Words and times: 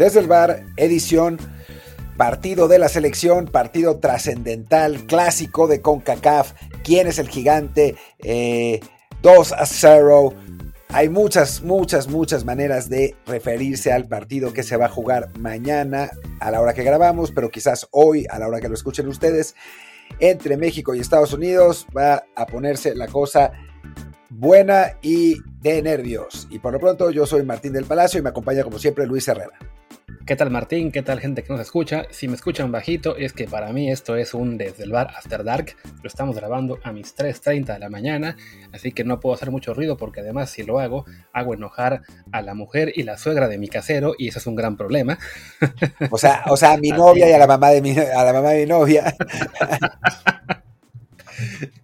Desde 0.00 0.20
el 0.20 0.28
bar, 0.28 0.64
edición 0.78 1.36
partido 2.16 2.68
de 2.68 2.78
la 2.78 2.88
selección, 2.88 3.44
partido 3.44 3.98
trascendental, 3.98 5.04
clásico 5.04 5.66
de 5.66 5.82
CONCACAF, 5.82 6.54
quién 6.82 7.06
es 7.06 7.18
el 7.18 7.28
gigante, 7.28 7.96
2 8.22 8.24
eh, 8.24 8.80
a 9.58 9.66
0. 9.66 10.32
Hay 10.88 11.10
muchas, 11.10 11.60
muchas, 11.60 12.08
muchas 12.08 12.46
maneras 12.46 12.88
de 12.88 13.14
referirse 13.26 13.92
al 13.92 14.08
partido 14.08 14.54
que 14.54 14.62
se 14.62 14.78
va 14.78 14.86
a 14.86 14.88
jugar 14.88 15.28
mañana 15.38 16.08
a 16.40 16.50
la 16.50 16.62
hora 16.62 16.72
que 16.72 16.82
grabamos, 16.82 17.30
pero 17.30 17.50
quizás 17.50 17.86
hoy 17.90 18.26
a 18.30 18.38
la 18.38 18.48
hora 18.48 18.60
que 18.60 18.68
lo 18.70 18.74
escuchen 18.76 19.06
ustedes, 19.06 19.54
entre 20.18 20.56
México 20.56 20.94
y 20.94 21.00
Estados 21.00 21.34
Unidos 21.34 21.86
va 21.94 22.24
a 22.36 22.46
ponerse 22.46 22.94
la 22.94 23.08
cosa 23.08 23.52
buena 24.30 24.96
y 25.02 25.36
de 25.60 25.82
nervios. 25.82 26.48
Y 26.48 26.58
por 26.58 26.72
lo 26.72 26.80
pronto 26.80 27.10
yo 27.10 27.26
soy 27.26 27.42
Martín 27.42 27.74
del 27.74 27.84
Palacio 27.84 28.18
y 28.18 28.22
me 28.22 28.30
acompaña 28.30 28.62
como 28.62 28.78
siempre 28.78 29.06
Luis 29.06 29.28
Herrera. 29.28 29.58
¿Qué 30.30 30.36
tal 30.36 30.52
Martín? 30.52 30.92
¿Qué 30.92 31.02
tal 31.02 31.18
gente 31.18 31.42
que 31.42 31.52
nos 31.52 31.60
escucha? 31.60 32.06
Si 32.10 32.28
me 32.28 32.36
escuchan 32.36 32.70
bajito 32.70 33.16
es 33.16 33.32
que 33.32 33.48
para 33.48 33.72
mí 33.72 33.90
esto 33.90 34.14
es 34.14 34.32
un 34.32 34.58
desde 34.58 34.84
el 34.84 34.92
bar 34.92 35.08
After 35.16 35.42
Dark. 35.42 35.74
Lo 36.04 36.06
estamos 36.06 36.36
grabando 36.36 36.78
a 36.84 36.92
mis 36.92 37.16
3.30 37.16 37.72
de 37.72 37.78
la 37.80 37.88
mañana, 37.88 38.36
así 38.72 38.92
que 38.92 39.02
no 39.02 39.18
puedo 39.18 39.34
hacer 39.34 39.50
mucho 39.50 39.74
ruido 39.74 39.96
porque 39.96 40.20
además 40.20 40.50
si 40.50 40.62
lo 40.62 40.78
hago, 40.78 41.04
hago 41.32 41.54
enojar 41.54 42.02
a 42.30 42.42
la 42.42 42.54
mujer 42.54 42.92
y 42.94 43.02
la 43.02 43.18
suegra 43.18 43.48
de 43.48 43.58
mi 43.58 43.66
casero 43.66 44.14
y 44.16 44.28
eso 44.28 44.38
es 44.38 44.46
un 44.46 44.54
gran 44.54 44.76
problema. 44.76 45.18
O 46.12 46.16
sea, 46.16 46.44
o 46.46 46.56
sea 46.56 46.74
a 46.74 46.76
mi 46.76 46.90
novia 46.90 47.28
y 47.28 47.32
a 47.32 47.38
la 47.38 47.48
mamá 47.48 47.70
de 47.70 47.82
mi, 47.82 47.98
a 47.98 48.22
la 48.22 48.32
mamá 48.32 48.50
de 48.50 48.60
mi 48.60 48.66
novia. 48.70 49.12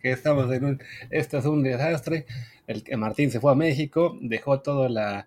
que 0.00 0.12
estamos 0.12 0.52
en 0.52 0.64
un... 0.64 0.82
Esto 1.10 1.38
es 1.38 1.46
un 1.46 1.64
desastre. 1.64 2.26
El 2.68 2.84
que 2.84 2.96
Martín 2.96 3.32
se 3.32 3.40
fue 3.40 3.50
a 3.50 3.56
México, 3.56 4.16
dejó 4.20 4.60
todo 4.60 4.88
la 4.88 5.26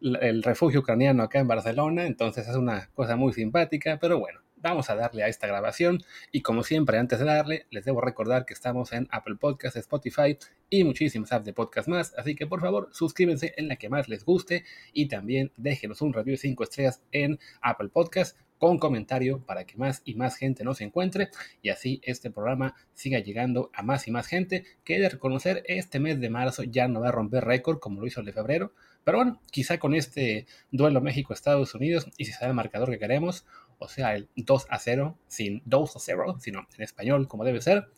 el 0.00 0.42
refugio 0.42 0.80
ucraniano 0.80 1.22
acá 1.22 1.38
en 1.40 1.48
Barcelona, 1.48 2.06
entonces 2.06 2.48
es 2.48 2.56
una 2.56 2.90
cosa 2.94 3.16
muy 3.16 3.32
simpática, 3.32 3.98
pero 4.00 4.18
bueno, 4.18 4.40
vamos 4.56 4.90
a 4.90 4.94
darle 4.94 5.22
a 5.22 5.28
esta 5.28 5.46
grabación 5.46 6.00
y 6.32 6.42
como 6.42 6.62
siempre 6.62 6.98
antes 6.98 7.18
de 7.18 7.24
darle 7.24 7.66
les 7.70 7.84
debo 7.84 8.00
recordar 8.00 8.44
que 8.44 8.54
estamos 8.54 8.92
en 8.92 9.08
Apple 9.10 9.36
Podcasts, 9.36 9.78
Spotify 9.78 10.38
y 10.68 10.84
muchísimas 10.84 11.32
apps 11.32 11.46
de 11.46 11.52
podcast 11.52 11.88
más, 11.88 12.14
así 12.16 12.34
que 12.34 12.46
por 12.46 12.60
favor 12.60 12.88
suscríbanse 12.92 13.54
en 13.56 13.68
la 13.68 13.76
que 13.76 13.88
más 13.88 14.08
les 14.08 14.24
guste 14.24 14.64
y 14.92 15.08
también 15.08 15.52
déjenos 15.56 16.02
un 16.02 16.12
review 16.12 16.34
de 16.34 16.38
5 16.38 16.64
estrellas 16.64 17.02
en 17.12 17.38
Apple 17.60 17.88
Podcasts 17.88 18.38
con 18.58 18.78
comentario 18.78 19.42
para 19.46 19.64
que 19.64 19.76
más 19.78 20.02
y 20.04 20.14
más 20.14 20.36
gente 20.36 20.64
nos 20.64 20.82
encuentre 20.82 21.30
y 21.62 21.70
así 21.70 22.00
este 22.04 22.30
programa 22.30 22.74
siga 22.92 23.18
llegando 23.18 23.70
a 23.72 23.82
más 23.82 24.06
y 24.06 24.10
más 24.10 24.26
gente 24.26 24.64
que 24.84 24.98
de 24.98 25.08
reconocer 25.08 25.62
este 25.66 25.98
mes 25.98 26.20
de 26.20 26.28
marzo 26.28 26.62
ya 26.62 26.86
no 26.86 27.00
va 27.00 27.08
a 27.08 27.12
romper 27.12 27.44
récord 27.44 27.78
como 27.78 28.00
lo 28.00 28.06
hizo 28.06 28.20
el 28.20 28.26
de 28.26 28.32
febrero 28.34 28.72
pero 29.04 29.18
bueno, 29.18 29.40
quizá 29.50 29.78
con 29.78 29.94
este 29.94 30.46
duelo 30.70 31.00
México-Estados 31.00 31.74
Unidos 31.74 32.08
y 32.16 32.24
si 32.24 32.32
sale 32.32 32.48
el 32.48 32.54
marcador 32.54 32.90
que 32.90 32.98
queremos, 32.98 33.46
o 33.78 33.88
sea, 33.88 34.14
el 34.14 34.28
2 34.36 34.66
a 34.70 34.78
0, 34.78 35.18
sin 35.26 35.62
2 35.64 35.96
a 35.96 35.98
0, 35.98 36.36
sino 36.40 36.66
en 36.76 36.82
español 36.82 37.28
como 37.28 37.44
debe 37.44 37.60
ser, 37.60 37.88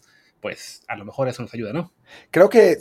pues 0.41 0.85
a 0.89 0.97
lo 0.97 1.05
mejor 1.05 1.29
eso 1.29 1.43
nos 1.43 1.55
ayuda, 1.55 1.73
¿no? 1.73 1.93
Creo 2.31 2.49
que 2.49 2.77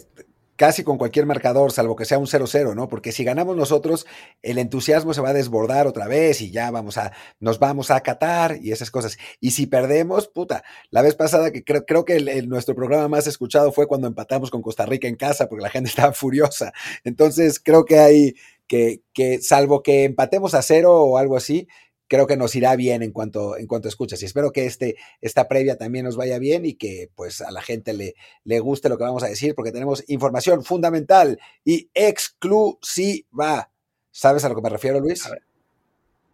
casi 0.62 0.84
con 0.84 1.00
cualquier 1.00 1.26
marcador, 1.26 1.72
salvo 1.72 1.95
que 1.95 2.06
sea 2.06 2.20
un 2.20 2.28
0-0, 2.28 2.76
¿no? 2.76 2.88
Porque 2.88 3.12
si 3.12 3.23
ganamos 3.23 3.58
nosotros, 3.58 4.06
el 4.44 4.59
entusiasmo 4.59 5.12
se 5.12 5.20
va 5.20 5.30
a 5.30 5.34
desbordar 5.34 5.88
otra 5.88 6.08
vez 6.08 6.40
y 6.40 6.52
ya 6.52 6.70
vamos 6.70 7.00
a, 7.00 7.14
nos 7.40 7.58
vamos 7.58 7.90
a 7.90 7.95
acatar 7.95 8.59
y 8.62 8.72
esas 8.72 8.92
cosas. 8.92 9.18
Y 9.40 9.52
si 9.52 9.66
perdemos, 9.66 10.28
puta, 10.28 10.64
la 10.92 11.02
vez 11.02 11.16
pasada 11.16 11.52
que 11.52 11.64
creo, 11.64 12.06
que 12.06 12.18
el, 12.18 12.48
nuestro 12.48 12.76
programa 12.76 13.08
más 13.08 13.26
escuchado 13.26 13.72
fue 13.72 13.88
cuando 13.88 14.06
empatamos 14.06 14.52
con 14.52 14.62
Costa 14.62 14.86
Rica 14.86 15.08
en 15.08 15.16
casa, 15.16 15.50
porque 15.50 15.63
la 15.63 15.72
gente 15.72 15.90
estaba 15.90 16.13
furiosa. 16.13 16.72
Entonces 17.03 17.59
creo 17.59 17.84
que 17.84 17.97
hay 17.97 18.35
que, 18.68 19.02
que 19.14 19.41
salvo 19.41 19.81
que 19.81 20.03
empatemos 20.03 20.53
a 20.53 20.62
cero 20.62 20.94
o 20.94 21.18
algo 21.18 21.38
así, 21.38 21.68
creo 22.11 22.27
que 22.27 22.35
nos 22.35 22.53
irá 22.57 22.75
bien 22.75 23.03
en 23.03 23.13
cuanto, 23.13 23.57
en 23.57 23.67
cuanto 23.67 23.88
escuchas. 23.88 24.22
Y 24.22 24.25
espero 24.25 24.51
que 24.51 24.66
este, 24.66 24.97
esta 25.22 25.47
previa 25.47 25.77
también 25.77 26.03
nos 26.03 26.17
vaya 26.17 26.39
bien 26.39 26.66
y 26.66 26.73
que 26.73 27.09
pues 27.16 27.39
a 27.39 27.51
la 27.51 27.61
gente 27.61 27.94
le, 27.94 28.16
le 28.44 28.59
guste 28.59 28.89
lo 28.89 28.97
que 28.97 29.05
vamos 29.05 29.23
a 29.23 29.27
decir, 29.27 29.55
porque 29.55 29.72
tenemos 29.72 30.03
información 30.09 30.61
fundamental 30.66 31.39
y 31.63 31.89
exclusiva. 31.94 33.72
¿Sabes 34.11 34.44
a 34.44 34.49
lo 34.49 34.55
que 34.55 34.61
me 34.61 34.67
refiero, 34.67 34.99
Luis? 34.99 35.23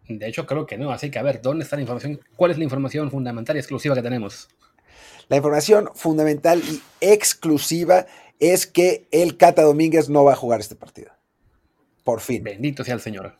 De 0.08 0.26
hecho, 0.26 0.46
creo 0.46 0.66
que 0.66 0.76
no. 0.76 0.90
Así 0.90 1.12
que, 1.12 1.20
a 1.20 1.22
ver, 1.22 1.40
¿dónde 1.40 1.62
está 1.62 1.76
la 1.76 1.82
información? 1.82 2.20
¿Cuál 2.34 2.50
es 2.50 2.58
la 2.58 2.64
información 2.64 3.08
fundamental 3.12 3.54
y 3.54 3.60
exclusiva 3.60 3.94
que 3.94 4.02
tenemos? 4.02 4.48
La 5.28 5.36
información 5.36 5.90
fundamental 5.94 6.60
y 6.68 6.82
exclusiva 7.00 8.06
es 8.40 8.66
que 8.66 9.06
el 9.12 9.36
Cata 9.36 9.62
Domínguez 9.62 10.08
no 10.08 10.24
va 10.24 10.32
a 10.32 10.36
jugar 10.36 10.58
este 10.58 10.74
partido. 10.74 11.12
Por 12.02 12.20
fin. 12.20 12.42
Bendito 12.42 12.82
sea 12.82 12.94
el 12.94 13.00
Señor. 13.00 13.36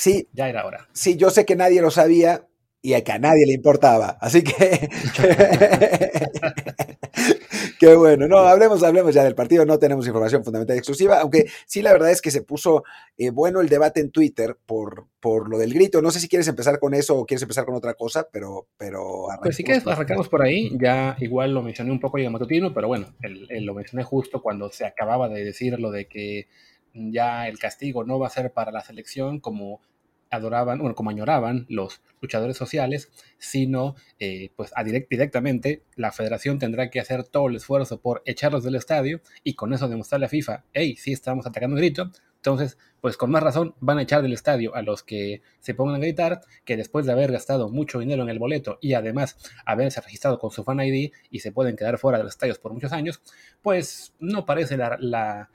Sí. 0.00 0.26
Ya 0.32 0.48
era 0.48 0.64
hora. 0.64 0.88
Sí, 0.94 1.18
yo 1.18 1.28
sé 1.28 1.44
que 1.44 1.56
nadie 1.56 1.82
lo 1.82 1.90
sabía 1.90 2.46
y 2.80 2.94
a 2.94 3.04
que 3.04 3.12
a 3.12 3.18
nadie 3.18 3.44
le 3.46 3.52
importaba. 3.52 4.16
Así 4.18 4.42
que. 4.42 4.88
Qué 7.78 7.94
bueno. 7.96 8.26
No, 8.26 8.38
hablemos, 8.38 8.82
hablemos 8.82 9.12
ya 9.12 9.24
del 9.24 9.34
partido. 9.34 9.66
No 9.66 9.78
tenemos 9.78 10.06
información 10.06 10.42
fundamental 10.42 10.78
exclusiva, 10.78 11.20
aunque 11.20 11.50
sí, 11.66 11.82
la 11.82 11.92
verdad 11.92 12.10
es 12.10 12.22
que 12.22 12.30
se 12.30 12.40
puso 12.40 12.82
eh, 13.18 13.28
bueno 13.28 13.60
el 13.60 13.68
debate 13.68 14.00
en 14.00 14.10
Twitter 14.10 14.56
por, 14.64 15.08
por 15.20 15.50
lo 15.50 15.58
del 15.58 15.74
grito. 15.74 16.00
No 16.00 16.10
sé 16.10 16.18
si 16.18 16.28
quieres 16.28 16.48
empezar 16.48 16.78
con 16.78 16.94
eso 16.94 17.18
o 17.18 17.26
quieres 17.26 17.42
empezar 17.42 17.66
con 17.66 17.74
otra 17.74 17.92
cosa, 17.92 18.26
pero. 18.32 18.68
pero 18.78 19.26
pues 19.42 19.56
sí 19.56 19.64
que 19.64 19.82
arrancamos 19.84 20.30
por 20.30 20.40
ahí. 20.40 20.70
Ya 20.80 21.14
igual 21.20 21.52
lo 21.52 21.60
mencioné 21.60 21.92
un 21.92 22.00
poco 22.00 22.16
ya 22.16 22.30
matutino, 22.30 22.72
pero 22.72 22.88
bueno, 22.88 23.14
lo 23.20 23.74
mencioné 23.74 24.02
justo 24.02 24.40
cuando 24.40 24.70
se 24.70 24.86
acababa 24.86 25.28
de 25.28 25.44
decir 25.44 25.78
lo 25.78 25.90
de 25.90 26.06
que 26.06 26.48
ya 26.94 27.46
el 27.48 27.58
castigo 27.58 28.04
no 28.04 28.18
va 28.18 28.28
a 28.28 28.30
ser 28.30 28.52
para 28.52 28.72
la 28.72 28.80
selección 28.80 29.40
como 29.40 29.80
adoraban, 30.30 30.78
bueno, 30.78 30.94
como 30.94 31.10
añoraban 31.10 31.66
los 31.68 32.00
luchadores 32.20 32.56
sociales, 32.56 33.10
sino 33.38 33.96
eh, 34.18 34.52
pues 34.56 34.72
a 34.76 34.84
directamente 34.84 35.82
la 35.96 36.12
federación 36.12 36.58
tendrá 36.58 36.90
que 36.90 37.00
hacer 37.00 37.24
todo 37.24 37.48
el 37.48 37.56
esfuerzo 37.56 38.00
por 38.00 38.22
echarlos 38.24 38.64
del 38.64 38.76
estadio 38.76 39.20
y 39.42 39.54
con 39.54 39.72
eso 39.72 39.88
demostrarle 39.88 40.26
a 40.26 40.28
FIFA, 40.28 40.64
hey, 40.72 40.96
sí 40.96 41.12
estamos 41.12 41.46
atacando 41.46 41.76
grito, 41.76 42.10
entonces 42.36 42.78
pues 43.00 43.16
con 43.16 43.30
más 43.30 43.42
razón 43.42 43.74
van 43.80 43.98
a 43.98 44.02
echar 44.02 44.22
del 44.22 44.32
estadio 44.32 44.74
a 44.74 44.82
los 44.82 45.02
que 45.02 45.42
se 45.60 45.74
pongan 45.74 45.96
a 45.96 45.98
gritar, 45.98 46.42
que 46.64 46.76
después 46.76 47.06
de 47.06 47.12
haber 47.12 47.32
gastado 47.32 47.70
mucho 47.70 47.98
dinero 47.98 48.22
en 48.22 48.28
el 48.28 48.38
boleto 48.38 48.78
y 48.80 48.94
además 48.94 49.36
haberse 49.64 50.00
registrado 50.00 50.38
con 50.38 50.50
su 50.50 50.64
fan 50.64 50.80
ID 50.80 51.12
y 51.30 51.38
se 51.40 51.52
pueden 51.52 51.76
quedar 51.76 51.98
fuera 51.98 52.18
de 52.18 52.24
los 52.24 52.34
estadios 52.34 52.58
por 52.58 52.72
muchos 52.72 52.92
años, 52.92 53.22
pues 53.62 54.14
no 54.18 54.44
parece 54.44 54.76
la 54.76 55.50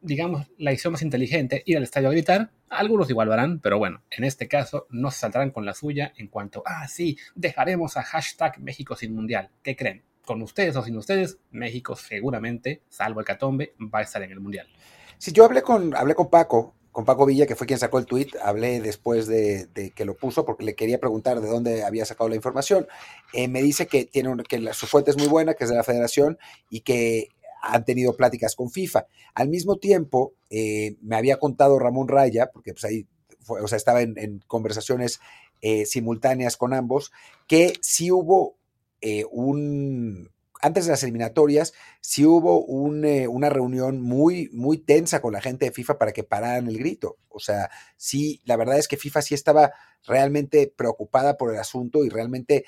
digamos, 0.00 0.46
la 0.58 0.70
acción 0.70 0.92
más 0.92 1.02
inteligente, 1.02 1.62
ir 1.66 1.76
al 1.76 1.82
estadio 1.82 2.08
a 2.08 2.12
gritar. 2.12 2.50
Algunos 2.68 3.10
igual 3.10 3.28
lo 3.28 3.34
harán, 3.34 3.60
pero 3.60 3.78
bueno, 3.78 4.02
en 4.10 4.24
este 4.24 4.48
caso 4.48 4.86
no 4.90 5.10
se 5.10 5.20
saldrán 5.20 5.50
con 5.50 5.64
la 5.64 5.74
suya 5.74 6.12
en 6.16 6.28
cuanto, 6.28 6.62
ah, 6.66 6.86
sí, 6.88 7.18
dejaremos 7.34 7.96
a 7.96 8.02
hashtag 8.02 8.60
México 8.60 8.96
sin 8.96 9.14
mundial. 9.14 9.50
¿Qué 9.62 9.76
creen? 9.76 10.04
Con 10.24 10.42
ustedes 10.42 10.76
o 10.76 10.82
sin 10.82 10.96
ustedes, 10.96 11.38
México 11.50 11.96
seguramente, 11.96 12.82
salvo 12.88 13.20
el 13.20 13.26
Catombe, 13.26 13.74
va 13.80 14.00
a 14.00 14.02
estar 14.02 14.22
en 14.22 14.30
el 14.30 14.40
mundial. 14.40 14.68
Sí, 15.16 15.32
yo 15.32 15.44
hablé 15.44 15.62
con, 15.62 15.96
hablé 15.96 16.14
con 16.14 16.30
Paco, 16.30 16.76
con 16.98 17.04
Paco 17.04 17.26
Villa, 17.26 17.46
que 17.46 17.54
fue 17.54 17.66
quien 17.66 17.78
sacó 17.78 17.98
el 17.98 18.06
tweet, 18.06 18.30
hablé 18.42 18.80
después 18.80 19.26
de, 19.28 19.68
que 19.94 20.04
lo 20.04 20.16
puso 20.16 20.44
porque 20.44 20.64
le 20.64 20.74
quería 20.74 20.98
preguntar 20.98 21.40
de 21.40 21.48
dónde 21.48 21.84
había 21.84 22.04
sacado 22.04 22.28
la 22.28 22.36
información. 22.36 22.88
Eh, 23.32 23.46
me 23.46 23.62
dice 23.62 23.86
que, 23.86 24.04
tiene 24.04 24.34
que 24.42 24.72
su 24.72 24.86
fuente 24.88 25.12
es 25.12 25.16
muy 25.16 25.28
buena, 25.28 25.54
que 25.54 25.62
es 25.62 25.70
de 25.70 25.76
la 25.76 25.84
federación 25.84 26.38
y 26.70 26.80
que 26.80 27.28
han 27.60 27.84
tenido 27.84 28.16
pláticas 28.16 28.54
con 28.54 28.70
FIFA. 28.70 29.06
Al 29.34 29.48
mismo 29.48 29.76
tiempo, 29.76 30.34
eh, 30.50 30.96
me 31.02 31.16
había 31.16 31.38
contado 31.38 31.78
Ramón 31.78 32.08
Raya, 32.08 32.50
porque 32.52 32.72
pues 32.72 32.84
ahí 32.84 33.06
o 33.48 33.66
sea, 33.66 33.76
estaba 33.76 34.02
en, 34.02 34.42
conversaciones 34.46 35.20
eh, 35.62 35.86
simultáneas 35.86 36.56
con 36.56 36.74
ambos, 36.74 37.12
que 37.46 37.72
sí 37.80 38.10
hubo 38.10 38.56
eh, 39.00 39.24
un, 39.30 40.30
antes 40.60 40.84
de 40.84 40.92
las 40.92 41.02
eliminatorias, 41.02 41.72
sí 42.00 42.26
hubo 42.26 42.64
una 42.64 43.48
reunión 43.48 44.02
muy, 44.02 44.50
muy 44.52 44.78
tensa 44.78 45.22
con 45.22 45.32
la 45.32 45.40
gente 45.40 45.64
de 45.64 45.72
FIFA 45.72 45.98
para 45.98 46.12
que 46.12 46.24
pararan 46.24 46.68
el 46.68 46.78
grito. 46.78 47.16
O 47.28 47.40
sea, 47.40 47.70
sí, 47.96 48.42
la 48.44 48.56
verdad 48.56 48.78
es 48.78 48.86
que 48.86 48.96
FIFA 48.96 49.22
sí 49.22 49.34
estaba 49.34 49.72
realmente 50.06 50.72
preocupada 50.74 51.38
por 51.38 51.52
el 51.52 51.58
asunto 51.58 52.04
y 52.04 52.10
realmente 52.10 52.66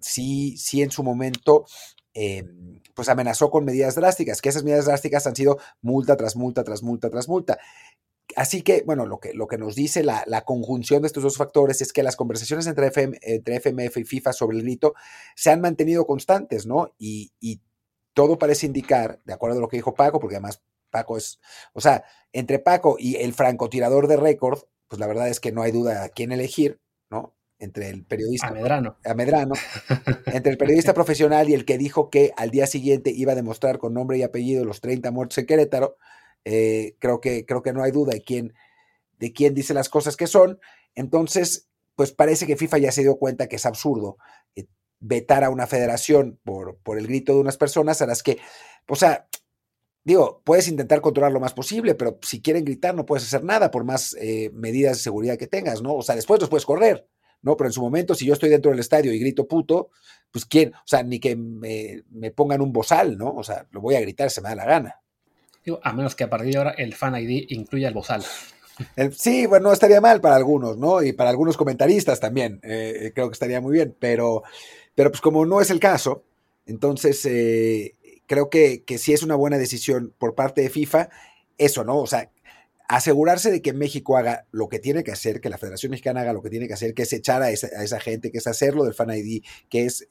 sí, 0.00 0.56
sí 0.56 0.82
en 0.82 0.90
su 0.90 1.02
momento 1.02 1.64
Em, 2.20 2.80
pues 2.94 3.08
amenazó 3.08 3.48
con 3.48 3.64
medidas 3.64 3.94
drásticas, 3.94 4.42
que 4.42 4.48
esas 4.48 4.64
medidas 4.64 4.86
drásticas 4.86 5.24
han 5.28 5.36
sido 5.36 5.58
multa 5.82 6.16
tras 6.16 6.34
multa, 6.34 6.64
tras 6.64 6.82
multa, 6.82 7.10
tras 7.10 7.28
multa. 7.28 7.58
Así 8.34 8.62
que, 8.62 8.82
bueno, 8.84 9.06
lo 9.06 9.20
que, 9.20 9.34
lo 9.34 9.46
que 9.46 9.56
nos 9.56 9.76
dice 9.76 10.02
la, 10.02 10.24
conjunción 10.44 11.02
de 11.02 11.06
estos 11.06 11.22
dos 11.22 11.36
factores 11.36 11.80
es 11.80 11.92
que 11.92 12.02
las 12.02 12.16
conversaciones 12.16 12.66
entre, 12.66 12.90
entre 13.22 13.60
FMF 13.60 13.98
y 13.98 14.04
FIFA 14.04 14.32
sobre 14.32 14.56
el 14.56 14.64
grito 14.64 14.94
se 15.36 15.50
han 15.50 15.60
mantenido 15.60 16.06
constantes, 16.06 16.66
¿no? 16.66 16.92
Y, 16.98 17.30
y, 17.38 17.60
todo 18.14 18.36
parece 18.36 18.66
indicar, 18.66 19.20
de 19.24 19.32
acuerdo 19.32 19.58
a 19.58 19.60
lo 19.60 19.68
que 19.68 19.76
dijo 19.76 19.94
Paco, 19.94 20.18
porque 20.18 20.34
además 20.34 20.60
Paco 20.90 21.16
es, 21.16 21.38
o 21.72 21.80
sea, 21.80 22.02
entre 22.32 22.58
Paco 22.58 22.96
y 22.98 23.14
el 23.14 23.32
francotirador 23.32 24.08
de 24.08 24.16
récord, 24.16 24.64
pues 24.88 24.98
la 24.98 25.06
verdad 25.06 25.28
es 25.28 25.38
que 25.38 25.52
no 25.52 25.62
hay 25.62 25.70
duda 25.70 26.02
a 26.02 26.08
quién 26.08 26.32
elegir. 26.32 26.80
Entre 27.58 27.88
el 27.88 28.04
periodista. 28.04 28.48
A 28.48 28.52
Medrano. 28.52 28.96
A 29.04 29.14
Medrano. 29.14 29.54
entre 30.26 30.52
el 30.52 30.58
periodista 30.58 30.94
profesional 30.94 31.48
y 31.48 31.54
el 31.54 31.64
que 31.64 31.78
dijo 31.78 32.10
que 32.10 32.32
al 32.36 32.50
día 32.50 32.66
siguiente 32.66 33.10
iba 33.10 33.32
a 33.32 33.36
demostrar 33.36 33.78
con 33.78 33.94
nombre 33.94 34.18
y 34.18 34.22
apellido 34.22 34.64
los 34.64 34.80
30 34.80 35.10
muertos 35.10 35.38
en 35.38 35.46
Querétaro. 35.46 35.96
Eh, 36.44 36.96
creo, 36.98 37.20
que, 37.20 37.44
creo 37.44 37.62
que 37.62 37.72
no 37.72 37.82
hay 37.82 37.90
duda 37.90 38.12
de 38.12 38.22
quién, 38.22 38.54
de 39.18 39.32
quién 39.32 39.54
dice 39.54 39.74
las 39.74 39.88
cosas 39.88 40.16
que 40.16 40.26
son. 40.26 40.60
Entonces, 40.94 41.68
pues 41.94 42.12
parece 42.12 42.46
que 42.46 42.56
FIFA 42.56 42.78
ya 42.78 42.92
se 42.92 43.02
dio 43.02 43.16
cuenta 43.16 43.48
que 43.48 43.56
es 43.56 43.66
absurdo 43.66 44.18
eh, 44.54 44.66
vetar 45.00 45.44
a 45.44 45.50
una 45.50 45.66
federación 45.66 46.38
por, 46.44 46.78
por 46.78 46.98
el 46.98 47.06
grito 47.06 47.34
de 47.34 47.40
unas 47.40 47.56
personas 47.56 48.00
a 48.02 48.06
las 48.06 48.22
que, 48.22 48.38
o 48.88 48.96
sea, 48.96 49.28
digo, 50.04 50.42
puedes 50.44 50.68
intentar 50.68 51.00
controlar 51.00 51.32
lo 51.32 51.40
más 51.40 51.52
posible, 51.52 51.94
pero 51.94 52.18
si 52.22 52.40
quieren 52.40 52.64
gritar 52.64 52.94
no 52.94 53.04
puedes 53.04 53.24
hacer 53.26 53.44
nada 53.44 53.70
por 53.70 53.84
más 53.84 54.16
eh, 54.18 54.50
medidas 54.54 54.96
de 54.96 55.02
seguridad 55.02 55.36
que 55.36 55.46
tengas, 55.46 55.82
¿no? 55.82 55.94
O 55.94 56.02
sea, 56.02 56.14
después 56.14 56.40
los 56.40 56.48
puedes 56.48 56.64
correr, 56.64 57.06
¿no? 57.42 57.56
Pero 57.56 57.68
en 57.68 57.72
su 57.72 57.80
momento, 57.80 58.14
si 58.14 58.26
yo 58.26 58.34
estoy 58.34 58.48
dentro 58.48 58.70
del 58.70 58.80
estadio 58.80 59.12
y 59.12 59.18
grito 59.18 59.46
puto, 59.46 59.90
pues 60.30 60.44
quién, 60.44 60.74
o 60.74 60.86
sea, 60.86 61.02
ni 61.02 61.20
que 61.20 61.36
me, 61.36 62.02
me 62.10 62.30
pongan 62.30 62.60
un 62.60 62.72
bozal, 62.72 63.16
¿no? 63.16 63.30
O 63.34 63.42
sea, 63.42 63.66
lo 63.70 63.80
voy 63.80 63.94
a 63.94 64.00
gritar, 64.00 64.30
se 64.30 64.40
me 64.40 64.48
da 64.48 64.54
la 64.54 64.64
gana. 64.64 65.00
Digo, 65.64 65.80
a 65.82 65.92
menos 65.92 66.14
que 66.14 66.24
a 66.24 66.30
partir 66.30 66.52
de 66.52 66.58
ahora 66.58 66.70
el 66.72 66.94
fan 66.94 67.14
ID 67.16 67.46
incluya 67.50 67.88
el 67.88 67.94
bozal. 67.94 68.24
sí, 69.12 69.46
bueno, 69.46 69.72
estaría 69.72 70.00
mal 70.00 70.20
para 70.20 70.36
algunos, 70.36 70.76
¿no? 70.76 71.02
Y 71.02 71.12
para 71.12 71.30
algunos 71.30 71.56
comentaristas 71.56 72.20
también, 72.20 72.60
eh, 72.62 72.94
eh, 73.00 73.12
creo 73.14 73.28
que 73.28 73.34
estaría 73.34 73.60
muy 73.60 73.72
bien, 73.72 73.94
pero, 73.98 74.42
pero 74.94 75.10
pues 75.10 75.20
como 75.20 75.46
no 75.46 75.60
es 75.60 75.70
el 75.70 75.80
caso, 75.80 76.24
entonces 76.66 77.24
eh, 77.26 77.96
creo 78.26 78.50
que, 78.50 78.84
que 78.84 78.98
sí 78.98 79.12
es 79.12 79.22
una 79.22 79.34
buena 79.34 79.58
decisión 79.58 80.14
por 80.18 80.34
parte 80.34 80.62
de 80.62 80.70
FIFA 80.70 81.08
eso, 81.58 81.84
¿no? 81.84 81.98
O 81.98 82.06
sea, 82.06 82.30
asegurarse 82.88 83.50
de 83.50 83.62
que 83.62 83.72
México 83.72 84.16
haga 84.16 84.46
lo 84.50 84.68
que 84.68 84.78
tiene 84.78 85.04
que 85.04 85.12
hacer, 85.12 85.40
que 85.40 85.50
la 85.50 85.58
Federación 85.58 85.90
Mexicana 85.90 86.22
haga 86.22 86.32
lo 86.32 86.42
que 86.42 86.50
tiene 86.50 86.66
que 86.66 86.74
hacer, 86.74 86.94
que 86.94 87.02
es 87.02 87.12
echar 87.12 87.42
a 87.42 87.50
esa, 87.50 87.68
a 87.78 87.84
esa 87.84 88.00
gente, 88.00 88.32
que 88.32 88.38
es 88.38 88.46
hacerlo 88.46 88.84
del 88.84 88.94
Fan 88.94 89.10
ID, 89.10 89.44
que 89.68 89.84
es 89.84 90.08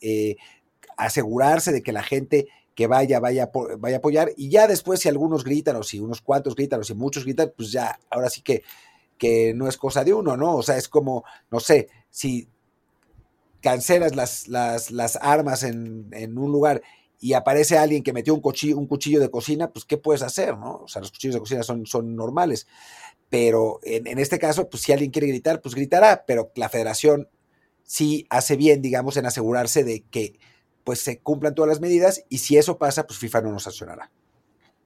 asegurarse 0.96 1.72
de 1.72 1.82
que 1.82 1.92
la 1.92 2.04
gente 2.04 2.48
que 2.78 2.86
vaya, 2.86 3.20
vaya, 3.20 3.50
vaya 3.80 3.96
a 3.96 3.98
apoyar. 3.98 4.32
Y 4.38 4.52
ya 4.52 4.68
después, 4.68 5.00
si 5.00 5.10
algunos 5.10 5.44
gritan, 5.44 5.76
o 5.78 5.84
si 5.84 6.00
unos 6.00 6.22
cuantos 6.22 6.56
gritan, 6.56 6.80
o 6.80 6.84
si 6.84 6.94
muchos 6.94 7.24
gritan, 7.24 7.52
pues 7.58 7.72
ya, 7.72 8.00
ahora 8.12 8.30
sí 8.30 8.44
que, 8.44 8.62
que 9.18 9.56
no 9.56 9.68
es 9.68 9.78
cosa 9.78 10.04
de 10.04 10.14
uno, 10.14 10.38
¿no? 10.38 10.56
O 10.56 10.62
sea, 10.62 10.78
es 10.78 10.88
como, 10.88 11.24
no 11.50 11.60
sé, 11.60 11.90
si 12.12 12.48
cancelas 13.62 14.16
las, 14.16 14.48
las, 14.48 14.92
las 14.92 15.16
armas 15.16 15.64
en, 15.64 16.10
en, 16.12 16.38
un 16.38 16.52
lugar 16.52 16.84
y 17.20 17.34
aparece 17.34 17.78
alguien 17.78 18.04
que 18.04 18.14
metió 18.14 18.34
un 18.34 18.42
cuchillo, 18.42 19.20
de 19.20 19.32
cocina, 19.32 19.72
pues 19.72 19.86
¿qué 19.86 19.98
puedes 19.98 20.22
hacer, 20.22 20.58
no? 20.58 20.82
O 20.84 20.88
sea, 20.88 21.02
los 21.02 21.12
cuchillos 21.12 21.36
de 21.36 21.40
cocina 21.40 21.64
son, 21.64 22.16
normales. 22.16 22.68
Pero 23.30 23.80
en, 23.84 24.08
en 24.08 24.20
este 24.20 24.40
caso, 24.40 24.70
pues 24.70 24.84
si 24.84 24.92
alguien 24.92 25.12
quiere 25.12 25.28
gritar, 25.28 25.62
pues 25.62 25.76
gritará, 25.76 26.24
pero 26.26 26.52
la 26.56 26.70
federación 26.70 27.30
sí 27.84 28.28
hace 28.30 28.56
bien, 28.56 28.82
digamos, 28.82 29.18
en 29.18 29.26
asegurarse 29.26 29.84
de 29.84 30.04
que 30.10 30.40
pues 30.84 31.00
se 31.00 31.20
cumplan 31.20 31.54
todas 31.54 31.68
las 31.68 31.82
medidas 31.82 32.24
y 32.30 32.38
si 32.38 32.58
eso 32.58 32.78
pasa, 32.78 33.06
pues 33.06 33.20
FIFA 33.20 33.42
no 33.42 33.52
nos 33.52 33.64
sancionará. 33.64 34.10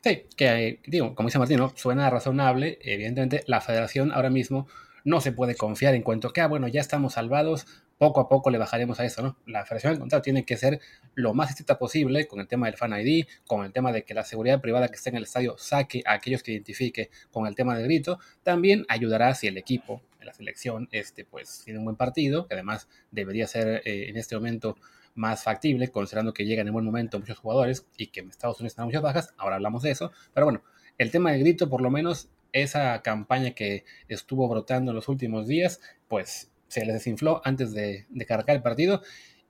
Sí, 0.03 0.23
que 0.35 0.79
digo, 0.87 1.13
como 1.13 1.27
dice 1.27 1.37
Martín, 1.37 1.59
suena 1.75 2.09
razonable. 2.09 2.79
Evidentemente, 2.81 3.43
la 3.45 3.61
federación 3.61 4.11
ahora 4.11 4.31
mismo 4.31 4.67
no 5.03 5.21
se 5.21 5.31
puede 5.31 5.55
confiar 5.55 5.93
en 5.93 6.01
cuanto 6.01 6.33
que, 6.33 6.41
ah, 6.41 6.47
bueno, 6.47 6.67
ya 6.67 6.81
estamos 6.81 7.13
salvados, 7.13 7.67
poco 8.01 8.19
a 8.19 8.27
poco 8.27 8.49
le 8.49 8.57
bajaremos 8.57 8.99
a 8.99 9.05
eso, 9.05 9.21
¿no? 9.21 9.37
La 9.45 9.63
federación, 9.63 9.93
al 9.93 9.99
contrario, 9.99 10.23
tiene 10.23 10.43
que 10.43 10.57
ser 10.57 10.79
lo 11.13 11.35
más 11.35 11.51
estricta 11.51 11.77
posible 11.77 12.25
con 12.25 12.39
el 12.39 12.47
tema 12.47 12.65
del 12.65 12.75
Fan 12.75 12.99
ID, 12.99 13.27
con 13.45 13.63
el 13.63 13.71
tema 13.71 13.91
de 13.91 14.01
que 14.03 14.15
la 14.15 14.23
seguridad 14.23 14.59
privada 14.59 14.87
que 14.87 14.95
esté 14.95 15.11
en 15.11 15.17
el 15.17 15.23
estadio 15.25 15.55
saque 15.59 16.01
a 16.07 16.13
aquellos 16.13 16.41
que 16.41 16.51
identifique 16.51 17.11
con 17.29 17.45
el 17.45 17.53
tema 17.53 17.77
del 17.77 17.83
grito. 17.83 18.17
También 18.41 18.87
ayudará 18.89 19.35
si 19.35 19.45
el 19.45 19.55
equipo, 19.55 20.01
la 20.19 20.33
selección, 20.33 20.89
este, 20.91 21.25
pues 21.25 21.61
tiene 21.63 21.77
un 21.77 21.85
buen 21.85 21.95
partido, 21.95 22.47
que 22.47 22.55
además 22.55 22.89
debería 23.11 23.45
ser 23.45 23.83
eh, 23.85 24.09
en 24.09 24.17
este 24.17 24.33
momento 24.33 24.77
más 25.13 25.43
factible, 25.43 25.89
considerando 25.89 26.33
que 26.33 26.43
llegan 26.43 26.65
en 26.65 26.73
buen 26.73 26.85
momento 26.85 27.19
muchos 27.19 27.37
jugadores 27.37 27.85
y 27.97 28.07
que 28.07 28.21
en 28.21 28.29
Estados 28.29 28.59
Unidos 28.59 28.71
están 28.71 28.87
muchas 28.87 29.03
bajas. 29.03 29.35
Ahora 29.37 29.57
hablamos 29.57 29.83
de 29.83 29.91
eso. 29.91 30.11
Pero 30.33 30.47
bueno, 30.47 30.63
el 30.97 31.11
tema 31.11 31.33
del 31.33 31.41
grito, 31.41 31.69
por 31.69 31.81
lo 31.81 31.91
menos 31.91 32.29
esa 32.51 32.99
campaña 33.03 33.51
que 33.51 33.85
estuvo 34.07 34.47
brotando 34.47 34.89
en 34.89 34.95
los 34.95 35.07
últimos 35.07 35.45
días, 35.45 35.81
pues 36.07 36.51
se 36.71 36.85
les 36.85 36.95
desinfló 36.95 37.41
antes 37.43 37.73
de, 37.73 38.05
cargar 38.25 38.55
el 38.55 38.61
partido. 38.61 39.01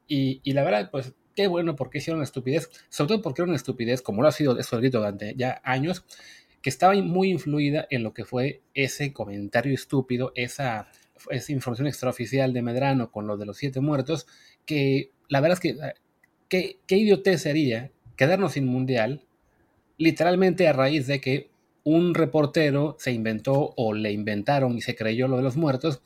Y, 0.07 0.41
la 0.53 0.63
verdad, 0.63 0.89
pues 0.91 1.13
qué 1.35 1.47
bueno 1.47 1.75
porque 1.75 1.99
hicieron 1.99 2.17
una 2.17 2.25
estupidez, 2.25 2.69
sobre 2.89 3.09
todo 3.09 3.21
porque 3.21 3.41
era 3.43 3.49
una 3.49 3.55
estupidez, 3.55 4.01
como 4.01 4.23
lo 4.23 4.27
ha 4.27 4.31
sido 4.31 4.57
eso 4.57 4.77
grito 4.77 4.97
durante 4.97 5.35
ya 5.35 5.61
años, 5.63 6.03
que 6.61 6.69
estaba 6.69 6.93
muy 6.95 7.29
influida 7.29 7.87
en 7.89 8.03
lo 8.03 8.13
que 8.13 8.25
fue 8.25 8.61
ese 8.73 9.13
comentario 9.13 9.73
estúpido, 9.73 10.31
esa, 10.35 10.89
esa 11.29 11.51
información 11.51 11.87
extraoficial 11.87 12.53
de 12.53 12.61
Medrano 12.63 13.11
con 13.11 13.27
lo 13.27 13.37
de 13.37 13.45
los 13.45 13.57
siete 13.57 13.79
muertos, 13.79 14.25
que 14.65 15.11
la 15.29 15.39
verdad 15.41 15.57
es 15.57 15.59
que 15.61 15.69
eh, 15.69 15.93
qué, 16.49 16.79
qué 16.87 16.97
idiotez 16.97 17.43
sería 17.43 17.91
quedarnos 18.17 18.53
sin 18.53 18.65
mundial 18.65 19.23
literalmente 19.97 20.67
a 20.67 20.73
raíz 20.73 21.05
de 21.05 21.21
que 21.21 21.51
un 21.83 22.13
reportero 22.13 22.95
se 22.99 23.11
inventó 23.11 23.73
o 23.77 23.93
le 23.93 24.11
inventaron 24.11 24.75
y 24.77 24.81
se 24.81 24.95
creyó 24.95 25.27
lo 25.27 25.37
de 25.37 25.43
los 25.43 25.57
muertos 25.57 26.01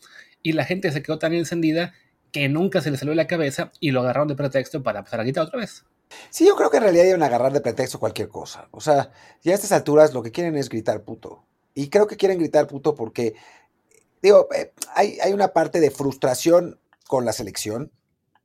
y 0.46 0.52
la 0.52 0.64
gente 0.64 0.92
se 0.92 1.02
quedó 1.02 1.18
tan 1.18 1.34
encendida 1.34 1.96
que 2.32 2.48
nunca 2.50 2.80
se 2.80 2.92
le 2.92 2.98
salió 2.98 3.14
de 3.14 3.16
la 3.16 3.26
cabeza 3.26 3.72
y 3.80 3.90
lo 3.90 4.02
agarraron 4.02 4.28
de 4.28 4.36
pretexto 4.36 4.84
para 4.84 5.04
pasar 5.04 5.20
a 5.20 5.24
gritar 5.24 5.44
otra 5.44 5.60
vez. 5.60 5.86
Sí, 6.30 6.46
yo 6.46 6.56
creo 6.56 6.70
que 6.70 6.78
en 6.78 6.84
realidad 6.84 7.06
deben 7.06 7.24
agarrar 7.24 7.52
de 7.52 7.62
pretexto 7.62 8.00
cualquier 8.00 8.30
cosa. 8.30 8.68
O 8.70 8.80
sea, 8.80 9.10
ya 9.42 9.54
a 9.54 9.56
estas 9.56 9.72
alturas 9.72 10.14
lo 10.14 10.22
que 10.22 10.32
quieren 10.32 10.56
es 10.56 10.70
gritar 10.70 11.04
puto. 11.04 11.44
Y 11.74 11.90
creo 11.90 12.06
que 12.06 12.16
quieren 12.16 12.38
gritar 12.38 12.68
puto 12.68 12.94
porque, 12.94 13.34
digo, 14.22 14.48
eh, 14.54 14.72
hay, 14.94 15.18
hay 15.20 15.34
una 15.34 15.48
parte 15.48 15.80
de 15.80 15.90
frustración 15.90 16.80
con 17.08 17.26
la 17.26 17.34
selección, 17.34 17.92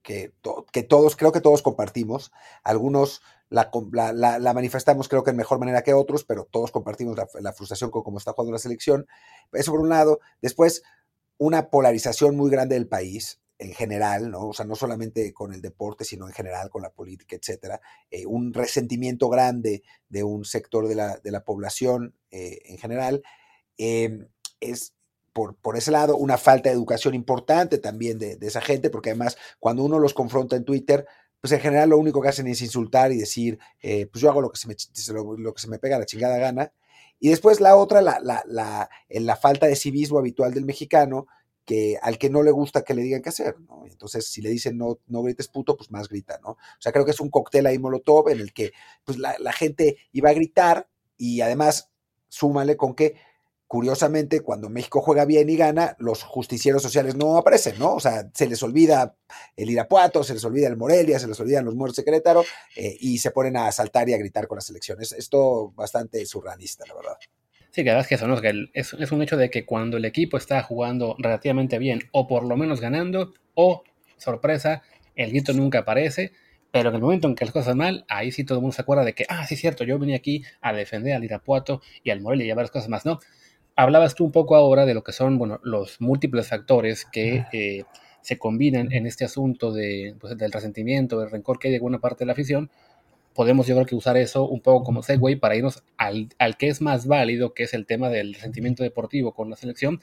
que, 0.03 0.33
que, 0.73 0.83
todos, 0.83 1.17
creo 1.17 1.33
que 1.33 1.43
todos 1.43 1.61
compartimos. 1.61 2.33
Algunos 2.65 3.21
la, 3.51 3.71
la, 4.15 4.39
la, 4.39 4.55
manifestamos 4.55 5.09
creo 5.09 5.25
que 5.25 5.31
en 5.31 5.37
mejor 5.37 5.59
manera 5.59 5.83
que 5.83 5.93
otros, 5.93 6.25
pero 6.25 6.47
todos 6.51 6.71
compartimos 6.71 7.19
la, 7.19 7.53
frustración 7.53 7.91
con 7.91 8.03
cómo 8.03 8.19
está 8.19 8.33
jugando 8.33 8.53
la 8.53 8.59
selección. 8.59 9.07
Eso 9.53 9.73
por 9.73 9.81
un 9.81 9.89
lado. 9.89 10.21
Después, 10.41 10.83
una 11.41 11.71
polarización 11.71 12.37
muy 12.37 12.51
grande 12.51 12.75
del 12.75 12.87
país 12.87 13.41
en 13.59 13.73
general, 13.73 14.31
¿no? 14.31 14.49
O 14.49 14.53
sea, 14.53 14.67
no 14.67 14.77
solamente 14.77 15.33
con 15.33 15.55
el 15.55 15.63
deporte, 15.63 16.05
sino 16.05 16.27
en 16.27 16.35
general 16.35 16.69
con 16.69 16.83
la 16.83 16.93
política, 16.93 17.35
etcétera. 17.35 17.81
Eh, 18.11 18.27
un 18.27 18.53
resentimiento 18.53 19.31
grande 19.31 19.83
de 20.11 20.23
un 20.23 20.45
sector 20.45 20.87
de 20.87 20.95
la, 20.95 21.17
de 21.17 21.31
la 21.31 21.43
población 21.43 22.15
eh, 22.31 22.61
en 22.67 22.77
general. 22.77 23.23
Eh, 23.79 24.27
es, 24.61 24.93
por, 25.33 25.57
por, 25.57 25.79
ese 25.79 25.91
lado, 25.91 26.19
una 26.19 26.37
falta 26.37 26.69
de 26.69 26.75
educación 26.75 27.15
importante 27.15 27.79
también 27.79 28.19
de, 28.19 28.37
esa 28.43 28.61
gente, 28.61 28.91
porque 28.91 29.11
además 29.11 29.39
cuando 29.59 29.83
uno 29.83 29.99
los 29.99 30.13
confronta 30.13 30.57
en 30.57 30.65
Twitter, 30.65 31.07
pues 31.41 31.53
en 31.53 31.61
general 31.61 31.89
lo 31.89 31.99
único 31.99 32.21
que 32.21 32.29
hacen 32.29 32.49
es 32.49 32.61
insultar 32.61 33.13
y 33.13 33.17
decir, 33.17 33.59
eh, 33.81 34.07
pues 34.13 34.21
yo 34.21 34.29
hago 34.29 34.43
lo 34.43 34.51
que, 34.51 34.59
se 34.59 34.69
me, 34.69 34.77
lo, 35.39 35.55
que 35.55 35.63
se 35.63 35.69
me 35.69 35.79
pega 35.79 35.99
la 35.99 36.05
chingada 36.05 36.37
gana. 36.37 36.73
Y 37.21 37.29
después 37.29 37.61
la 37.61 37.77
otra, 37.77 38.01
la, 38.01 38.19
la, 38.21 38.43
la, 38.47 38.91
la, 39.09 39.37
falta 39.37 39.67
de 39.67 39.77
civismo 39.77 40.19
habitual 40.19 40.55
del 40.55 40.65
mexicano, 40.65 41.27
que 41.67 41.99
al 42.03 42.19
que 42.19 42.31
no 42.31 42.43
le 42.43 42.51
gusta 42.51 42.83
que 42.83 42.95
le 42.95 43.03
digan 43.03 43.23
qué 43.23 43.29
hacer, 43.29 43.61
¿no? 43.61 43.85
Entonces, 43.87 44.27
si 44.27 44.41
le 44.41 44.49
dicen 44.49 44.79
no, 44.79 44.99
no 45.07 45.23
grites 45.23 45.49
puto, 45.49 45.77
pues 45.77 45.91
más 45.91 46.09
grita, 46.09 46.41
¿no? 46.43 46.51
O 46.53 46.81
sea, 46.81 46.93
creo 46.93 47.05
que 47.05 47.11
es 47.13 47.21
un 47.21 47.31
cóctel 47.31 47.67
ahí 47.67 47.79
molotov 47.79 48.31
en 48.31 48.41
el 48.41 48.53
que 48.53 48.73
pues 49.05 49.19
la, 49.19 49.37
la 49.39 49.53
gente 49.53 49.99
iba 50.13 50.31
a 50.31 50.35
gritar 50.35 50.89
y 51.17 51.43
además 51.43 51.91
súmale 52.29 52.77
con 52.77 52.95
que 52.95 53.17
curiosamente, 53.71 54.41
cuando 54.41 54.69
México 54.69 55.01
juega 55.01 55.25
bien 55.25 55.49
y 55.49 55.57
gana, 55.57 55.95
los 56.01 56.25
justicieros 56.25 56.83
sociales 56.83 57.15
no 57.15 57.37
aparecen, 57.37 57.79
¿no? 57.79 57.95
O 57.95 58.01
sea, 58.01 58.29
se 58.35 58.49
les 58.49 58.61
olvida 58.65 59.15
el 59.55 59.71
Irapuato, 59.71 60.25
se 60.25 60.35
les 60.35 60.45
olvida 60.45 60.67
el 60.67 60.77
Morelia, 60.77 61.21
se 61.21 61.29
les 61.29 61.39
olvidan 61.39 61.67
los 61.67 61.77
muertos 61.77 61.99
de 61.99 62.05
Querétaro 62.05 62.45
eh, 62.75 62.97
y 62.99 63.19
se 63.19 63.31
ponen 63.31 63.57
a 63.57 63.71
saltar 63.71 64.09
y 64.09 64.15
a 64.15 64.19
gritar 64.19 64.49
con 64.49 64.57
las 64.57 64.69
elecciones. 64.71 65.13
Esto 65.13 65.71
bastante 65.77 66.27
surrealista, 66.27 66.85
la 66.85 66.97
verdad. 66.97 67.17
Sí, 67.71 67.85
que 67.85 67.91
verdad 67.91 68.01
es 68.01 68.09
que 68.09 68.17
eso, 68.17 68.27
¿no? 68.27 68.41
es, 68.43 68.93
es 68.93 69.13
un 69.13 69.23
hecho 69.23 69.37
de 69.37 69.51
que 69.51 69.65
cuando 69.65 69.99
el 69.99 70.05
equipo 70.05 70.37
está 70.37 70.61
jugando 70.65 71.15
relativamente 71.21 71.79
bien, 71.79 72.01
o 72.11 72.27
por 72.27 72.43
lo 72.43 72.57
menos 72.57 72.81
ganando, 72.81 73.35
o, 73.55 73.85
sorpresa, 74.17 74.83
el 75.15 75.31
grito 75.31 75.53
nunca 75.53 75.79
aparece, 75.79 76.33
pero 76.73 76.89
en 76.89 76.97
el 76.97 77.03
momento 77.03 77.29
en 77.29 77.37
que 77.37 77.45
las 77.45 77.55
cosas 77.55 77.69
van 77.69 77.79
mal, 77.79 78.05
ahí 78.09 78.33
sí 78.33 78.43
todo 78.43 78.59
el 78.59 78.63
mundo 78.63 78.75
se 78.75 78.83
acuerda 78.83 79.05
de 79.05 79.15
que, 79.15 79.27
ah, 79.29 79.47
sí 79.47 79.55
cierto, 79.55 79.85
yo 79.85 79.97
venía 80.01 80.17
aquí 80.17 80.43
a 80.61 80.73
defender 80.73 81.15
al 81.15 81.23
Irapuato 81.23 81.83
y 82.03 82.11
al 82.11 82.21
Morelia 82.21 82.47
y 82.47 82.51
a 82.51 82.57
varias 82.57 82.73
cosas 82.73 82.89
más, 82.89 83.07
¿no? 83.07 83.21
Hablabas 83.83 84.15
tú 84.15 84.25
un 84.27 84.33
poco 84.33 84.57
ahora 84.57 84.87
de 84.87 84.95
lo 84.95 85.03
que 85.03 85.13
son 85.13 85.39
bueno, 85.39 85.61
los 85.63 86.01
múltiples 86.01 86.49
factores 86.49 87.05
que 87.05 87.45
eh, 87.53 87.85
se 88.21 88.39
combinan 88.39 88.93
en 88.93 89.07
este 89.07 89.25
asunto 89.25 89.73
de, 89.73 90.15
pues, 90.21 90.37
del 90.37 90.53
resentimiento, 90.53 91.19
del 91.19 91.31
rencor 91.31 91.59
que 91.59 91.69
hay 91.69 91.75
de 91.75 91.81
buena 91.81 91.99
parte 91.99 92.21
de 92.21 92.27
la 92.27 92.33
afición. 92.33 92.71
Podemos 93.35 93.67
yo 93.67 93.75
creo 93.77 93.87
que 93.87 93.95
usar 93.95 94.17
eso 94.17 94.47
un 94.47 94.61
poco 94.61 94.85
como 94.85 95.03
segue 95.03 95.37
para 95.37 95.57
irnos 95.57 95.83
al, 95.97 96.29
al 96.39 96.57
que 96.57 96.69
es 96.69 96.81
más 96.81 97.07
válido, 97.07 97.55
que 97.55 97.63
es 97.63 97.75
el 97.75 97.87
tema 97.87 98.11
del 98.11 98.35
resentimiento 98.35 98.83
deportivo 98.83 99.33
con 99.33 99.49
la 99.49 99.57
selección 99.57 100.01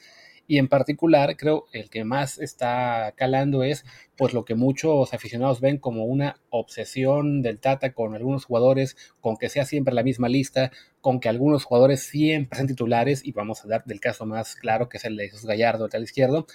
y 0.48 0.58
en 0.58 0.66
particular 0.66 1.36
creo 1.36 1.66
el 1.72 1.90
que 1.90 2.04
más 2.04 2.38
está 2.38 3.12
calando 3.16 3.62
es 3.62 3.84
pues 4.16 4.32
lo 4.32 4.46
que 4.46 4.54
muchos 4.54 5.12
aficionados 5.12 5.60
ven 5.60 5.76
como 5.76 6.06
una 6.06 6.40
obsesión 6.48 7.42
del 7.42 7.60
Tata 7.60 7.92
con 7.92 8.14
algunos 8.14 8.46
jugadores, 8.46 8.96
con 9.20 9.36
que 9.36 9.50
sea 9.50 9.66
siempre 9.66 9.94
la 9.94 10.02
misma 10.02 10.28
lista, 10.30 10.72
con 11.02 11.20
que 11.20 11.28
algunos 11.28 11.64
jugadores 11.64 12.02
siempre 12.02 12.56
sean 12.56 12.66
titulares 12.66 13.24
y 13.24 13.32
vamos 13.32 13.62
a 13.62 13.68
dar 13.68 13.84
del 13.84 14.00
caso 14.00 14.24
más 14.24 14.56
claro 14.56 14.88
que 14.88 14.96
es 14.96 15.04
el 15.04 15.16
de 15.16 15.28
Jesús 15.28 15.44
Gallardo, 15.44 15.86
el 15.92 16.02
izquierdo, 16.02 16.46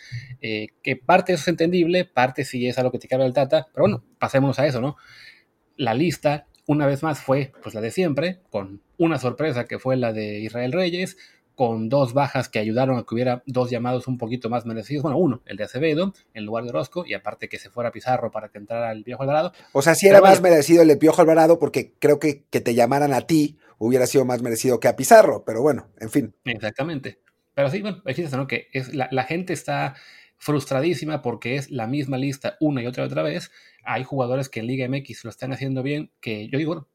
eh, 0.42 0.68
que 0.82 0.96
parte 0.96 1.34
es 1.34 1.48
entendible, 1.48 2.04
parte 2.04 2.46
sí 2.46 2.68
es 2.68 2.80
algo 2.80 2.92
que 2.92 3.00
te 3.00 3.08
cabe 3.08 3.26
el 3.26 3.34
Tata, 3.34 3.68
pero 3.74 3.84
bueno, 3.84 4.04
pasémonos 4.18 4.58
a 4.58 4.66
eso, 4.66 4.82
¿no? 4.82 4.98
La 5.78 5.94
lista 5.94 6.48
una 6.66 6.88
vez 6.88 7.04
más 7.04 7.22
fue 7.22 7.52
pues 7.62 7.76
la 7.76 7.82
de 7.82 7.92
siempre, 7.92 8.40
con 8.50 8.82
una 8.98 9.20
sorpresa 9.20 9.66
que 9.66 9.80
fue 9.80 9.98
la 9.98 10.14
de 10.14 10.40
Israel 10.40 10.72
Reyes, 10.72 11.18
con 11.56 11.90
dos 11.90 12.14
bajas 12.14 12.50
que 12.50 12.60
ayudaron 12.60 12.98
a 12.98 13.04
que 13.04 13.14
hubiera 13.14 13.44
dos 13.46 13.70
llamados 13.70 14.08
un 14.08 14.18
poquito 14.18 14.50
más 14.50 14.66
merecidos. 14.66 15.04
Bueno, 15.04 15.18
uno, 15.18 15.42
el 15.46 15.58
de 15.58 15.66
Acevedo, 15.66 16.14
en 16.34 16.46
lugar 16.46 16.64
de 16.64 16.72
Orozco, 16.72 17.06
y 17.06 17.14
aparte 17.14 17.50
que 17.50 17.60
se 17.60 17.70
fuera 17.70 17.92
Pizarro 17.92 18.32
para 18.32 18.50
que 18.50 18.58
entrara 18.58 18.92
el 18.92 19.04
Piojo 19.04 19.24
Alvarado. 19.24 19.54
O 19.72 19.82
sea, 19.82 19.96
si 19.96 20.08
era 20.08 20.22
más 20.22 20.42
merecido 20.42 20.82
el 20.82 20.88
de 20.88 20.98
Piojo 20.98 21.22
Alvarado, 21.22 21.60
porque 21.60 21.94
creo 22.00 22.20
que 22.20 22.44
que 22.50 22.62
te 22.62 22.76
llamaran 22.76 23.14
a 23.14 23.22
ti 23.22 23.58
hubiera 23.78 24.08
sido 24.08 24.26
más 24.26 24.42
merecido 24.42 24.80
que 24.80 24.88
a 24.88 24.96
Pizarro, 24.96 25.44
pero 25.46 25.62
bueno, 25.62 25.90
en 26.00 26.10
fin. 26.10 26.36
Exactamente. 26.46 27.20
Pero 27.54 27.70
sí, 27.70 27.82
bueno, 27.82 28.02
fíjense, 28.06 28.38
¿no? 28.38 28.48
Que 28.48 28.68
es, 28.72 28.94
la, 28.94 29.10
la 29.12 29.24
gente 29.24 29.54
está 29.54 29.96
frustradísima 30.38 31.22
porque 31.22 31.56
es 31.56 31.70
la 31.70 31.88
misma 31.88 32.18
lista 32.18 32.58
una 32.60 32.82
y 32.82 32.88
otra 32.88 33.04
y 33.04 33.08
otra 33.08 33.24
vez. 33.24 33.52
Hay 33.84 34.04
jugadores 34.04 34.50
que 34.50 34.60
en 34.60 34.68
Liga 34.68 34.88
MX 34.88 35.24
lo 35.24 35.30
están 35.30 35.54
haciendo 35.54 35.84
bien, 35.84 36.12
que 36.22 36.50
yo 36.50 36.58
digo, 36.58 36.88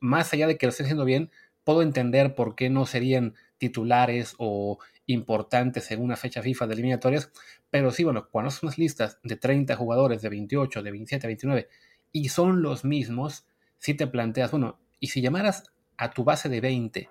más 0.00 0.32
allá 0.32 0.46
de 0.46 0.56
que 0.56 0.66
lo 0.66 0.70
estén 0.70 0.86
haciendo 0.86 1.04
bien, 1.04 1.30
puedo 1.64 1.82
entender 1.82 2.34
por 2.34 2.54
qué 2.54 2.70
no 2.70 2.86
serían 2.86 3.34
titulares 3.58 4.34
o 4.38 4.78
importantes 5.06 5.90
en 5.90 6.02
una 6.02 6.16
fecha 6.16 6.42
FIFA 6.42 6.66
de 6.66 6.74
eliminatorias, 6.74 7.30
pero 7.70 7.90
sí, 7.90 8.04
bueno, 8.04 8.28
cuando 8.30 8.50
son 8.50 8.68
unas 8.68 8.78
listas 8.78 9.18
de 9.22 9.36
30 9.36 9.76
jugadores, 9.76 10.22
de 10.22 10.28
28, 10.28 10.82
de 10.82 10.90
27, 10.90 11.26
29, 11.26 11.68
y 12.12 12.28
son 12.28 12.62
los 12.62 12.84
mismos, 12.84 13.46
si 13.78 13.94
te 13.94 14.06
planteas, 14.06 14.50
bueno, 14.50 14.78
y 15.00 15.08
si 15.08 15.20
llamaras 15.20 15.64
a 15.96 16.10
tu 16.10 16.24
base 16.24 16.48
de 16.48 16.60
20, 16.60 17.08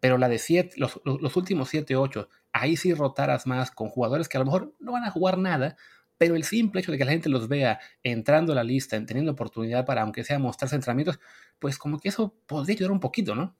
pero 0.00 0.18
la 0.18 0.28
de 0.28 0.38
7, 0.38 0.74
los, 0.76 1.00
los 1.04 1.36
últimos 1.36 1.68
7, 1.68 1.96
8, 1.96 2.28
ahí 2.52 2.76
sí 2.76 2.92
rotaras 2.94 3.46
más 3.46 3.70
con 3.70 3.88
jugadores 3.88 4.28
que 4.28 4.36
a 4.36 4.40
lo 4.40 4.46
mejor 4.46 4.74
no 4.80 4.92
van 4.92 5.04
a 5.04 5.10
jugar 5.10 5.38
nada, 5.38 5.76
pero 6.20 6.36
el 6.36 6.44
simple 6.44 6.82
hecho 6.82 6.92
de 6.92 6.98
que 6.98 7.04
la 7.06 7.12
gente 7.12 7.30
los 7.30 7.48
vea 7.48 7.80
entrando 8.02 8.52
a 8.52 8.54
la 8.54 8.62
lista, 8.62 9.02
teniendo 9.06 9.32
oportunidad 9.32 9.86
para, 9.86 10.02
aunque 10.02 10.22
sea 10.22 10.38
mostrarse 10.38 10.74
entrenamientos, 10.74 11.18
pues 11.58 11.78
como 11.78 11.98
que 11.98 12.10
eso 12.10 12.34
podría 12.46 12.74
ayudar 12.74 12.92
un 12.92 13.00
poquito, 13.00 13.34
¿no? 13.34 13.56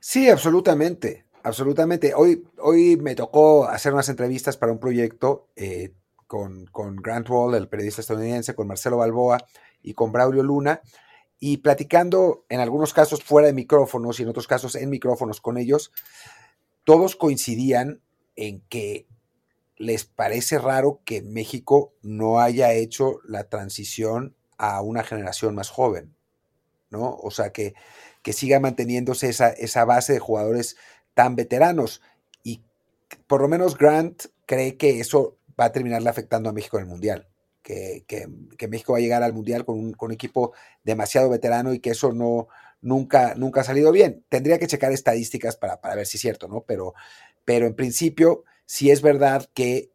Sí, 0.00 0.30
absolutamente, 0.30 1.26
absolutamente. 1.42 2.14
Hoy, 2.14 2.44
hoy 2.58 2.96
me 2.96 3.14
tocó 3.14 3.66
hacer 3.66 3.92
unas 3.92 4.08
entrevistas 4.08 4.56
para 4.56 4.72
un 4.72 4.78
proyecto 4.78 5.48
eh, 5.56 5.92
con, 6.26 6.66
con, 6.66 6.96
Grant 6.96 7.28
Wall, 7.28 7.54
el 7.54 7.68
periodista 7.68 8.00
estadounidense, 8.00 8.54
con 8.54 8.66
Marcelo 8.66 8.98
Balboa 8.98 9.38
y 9.82 9.94
con 9.94 10.12
Braulio 10.12 10.42
Luna, 10.42 10.82
y 11.40 11.58
platicando 11.58 12.44
en 12.48 12.60
algunos 12.60 12.92
casos 12.92 13.22
fuera 13.22 13.46
de 13.46 13.54
micrófonos 13.54 14.18
y 14.18 14.24
en 14.24 14.28
otros 14.28 14.46
casos 14.46 14.74
en 14.74 14.90
micrófonos 14.90 15.40
con 15.40 15.56
ellos, 15.56 15.92
todos 16.84 17.16
coincidían 17.16 18.02
en 18.36 18.60
que 18.68 19.06
les 19.76 20.04
parece 20.04 20.58
raro 20.58 21.00
que 21.04 21.22
México 21.22 21.94
no 22.02 22.40
haya 22.40 22.72
hecho 22.72 23.20
la 23.24 23.48
transición 23.48 24.36
a 24.58 24.82
una 24.82 25.04
generación 25.04 25.54
más 25.54 25.70
joven, 25.70 26.16
¿no? 26.90 27.16
O 27.22 27.30
sea, 27.30 27.50
que, 27.50 27.74
que 28.22 28.32
siga 28.32 28.58
manteniéndose 28.58 29.28
esa, 29.28 29.50
esa 29.50 29.84
base 29.84 30.14
de 30.14 30.18
jugadores 30.18 30.76
tan 31.18 31.34
veteranos. 31.34 32.00
Y 32.44 32.62
por 33.26 33.42
lo 33.42 33.48
menos 33.48 33.76
Grant 33.76 34.26
cree 34.46 34.76
que 34.76 35.00
eso 35.00 35.36
va 35.58 35.64
a 35.64 35.72
terminarle 35.72 36.08
afectando 36.08 36.48
a 36.48 36.52
México 36.52 36.76
en 36.76 36.84
el 36.84 36.88
Mundial. 36.88 37.26
Que, 37.60 38.04
México 38.68 38.92
va 38.92 38.98
a 38.98 39.00
llegar 39.00 39.24
al 39.24 39.32
Mundial 39.32 39.64
con 39.64 39.96
un, 39.98 40.12
equipo 40.12 40.52
demasiado 40.84 41.28
veterano 41.28 41.74
y 41.74 41.80
que 41.80 41.90
eso 41.90 42.12
no 42.12 42.46
nunca, 42.82 43.34
nunca 43.34 43.62
ha 43.62 43.64
salido 43.64 43.90
bien. 43.90 44.24
Tendría 44.28 44.60
que 44.60 44.68
checar 44.68 44.92
estadísticas 44.92 45.56
para, 45.56 45.80
para 45.80 45.96
ver 45.96 46.06
si 46.06 46.18
es 46.18 46.20
cierto, 46.20 46.46
¿no? 46.46 46.60
Pero, 46.60 46.94
pero 47.44 47.66
en 47.66 47.74
principio, 47.74 48.44
sí 48.64 48.92
es 48.92 49.02
verdad 49.02 49.50
que 49.54 49.90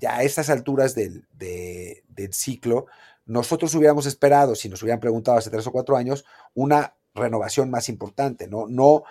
ya 0.00 0.16
a 0.16 0.22
estas 0.24 0.50
alturas 0.50 0.96
del, 0.96 1.28
del 1.38 2.34
ciclo, 2.34 2.86
nosotros 3.24 3.72
hubiéramos 3.76 4.04
esperado, 4.04 4.56
si 4.56 4.68
nos 4.68 4.82
hubieran 4.82 4.98
preguntado 4.98 5.38
hace 5.38 5.50
tres 5.50 5.68
o 5.68 5.70
cuatro 5.70 5.96
años, 5.96 6.24
una 6.54 6.96
renovación 7.14 7.70
más 7.70 7.88
importante, 7.88 8.48
no, 8.48 8.66
no 8.66 9.04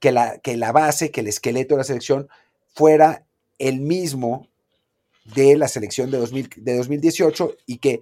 que, 0.00 0.12
la, 0.12 0.38
que 0.38 0.56
la 0.56 0.72
base, 0.72 1.10
que 1.10 1.20
el 1.20 1.28
esqueleto 1.28 1.74
de 1.74 1.78
la 1.78 1.84
selección 1.84 2.28
fuera 2.74 3.26
el 3.58 3.80
mismo 3.80 4.48
de 5.34 5.56
la 5.56 5.68
selección 5.68 6.10
de, 6.10 6.18
2000, 6.18 6.50
de 6.56 6.76
2018 6.76 7.56
y 7.66 7.78
que 7.78 8.00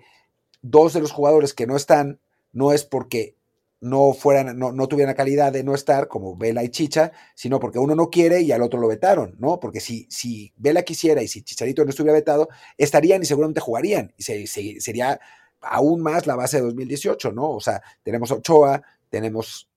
dos 0.63 0.93
de 0.93 1.01
los 1.01 1.13
jugadores 1.13 1.55
que 1.55 1.67
no 1.67 1.77
están 1.77 2.21
no 2.53 2.73
es 2.73 2.85
porque 2.85 3.37
no 3.81 4.13
fueran, 4.13 4.59
no, 4.59 4.73
no, 4.73 4.89
tuvieran 4.89 5.13
la 5.13 5.17
calidad 5.17 5.53
de 5.53 5.65
no 5.65 5.75
estar, 5.75 6.07
como 6.09 6.37
Vela 6.37 6.63
y 6.63 6.69
Chicha, 6.69 7.13
sino 7.35 7.59
porque 7.59 7.79
uno 7.79 7.95
no 7.95 8.11
quiere 8.11 8.43
y 8.43 8.53
al 8.53 8.63
otro 8.63 8.79
lo 8.79 8.89
vetaron, 8.89 9.37
¿no? 9.39 9.59
Porque 9.59 9.81
si, 9.81 10.07
si 10.11 10.53
Vela 10.57 10.83
quisiera 10.83 11.23
y 11.23 11.29
si 11.29 11.43
Chicharito 11.43 11.83
no 11.85 11.91
estuviera 11.91 12.13
vetado, 12.13 12.51
estarían 12.77 13.23
y 13.23 13.27
seguramente 13.27 13.61
jugarían. 13.61 14.13
Y 14.19 14.23
sería 14.47 15.19
aún 15.63 16.03
más 16.03 16.27
la 16.27 16.37
base 16.37 16.59
de 16.59 16.65
2018, 16.65 17.33
¿no? 17.33 17.53
O 17.53 17.61
sea, 17.61 17.83
tenemos 18.03 18.31
a 18.31 18.35
Ochoa, 18.35 18.83
tenemos 19.09 19.71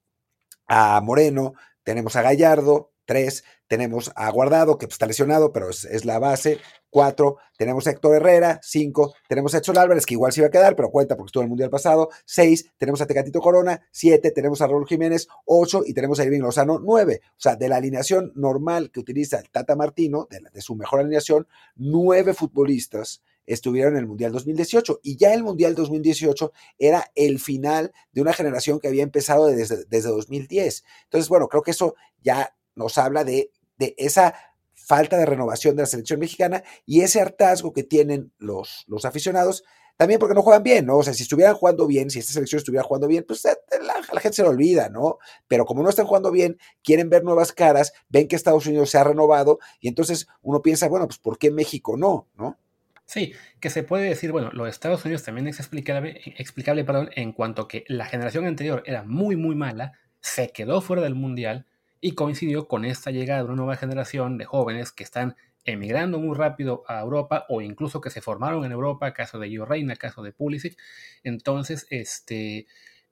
a 0.68 1.00
Moreno, 1.00 1.54
tenemos 1.84 2.16
a 2.16 2.22
Gallardo, 2.22 2.94
tres, 3.06 3.44
tenemos 3.68 4.12
a 4.16 4.30
Guardado, 4.30 4.78
que 4.78 4.86
está 4.86 5.06
lesionado, 5.06 5.52
pero 5.52 5.70
es, 5.70 6.06
la 6.06 6.20
base, 6.20 6.60
cuatro, 6.90 7.38
tenemos 7.58 7.88
a 7.88 7.92
Héctor 7.92 8.16
Herrera, 8.16 8.60
cinco, 8.64 9.14
tenemos 9.28 9.54
a 9.54 9.58
Edson 9.58 9.78
Álvarez, 9.78 10.06
que 10.06 10.14
igual 10.14 10.32
se 10.32 10.42
iba 10.42 10.48
a 10.48 10.52
quedar, 10.52 10.76
pero 10.76 10.90
cuenta 10.90 11.16
porque 11.16 11.30
estuvo 11.30 11.42
en 11.42 11.46
el 11.46 11.50
Mundial 11.50 11.70
pasado, 11.70 12.10
seis, 12.26 12.72
tenemos 12.78 13.02
a 13.02 13.08
Tecatito 13.08 13.42
Corona, 13.42 13.82
siete, 13.92 14.32
tenemos 14.32 14.62
a 14.62 14.68
Raúl 14.68 14.88
Jiménez, 14.88 15.28
ocho, 15.46 15.84
y 15.86 15.94
tenemos 15.94 16.20
a 16.20 16.26
Irving 16.26 16.42
Lozano, 16.42 16.80
nueve. 16.80 17.22
O 17.32 17.42
sea, 17.42 17.56
de 17.56 17.68
la 17.68 17.78
alineación 17.78 18.32
normal 18.36 18.92
que 18.92 19.00
utiliza 19.00 19.40
el 19.40 19.50
Tata 19.50 19.76
Martino, 19.76 20.28
de, 20.30 20.42
de 20.52 20.62
su 20.62 20.76
mejor 20.76 21.00
alineación, 21.00 21.48
nueve 21.76 22.34
futbolistas 22.34 23.22
estuvieron 23.46 23.94
en 23.94 24.00
el 24.00 24.08
Mundial 24.08 24.32
2018 24.32 25.00
y 25.04 25.18
ya 25.18 25.34
el 25.34 25.44
Mundial 25.44 25.76
2018 25.76 26.52
era 26.78 27.12
el 27.16 27.40
final 27.40 27.92
de 28.12 28.22
una 28.22 28.34
generación 28.34 28.80
que 28.80 28.88
había 28.88 29.04
empezado 29.04 29.48
desde, 29.48 29.86
desde 29.86 30.10
2010. 30.10 30.84
Entonces, 31.04 31.30
bueno, 31.30 31.48
creo 31.48 31.64
que 31.64 31.72
eso 31.72 31.96
ya 32.22 32.56
nos 32.76 32.98
habla 32.98 33.24
de, 33.24 33.52
de 33.78 33.96
esa 33.98 34.34
falta 34.74 35.18
de 35.18 35.26
renovación 35.26 35.76
de 35.76 35.84
la 35.84 35.88
selección 35.88 36.20
mexicana 36.20 36.64
y 36.86 37.02
ese 37.02 37.22
hartazgo 37.22 37.74
que 37.74 37.84
tienen 37.84 38.34
los, 38.38 38.84
los 38.88 39.06
aficionados, 39.06 39.64
también 39.96 40.20
porque 40.20 40.34
no 40.34 40.42
juegan 40.42 40.64
bien, 40.64 40.86
¿no? 40.86 40.98
O 40.98 41.04
sea, 41.04 41.14
si 41.14 41.24
estuvieran 41.24 41.56
jugando 41.56 41.88
bien, 41.88 42.10
si 42.10 42.20
esta 42.20 42.34
selección 42.34 42.58
estuviera 42.58 42.84
jugando 42.84 43.08
bien, 43.08 43.24
pues 43.28 43.46
eh, 43.46 43.56
la, 43.82 43.96
la, 44.12 44.20
gente 44.20 44.36
se 44.36 44.44
lo 44.44 44.50
olvida, 44.50 44.90
¿no? 44.90 45.20
Pero 45.48 45.66
como 45.66 45.84
no 45.84 45.90
están 45.90 46.08
jugando 46.08 46.32
bien, 46.32 46.58
quieren 46.84 47.10
ver 47.10 47.24
nuevas 47.24 47.54
caras, 47.54 47.94
ven 48.10 48.28
que 48.28 48.36
Estados 48.36 48.66
Unidos 48.66 48.90
se 48.90 48.98
ha 48.98 49.04
renovado 49.04 49.60
y 49.80 49.88
entonces 49.88 50.28
uno 50.42 50.62
piensa, 50.62 50.90
bueno, 50.90 51.08
pues 51.08 51.20
¿por 51.20 51.38
qué 51.38 51.52
México 51.52 51.96
no? 51.96 52.28
¿No? 52.36 52.58
Sí, 53.14 53.36
que 53.60 53.70
se 53.70 53.84
puede 53.84 54.10
decir, 54.10 54.32
bueno, 54.32 54.50
lo 54.54 54.64
de 54.64 54.72
Estados 54.72 55.06
Unidos 55.06 55.22
también 55.22 55.46
es 55.46 55.60
explicable, 55.60 56.20
explicable 56.36 56.84
perdón, 56.84 57.12
en 57.14 57.32
cuanto 57.32 57.68
que 57.68 57.86
la 57.88 58.08
generación 58.08 58.48
anterior 58.48 58.82
era 58.88 59.04
muy, 59.04 59.36
muy 59.36 59.54
mala, 59.54 59.92
se 60.20 60.50
quedó 60.50 60.82
fuera 60.82 61.04
del 61.04 61.14
Mundial 61.14 61.68
y 62.02 62.14
coincidió 62.14 62.68
con 62.68 62.86
esta 62.86 63.12
llegada 63.12 63.42
de 63.42 63.46
una 63.46 63.58
nueva 63.58 63.76
generación 63.76 64.40
de 64.40 64.46
jóvenes 64.46 64.92
que 64.92 65.04
están 65.04 65.36
emigrando 65.64 66.18
muy 66.18 66.36
rápido 66.36 66.82
a 66.88 67.02
Europa 67.02 67.46
o 67.50 67.62
incluso 67.62 68.02
que 68.02 68.10
se 68.10 68.20
formaron 68.20 68.66
en 68.66 68.72
Europa, 68.72 69.14
caso 69.14 69.38
de 69.38 69.48
Gio 69.48 69.66
Reina, 69.66 69.96
caso 69.96 70.24
de 70.24 70.32
Pulisic. 70.32 70.76
Entonces, 71.22 71.86
este, 71.92 72.66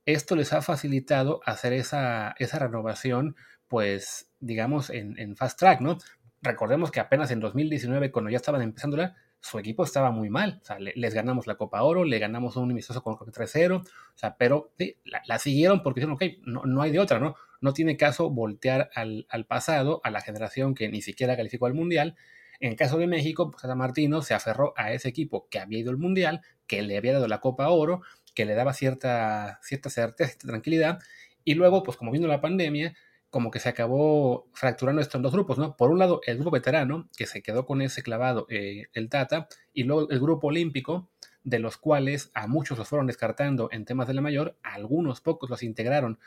esto 0.08 0.36
les 0.36 0.52
ha 0.52 0.64
facilitado 0.64 1.42
hacer 1.46 1.74
esa, 1.74 2.34
esa 2.40 2.58
renovación, 2.58 3.36
pues, 3.68 4.32
digamos, 4.40 4.90
en, 4.90 5.20
en 5.20 5.36
fast 5.36 5.60
track, 5.60 5.80
¿no? 5.80 6.00
Recordemos 6.42 6.90
que 6.90 7.00
apenas 7.00 7.30
en 7.30 7.40
2019, 7.40 8.10
cuando 8.12 8.32
ya 8.32 8.38
estaban 8.38 8.64
empezando 8.64 8.98
la 8.98 9.16
su 9.42 9.58
equipo 9.60 9.84
estaba 9.84 10.12
muy 10.12 10.30
mal. 10.30 10.60
O 10.62 10.66
sea, 10.66 10.78
les 10.80 11.14
ganamos 11.14 11.48
la 11.48 11.56
Copa 11.56 11.82
Oro, 11.84 12.06
le 12.06 12.20
ganamos 12.20 12.56
un 12.56 12.72
amistoso 12.72 13.02
con 13.04 13.18
3-0, 13.18 13.82
o 13.82 13.84
sea, 14.16 14.38
pero 14.38 14.72
sí, 14.78 14.98
la, 15.04 15.40
siguieron 15.40 15.82
porque 15.82 16.02
dijeron, 16.02 16.16
ok, 16.16 16.24
no, 16.46 16.64
no, 16.66 16.82
hay 16.82 16.92
de 16.92 17.00
otra, 17.00 17.20
¿no? 17.20 17.36
No 17.60 17.74
tiene 17.74 17.98
caso 17.98 18.30
voltear 18.30 18.90
al, 18.96 19.26
al, 19.30 19.46
pasado, 19.46 20.02
a 20.04 20.12
la 20.12 20.22
generación 20.22 20.76
que 20.76 20.90
ni 20.90 21.02
siquiera 21.02 21.36
calificó 21.36 21.66
al 21.66 21.74
Mundial. 21.74 22.16
En 22.60 22.70
el 22.72 22.76
caso 22.76 22.98
de 23.00 23.08
México, 23.08 23.50
pues 23.50 23.62
San 23.62 23.78
Martino 23.78 24.22
se 24.22 24.36
aferró 24.36 24.74
a 24.78 24.94
ese 24.94 25.10
equipo 25.10 25.48
que 25.50 25.60
había 25.60 25.80
ido 25.80 25.90
al 25.90 25.98
Mundial, 25.98 26.42
que 26.68 26.84
le 26.84 26.98
había 26.98 27.14
dado 27.14 27.28
la 27.28 27.42
Copa 27.42 27.68
Oro, 27.70 28.02
que 28.36 28.46
le 28.46 28.54
daba 28.54 28.74
cierta, 28.74 29.60
cierta 29.64 29.90
certeza, 29.90 30.30
cierta 30.30 30.48
tranquilidad, 30.48 31.00
y 31.44 31.56
luego, 31.56 31.84
pues 31.84 31.98
como 31.98 32.12
vino 32.12 32.28
la 32.28 32.42
pandemia, 32.42 32.94
como 33.32 33.50
que 33.50 33.60
se 33.60 33.70
acabó 33.70 34.50
fracturando 34.54 35.02
esto 35.02 35.18
en 35.18 35.24
dos 35.24 35.32
grupos, 35.32 35.58
¿no? 35.58 35.78
Por 35.78 35.90
un 35.90 36.00
lado, 36.00 36.20
el 36.28 36.36
grupo 36.36 36.52
veterano, 36.52 37.10
que 37.18 37.26
se 37.26 37.42
quedó 37.42 37.66
con 37.66 37.82
ese 37.82 38.04
clavado, 38.04 38.46
eh, 38.50 38.88
el 38.94 39.10
Tata, 39.10 39.48
y 39.74 39.86
luego 39.86 40.10
el 40.10 40.20
grupo 40.20 40.48
olímpico, 40.48 41.10
de 41.44 41.58
los 41.58 41.78
cuales 41.78 42.30
a 42.36 42.46
muchos 42.48 42.78
los 42.78 42.90
fueron 42.90 43.08
descartando 43.08 43.70
en 43.72 43.86
temas 43.86 44.08
de 44.08 44.14
la 44.14 44.22
mayor, 44.22 44.58
a 44.64 44.74
algunos 44.74 45.22
pocos 45.22 45.50
los 45.50 45.64
integraron 45.64 46.20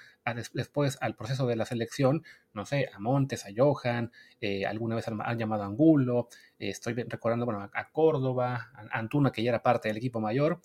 después 0.54 0.98
al 1.02 1.14
proceso 1.14 1.46
de 1.46 1.56
la 1.56 1.66
selección, 1.66 2.24
no 2.54 2.64
sé, 2.64 2.88
a 2.92 2.98
Montes, 2.98 3.44
a 3.44 3.50
Johan, 3.54 4.10
eh, 4.40 4.64
alguna 4.66 4.96
vez 4.96 5.06
han, 5.06 5.38
llamado 5.38 5.62
a 5.62 5.66
Angulo, 5.66 6.28
eh, 6.58 6.70
estoy 6.70 6.94
recordando, 6.94 7.44
bueno, 7.44 7.60
a, 7.60 7.70
a 7.74 7.90
Córdoba, 7.90 8.72
a 8.74 8.98
Antuna, 8.98 9.30
que 9.30 9.42
ya 9.42 9.50
era 9.50 9.62
parte 9.62 9.88
del 9.88 9.98
equipo 9.98 10.20
mayor, 10.20 10.60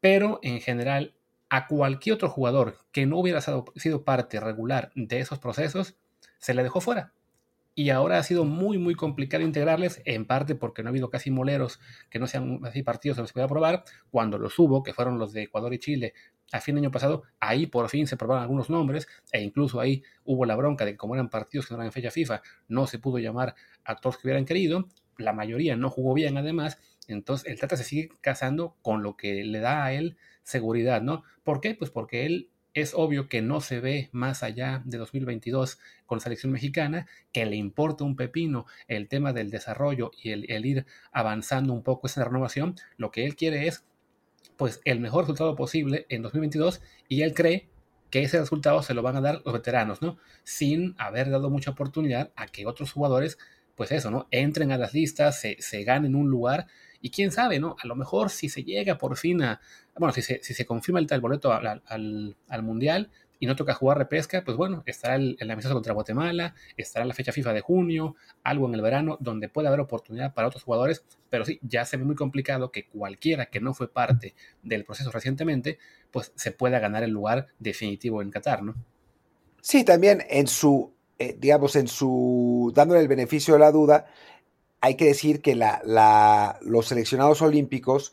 pero 0.00 0.40
en 0.42 0.60
general 0.60 1.14
a 1.50 1.66
cualquier 1.66 2.14
otro 2.14 2.28
jugador 2.28 2.78
que 2.92 3.06
no 3.06 3.18
hubiera 3.18 3.40
sido 3.40 4.04
parte 4.04 4.40
regular 4.40 4.90
de 4.94 5.20
esos 5.20 5.38
procesos, 5.38 5.96
se 6.38 6.54
le 6.54 6.62
dejó 6.62 6.80
fuera. 6.80 7.12
y 7.74 7.90
ahora 7.90 8.18
ha 8.18 8.24
sido 8.24 8.44
muy, 8.44 8.76
muy 8.76 8.96
complicado 8.96 9.44
integrarles, 9.44 10.02
en 10.04 10.26
parte 10.26 10.56
porque 10.56 10.82
no 10.82 10.88
ha 10.88 10.90
habido 10.90 11.10
casi 11.10 11.30
moleros 11.30 11.78
que 12.10 12.18
no 12.18 12.26
sean 12.26 12.58
así 12.64 12.82
partidos 12.82 13.18
en 13.18 13.22
los 13.22 13.32
pueda 13.32 13.46
probar. 13.46 13.84
Cuando 14.10 14.36
los 14.36 14.58
hubo, 14.58 14.82
que 14.82 14.92
fueron 14.92 15.16
los 15.16 15.32
de 15.32 15.42
Ecuador 15.44 15.72
y 15.72 15.78
Chile 15.78 16.12
a 16.50 16.60
fin 16.60 16.74
de 16.74 16.80
año 16.80 16.90
pasado, 16.90 17.22
ahí 17.38 17.66
por 17.66 17.88
fin 17.88 18.08
se 18.08 18.16
probaron 18.16 18.42
algunos 18.42 18.68
nombres, 18.68 19.06
e 19.30 19.42
incluso 19.42 19.78
ahí 19.78 20.02
hubo 20.24 20.44
la 20.44 20.56
bronca 20.56 20.84
de 20.84 20.92
que 20.92 20.96
como 20.96 21.14
eran 21.14 21.28
partidos 21.28 21.66
que 21.66 21.74
no 21.74 21.76
eran 21.78 21.86
en 21.86 21.92
fecha 21.92 22.10
FIFA, 22.10 22.42
no 22.66 22.88
se 22.88 22.98
pudo 22.98 23.18
llamar 23.20 23.54
a 23.84 23.94
todos 23.94 24.18
que 24.18 24.26
hubieran 24.26 24.44
querido. 24.44 24.88
La 25.16 25.32
mayoría 25.32 25.76
no 25.76 25.88
jugó 25.88 26.14
bien 26.14 26.36
además, 26.36 26.80
entonces 27.08 27.48
el 27.48 27.58
Tata 27.58 27.76
se 27.76 27.84
sigue 27.84 28.10
casando 28.20 28.76
con 28.82 29.02
lo 29.02 29.16
que 29.16 29.44
le 29.44 29.60
da 29.60 29.84
a 29.84 29.92
él 29.92 30.16
seguridad, 30.42 31.02
¿no? 31.02 31.24
¿Por 31.42 31.60
qué? 31.60 31.74
Pues 31.74 31.90
porque 31.90 32.26
él 32.26 32.50
es 32.74 32.94
obvio 32.94 33.28
que 33.28 33.42
no 33.42 33.60
se 33.60 33.80
ve 33.80 34.08
más 34.12 34.42
allá 34.42 34.82
de 34.84 34.98
2022 34.98 35.78
con 36.06 36.18
la 36.18 36.22
selección 36.22 36.52
mexicana, 36.52 37.06
que 37.32 37.46
le 37.46 37.56
importa 37.56 38.04
un 38.04 38.16
pepino 38.16 38.66
el 38.86 39.08
tema 39.08 39.32
del 39.32 39.50
desarrollo 39.50 40.10
y 40.22 40.30
el, 40.30 40.66
ir 40.66 40.86
avanzando 41.12 41.72
un 41.72 41.82
poco 41.82 42.06
esa 42.06 42.24
renovación. 42.24 42.76
Lo 42.96 43.10
que 43.10 43.24
él 43.24 43.36
quiere 43.36 43.66
es, 43.66 43.84
pues, 44.56 44.80
el 44.84 45.00
mejor 45.00 45.24
resultado 45.24 45.56
posible 45.56 46.06
en 46.08 46.22
2022 46.22 46.80
y 47.08 47.22
él 47.22 47.34
cree 47.34 47.68
que 48.10 48.22
ese 48.22 48.38
resultado 48.38 48.82
se 48.82 48.94
lo 48.94 49.02
van 49.02 49.16
a 49.16 49.20
dar 49.20 49.42
los 49.44 49.52
veteranos, 49.52 50.00
¿no? 50.00 50.16
Sin 50.44 50.94
haber 50.98 51.30
dado 51.30 51.50
mucha 51.50 51.72
oportunidad 51.72 52.32
a 52.36 52.46
que 52.46 52.66
otros 52.66 52.92
jugadores, 52.92 53.38
pues 53.74 53.92
eso, 53.92 54.10
¿no? 54.10 54.28
Entren 54.30 54.72
a 54.72 54.78
las 54.78 54.94
listas, 54.94 55.40
se, 55.40 55.56
se 55.60 55.84
ganen 55.84 56.14
un 56.14 56.30
lugar 56.30 56.66
y 57.00 57.10
quién 57.10 57.30
sabe, 57.30 57.58
¿no? 57.60 57.76
A 57.82 57.86
lo 57.86 57.96
mejor 57.96 58.30
si 58.30 58.48
se 58.48 58.64
llega 58.64 58.98
por 58.98 59.16
fin 59.16 59.42
a, 59.42 59.60
bueno, 59.96 60.12
si 60.12 60.22
se, 60.22 60.40
si 60.42 60.54
se 60.54 60.66
confirma 60.66 61.00
el, 61.00 61.20
boleto 61.20 61.52
al, 61.52 61.82
al, 61.86 62.62
Mundial 62.62 63.10
y 63.40 63.46
no 63.46 63.54
toca 63.54 63.74
jugar 63.74 63.98
repesca, 63.98 64.42
pues 64.44 64.56
bueno, 64.56 64.82
estará 64.86 65.14
el, 65.14 65.36
el 65.38 65.50
amistoso 65.50 65.74
contra 65.74 65.94
Guatemala, 65.94 66.54
estará 66.76 67.04
la 67.04 67.14
fecha 67.14 67.32
FIFA 67.32 67.52
de 67.52 67.60
junio, 67.60 68.16
algo 68.42 68.66
en 68.66 68.74
el 68.74 68.82
verano, 68.82 69.16
donde 69.20 69.48
puede 69.48 69.68
haber 69.68 69.80
oportunidad 69.80 70.34
para 70.34 70.48
otros 70.48 70.64
jugadores, 70.64 71.04
pero 71.30 71.44
sí, 71.44 71.60
ya 71.62 71.84
se 71.84 71.96
ve 71.96 72.04
muy 72.04 72.16
complicado 72.16 72.72
que 72.72 72.88
cualquiera 72.88 73.46
que 73.46 73.60
no 73.60 73.74
fue 73.74 73.92
parte 73.92 74.34
del 74.62 74.84
proceso 74.84 75.10
recientemente, 75.12 75.78
pues 76.10 76.32
se 76.34 76.50
pueda 76.50 76.80
ganar 76.80 77.04
el 77.04 77.10
lugar 77.10 77.46
definitivo 77.58 78.22
en 78.22 78.30
Qatar, 78.30 78.62
¿no? 78.62 78.74
Sí, 79.60 79.84
también 79.84 80.24
en 80.28 80.46
su, 80.46 80.94
eh, 81.18 81.36
digamos, 81.38 81.76
en 81.76 81.88
su, 81.88 82.72
dándole 82.74 83.00
el 83.00 83.08
beneficio 83.08 83.54
de 83.54 83.60
la 83.60 83.72
duda, 83.72 84.06
hay 84.80 84.96
que 84.96 85.06
decir 85.06 85.42
que 85.42 85.54
la, 85.54 86.58
los 86.62 86.86
seleccionados 86.86 87.42
olímpicos 87.42 88.12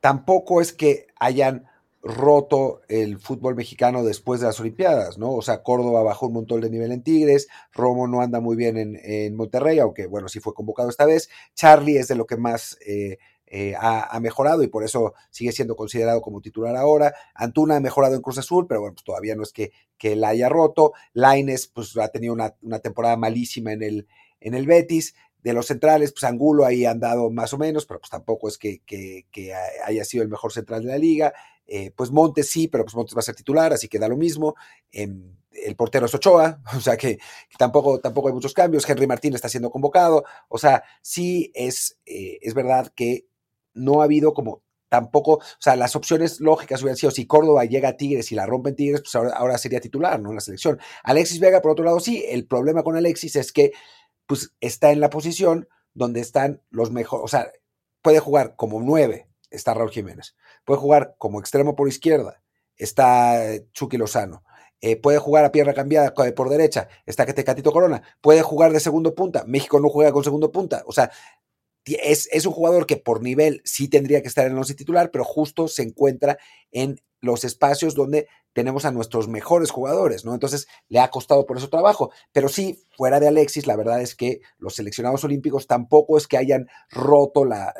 tampoco 0.00 0.60
es 0.60 0.72
que 0.72 1.06
hayan 1.18 1.66
roto 2.02 2.80
el 2.88 3.18
fútbol 3.18 3.54
mexicano 3.54 4.02
después 4.02 4.40
de 4.40 4.46
las 4.46 4.58
Olimpiadas, 4.58 5.18
¿no? 5.18 5.32
O 5.32 5.42
sea, 5.42 5.62
Córdoba 5.62 6.02
bajó 6.02 6.28
un 6.28 6.32
montón 6.32 6.62
de 6.62 6.70
nivel 6.70 6.92
en 6.92 7.02
Tigres, 7.02 7.48
Romo 7.72 8.06
no 8.06 8.22
anda 8.22 8.40
muy 8.40 8.56
bien 8.56 8.98
en, 9.02 9.36
Monterrey, 9.36 9.78
aunque 9.78 10.06
bueno, 10.06 10.28
sí 10.28 10.40
fue 10.40 10.54
convocado 10.54 10.88
esta 10.88 11.04
vez, 11.04 11.28
Charlie 11.54 11.98
es 11.98 12.08
de 12.08 12.14
lo 12.14 12.24
que 12.24 12.38
más 12.38 12.78
eh, 12.86 13.18
eh, 13.46 13.74
ha, 13.78 14.18
mejorado 14.20 14.62
y 14.62 14.68
por 14.68 14.82
eso 14.82 15.12
sigue 15.28 15.52
siendo 15.52 15.76
considerado 15.76 16.22
como 16.22 16.40
titular 16.40 16.74
ahora, 16.74 17.14
Antuna 17.34 17.76
ha 17.76 17.80
mejorado 17.80 18.14
en 18.14 18.22
Cruz 18.22 18.38
Azul, 18.38 18.66
pero 18.66 18.80
bueno, 18.80 18.94
pues 18.94 19.04
todavía 19.04 19.36
no 19.36 19.42
es 19.42 19.52
que, 19.52 19.72
que 19.98 20.16
la 20.16 20.28
haya 20.28 20.48
roto, 20.48 20.94
Laines 21.12 21.66
pues 21.66 21.94
ha 21.98 22.08
tenido 22.08 22.32
una, 22.32 22.54
una 22.62 22.78
temporada 22.78 23.18
malísima 23.18 23.72
en 23.72 23.82
el, 23.82 24.08
en 24.40 24.54
el 24.54 24.66
Betis, 24.66 25.14
de 25.42 25.52
los 25.52 25.66
centrales, 25.66 26.12
pues 26.12 26.24
Angulo 26.24 26.64
ahí 26.64 26.84
han 26.84 27.00
dado 27.00 27.30
más 27.30 27.52
o 27.52 27.58
menos, 27.58 27.86
pero 27.86 28.00
pues 28.00 28.10
tampoco 28.10 28.48
es 28.48 28.58
que, 28.58 28.82
haya 29.84 30.04
sido 30.04 30.22
el 30.22 30.28
mejor 30.28 30.52
central 30.52 30.82
de 30.82 30.88
la 30.88 30.98
liga. 30.98 31.32
Eh, 31.66 31.92
pues 31.94 32.10
Montes 32.10 32.50
sí, 32.50 32.68
pero 32.68 32.84
pues 32.84 32.94
Montes 32.94 33.16
va 33.16 33.20
a 33.20 33.22
ser 33.22 33.36
titular, 33.36 33.72
así 33.72 33.88
que 33.88 33.98
da 33.98 34.08
lo 34.08 34.16
mismo. 34.16 34.56
Em, 34.90 35.36
el 35.52 35.76
portero 35.76 36.06
es 36.06 36.14
Ochoa, 36.14 36.60
o 36.76 36.80
sea 36.80 36.96
que, 36.96 37.18
tampoco, 37.58 38.00
tampoco 38.00 38.28
hay 38.28 38.34
muchos 38.34 38.54
cambios. 38.54 38.88
Henry 38.88 39.06
Martín 39.06 39.34
está 39.34 39.48
siendo 39.48 39.70
convocado, 39.70 40.24
o 40.48 40.58
sea, 40.58 40.82
sí 41.00 41.50
es, 41.54 41.98
eh, 42.06 42.38
es 42.42 42.54
verdad 42.54 42.92
que 42.94 43.26
no 43.74 44.00
ha 44.00 44.04
habido 44.04 44.34
como 44.34 44.62
tampoco, 44.88 45.34
o 45.34 45.60
sea, 45.60 45.76
las 45.76 45.94
opciones 45.94 46.40
lógicas 46.40 46.82
hubieran 46.82 46.96
sido 46.96 47.12
si 47.12 47.24
Córdoba 47.24 47.64
llega 47.64 47.90
a 47.90 47.96
Tigres 47.96 48.32
y 48.32 48.34
la 48.34 48.44
rompen 48.44 48.74
Tigres, 48.74 49.02
pues 49.02 49.14
ahora, 49.14 49.30
ahora 49.36 49.56
sería 49.56 49.80
titular, 49.80 50.20
¿no? 50.20 50.30
En 50.30 50.34
la 50.34 50.40
selección. 50.40 50.80
Alexis 51.04 51.38
Vega, 51.38 51.62
por 51.62 51.70
otro 51.70 51.84
lado, 51.84 52.00
sí, 52.00 52.24
el 52.28 52.46
problema 52.46 52.82
con 52.82 52.96
Alexis 52.96 53.36
es 53.36 53.52
que 53.52 53.70
pues 54.30 54.54
está 54.60 54.92
en 54.92 55.00
la 55.00 55.10
posición 55.10 55.68
donde 55.92 56.20
están 56.20 56.62
los 56.70 56.92
mejores, 56.92 57.24
o 57.24 57.26
sea, 57.26 57.50
puede 58.00 58.20
jugar 58.20 58.54
como 58.54 58.80
nueve, 58.80 59.26
está 59.50 59.74
Raúl 59.74 59.90
Jiménez, 59.90 60.36
puede 60.64 60.78
jugar 60.78 61.16
como 61.18 61.40
extremo 61.40 61.74
por 61.74 61.88
izquierda, 61.88 62.40
está 62.76 63.42
Chucky 63.72 63.96
Lozano, 63.96 64.44
eh, 64.80 64.94
puede 64.94 65.18
jugar 65.18 65.44
a 65.44 65.50
pierna 65.50 65.74
cambiada 65.74 66.14
por 66.14 66.48
derecha, 66.48 66.86
está 67.06 67.26
Catito 67.26 67.72
Corona, 67.72 68.04
puede 68.20 68.42
jugar 68.42 68.72
de 68.72 68.78
segundo 68.78 69.16
punta, 69.16 69.42
México 69.48 69.80
no 69.80 69.88
juega 69.88 70.12
con 70.12 70.22
segundo 70.22 70.52
punta, 70.52 70.84
o 70.86 70.92
sea, 70.92 71.10
es, 71.84 72.28
es, 72.30 72.46
un 72.46 72.52
jugador 72.52 72.86
que 72.86 72.98
por 72.98 73.24
nivel 73.24 73.62
sí 73.64 73.88
tendría 73.88 74.22
que 74.22 74.28
estar 74.28 74.46
en 74.46 74.52
el 74.52 74.58
once 74.58 74.76
titular, 74.76 75.10
pero 75.10 75.24
justo 75.24 75.66
se 75.66 75.82
encuentra 75.82 76.38
en 76.70 77.00
los 77.20 77.42
espacios 77.42 77.96
donde 77.96 78.28
tenemos 78.52 78.84
a 78.84 78.90
nuestros 78.90 79.28
mejores 79.28 79.70
jugadores, 79.70 80.24
¿no? 80.24 80.34
Entonces 80.34 80.66
le 80.88 81.00
ha 81.00 81.10
costado 81.10 81.46
por 81.46 81.56
eso 81.56 81.68
trabajo. 81.68 82.10
Pero 82.32 82.48
sí, 82.48 82.82
fuera 82.96 83.20
de 83.20 83.28
Alexis, 83.28 83.66
la 83.66 83.76
verdad 83.76 84.00
es 84.00 84.14
que 84.14 84.40
los 84.58 84.74
seleccionados 84.74 85.24
olímpicos 85.24 85.66
tampoco 85.66 86.16
es 86.16 86.26
que 86.26 86.36
hayan 86.36 86.68
roto 86.90 87.44
la, 87.44 87.74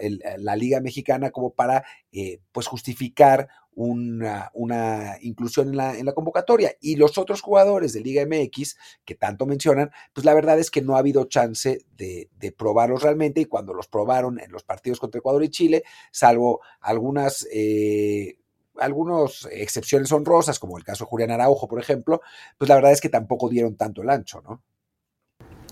Liga 0.57 0.81
Mexicana 0.81 1.31
como 1.31 1.55
para 1.55 1.85
eh, 2.13 2.41
pues 2.53 2.67
justificar 2.67 3.49
una, 3.73 4.51
una 4.53 5.17
inclusión 5.23 5.69
en 5.69 5.77
la, 5.77 5.97
en 5.97 6.07
la, 6.07 6.13
convocatoria. 6.13 6.75
Y 6.81 6.97
los 6.97 7.19
otros 7.19 7.41
jugadores 7.41 7.93
de 7.93 8.01
Liga 8.01 8.25
MX 8.27 8.77
que 9.05 9.15
tanto 9.15 9.47
mencionan, 9.47 9.91
pues 10.13 10.25
la 10.25 10.35
verdad 10.35 10.59
es 10.59 10.71
que 10.71 10.83
no 10.83 10.97
ha 10.97 10.99
habido 10.99 11.25
chance 11.25 11.85
de, 11.97 12.29
de 12.37 12.53
probarlos 12.53 13.03
realmente 13.03 13.41
y 13.41 13.47
cuando 13.47 13.73
los 13.73 13.89
probaron 13.89 14.39
en 14.41 14.53
los 14.53 14.65
partidos 14.65 15.01
contra 15.01 15.19
Ecuador 15.19 15.43
y 15.45 15.51
Chile, 15.51 15.85
salvo 16.11 16.61
algunas... 16.81 17.47
Eh, 17.53 18.37
algunas 18.79 19.49
excepciones 19.51 20.11
honrosas, 20.13 20.59
como 20.59 20.79
el 20.79 20.85
caso 20.85 21.05
de 21.05 21.09
Julián 21.11 21.31
Araujo, 21.31 21.69
por 21.69 21.81
ejemplo, 21.81 22.21
pues 22.59 22.69
la 22.69 22.77
verdad 22.77 22.93
es 22.93 23.01
que 23.01 23.09
tampoco 23.09 23.49
dieron 23.49 23.77
tanto 23.77 24.03
el 24.03 24.11
ancho, 24.11 24.43
¿no? 24.43 24.63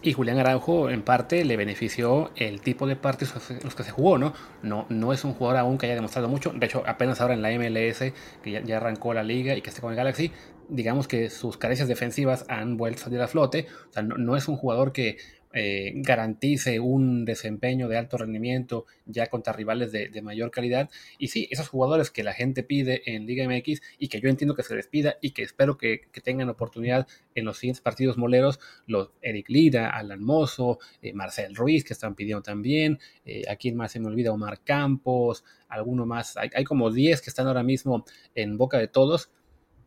Y 0.00 0.12
Julián 0.12 0.38
Araujo, 0.38 0.90
en 0.90 1.02
parte, 1.02 1.44
le 1.44 1.56
benefició 1.56 2.30
el 2.36 2.60
tipo 2.60 2.86
de 2.86 2.94
partidos 2.94 3.50
los 3.64 3.74
que 3.74 3.82
se 3.82 3.90
jugó, 3.90 4.16
¿no? 4.16 4.32
No, 4.62 4.86
no 4.88 5.12
es 5.12 5.24
un 5.24 5.34
jugador 5.34 5.58
aún 5.58 5.76
que 5.76 5.86
haya 5.86 5.96
demostrado 5.96 6.28
mucho. 6.28 6.52
De 6.52 6.66
hecho, 6.66 6.84
apenas 6.86 7.20
ahora 7.20 7.34
en 7.34 7.42
la 7.42 7.50
MLS, 7.50 8.12
que 8.42 8.62
ya, 8.64 8.76
arrancó 8.76 9.12
la 9.12 9.24
liga 9.24 9.56
y 9.56 9.62
que 9.62 9.70
está 9.70 9.80
con 9.80 9.90
el 9.90 9.96
Galaxy, 9.96 10.30
digamos 10.68 11.08
que 11.08 11.30
sus 11.30 11.56
carencias 11.56 11.88
defensivas 11.88 12.44
han 12.48 12.76
vuelto 12.76 13.00
a 13.00 13.04
salir 13.04 13.20
a 13.20 13.26
flote. 13.26 13.66
O 13.90 13.92
sea, 13.92 14.04
no 14.04 14.36
es 14.36 14.46
un 14.46 14.56
jugador 14.56 14.92
que 14.92 15.16
eh, 15.54 15.92
garantice 15.96 16.78
un 16.78 17.24
desempeño 17.24 17.88
de 17.88 17.96
alto 17.96 18.18
rendimiento 18.18 18.84
ya 19.06 19.28
contra 19.28 19.52
rivales 19.52 19.92
de, 19.92 20.22
mayor 20.22 20.50
calidad. 20.50 20.90
Y 21.18 21.28
sí, 21.28 21.48
esos 21.50 21.68
jugadores 21.68 22.10
que 22.10 22.22
la 22.22 22.34
gente 22.34 22.62
pide 22.62 23.02
en 23.06 23.26
Liga 23.26 23.48
MX 23.48 23.80
y 23.98 24.08
que 24.08 24.20
yo 24.20 24.28
entiendo 24.28 24.54
que 24.54 24.62
se 24.62 24.74
les 24.74 24.88
pida 24.88 25.16
y 25.22 25.30
que 25.30 25.42
espero 25.42 25.78
que, 25.78 26.02
tengan 26.22 26.48
oportunidad 26.50 27.06
en 27.34 27.44
los 27.44 27.58
siguientes 27.58 27.80
partidos 27.80 28.18
moleros, 28.18 28.58
los 28.86 29.12
Eric 29.22 29.48
Lira, 29.48 29.90
Alan 29.90 30.22
Mozo, 30.22 30.78
eh, 31.00 31.12
Marcel 31.14 31.54
Ruiz, 31.54 31.84
que 31.84 31.94
están 31.94 32.14
pidiendo 32.14 32.42
también, 32.42 32.98
eh, 33.24 33.44
aquí 33.48 33.72
más 33.72 33.92
se 33.92 34.00
me 34.00 34.08
olvida 34.08 34.32
Omar 34.32 34.60
Campos, 34.62 35.44
alguno 35.68 36.04
más, 36.04 36.36
hay, 36.36 36.64
como 36.64 36.90
10 36.90 37.22
que 37.22 37.30
están 37.30 37.46
ahora 37.46 37.62
mismo 37.62 38.04
en 38.34 38.58
boca 38.58 38.78
de 38.78 38.88
todos 38.88 39.30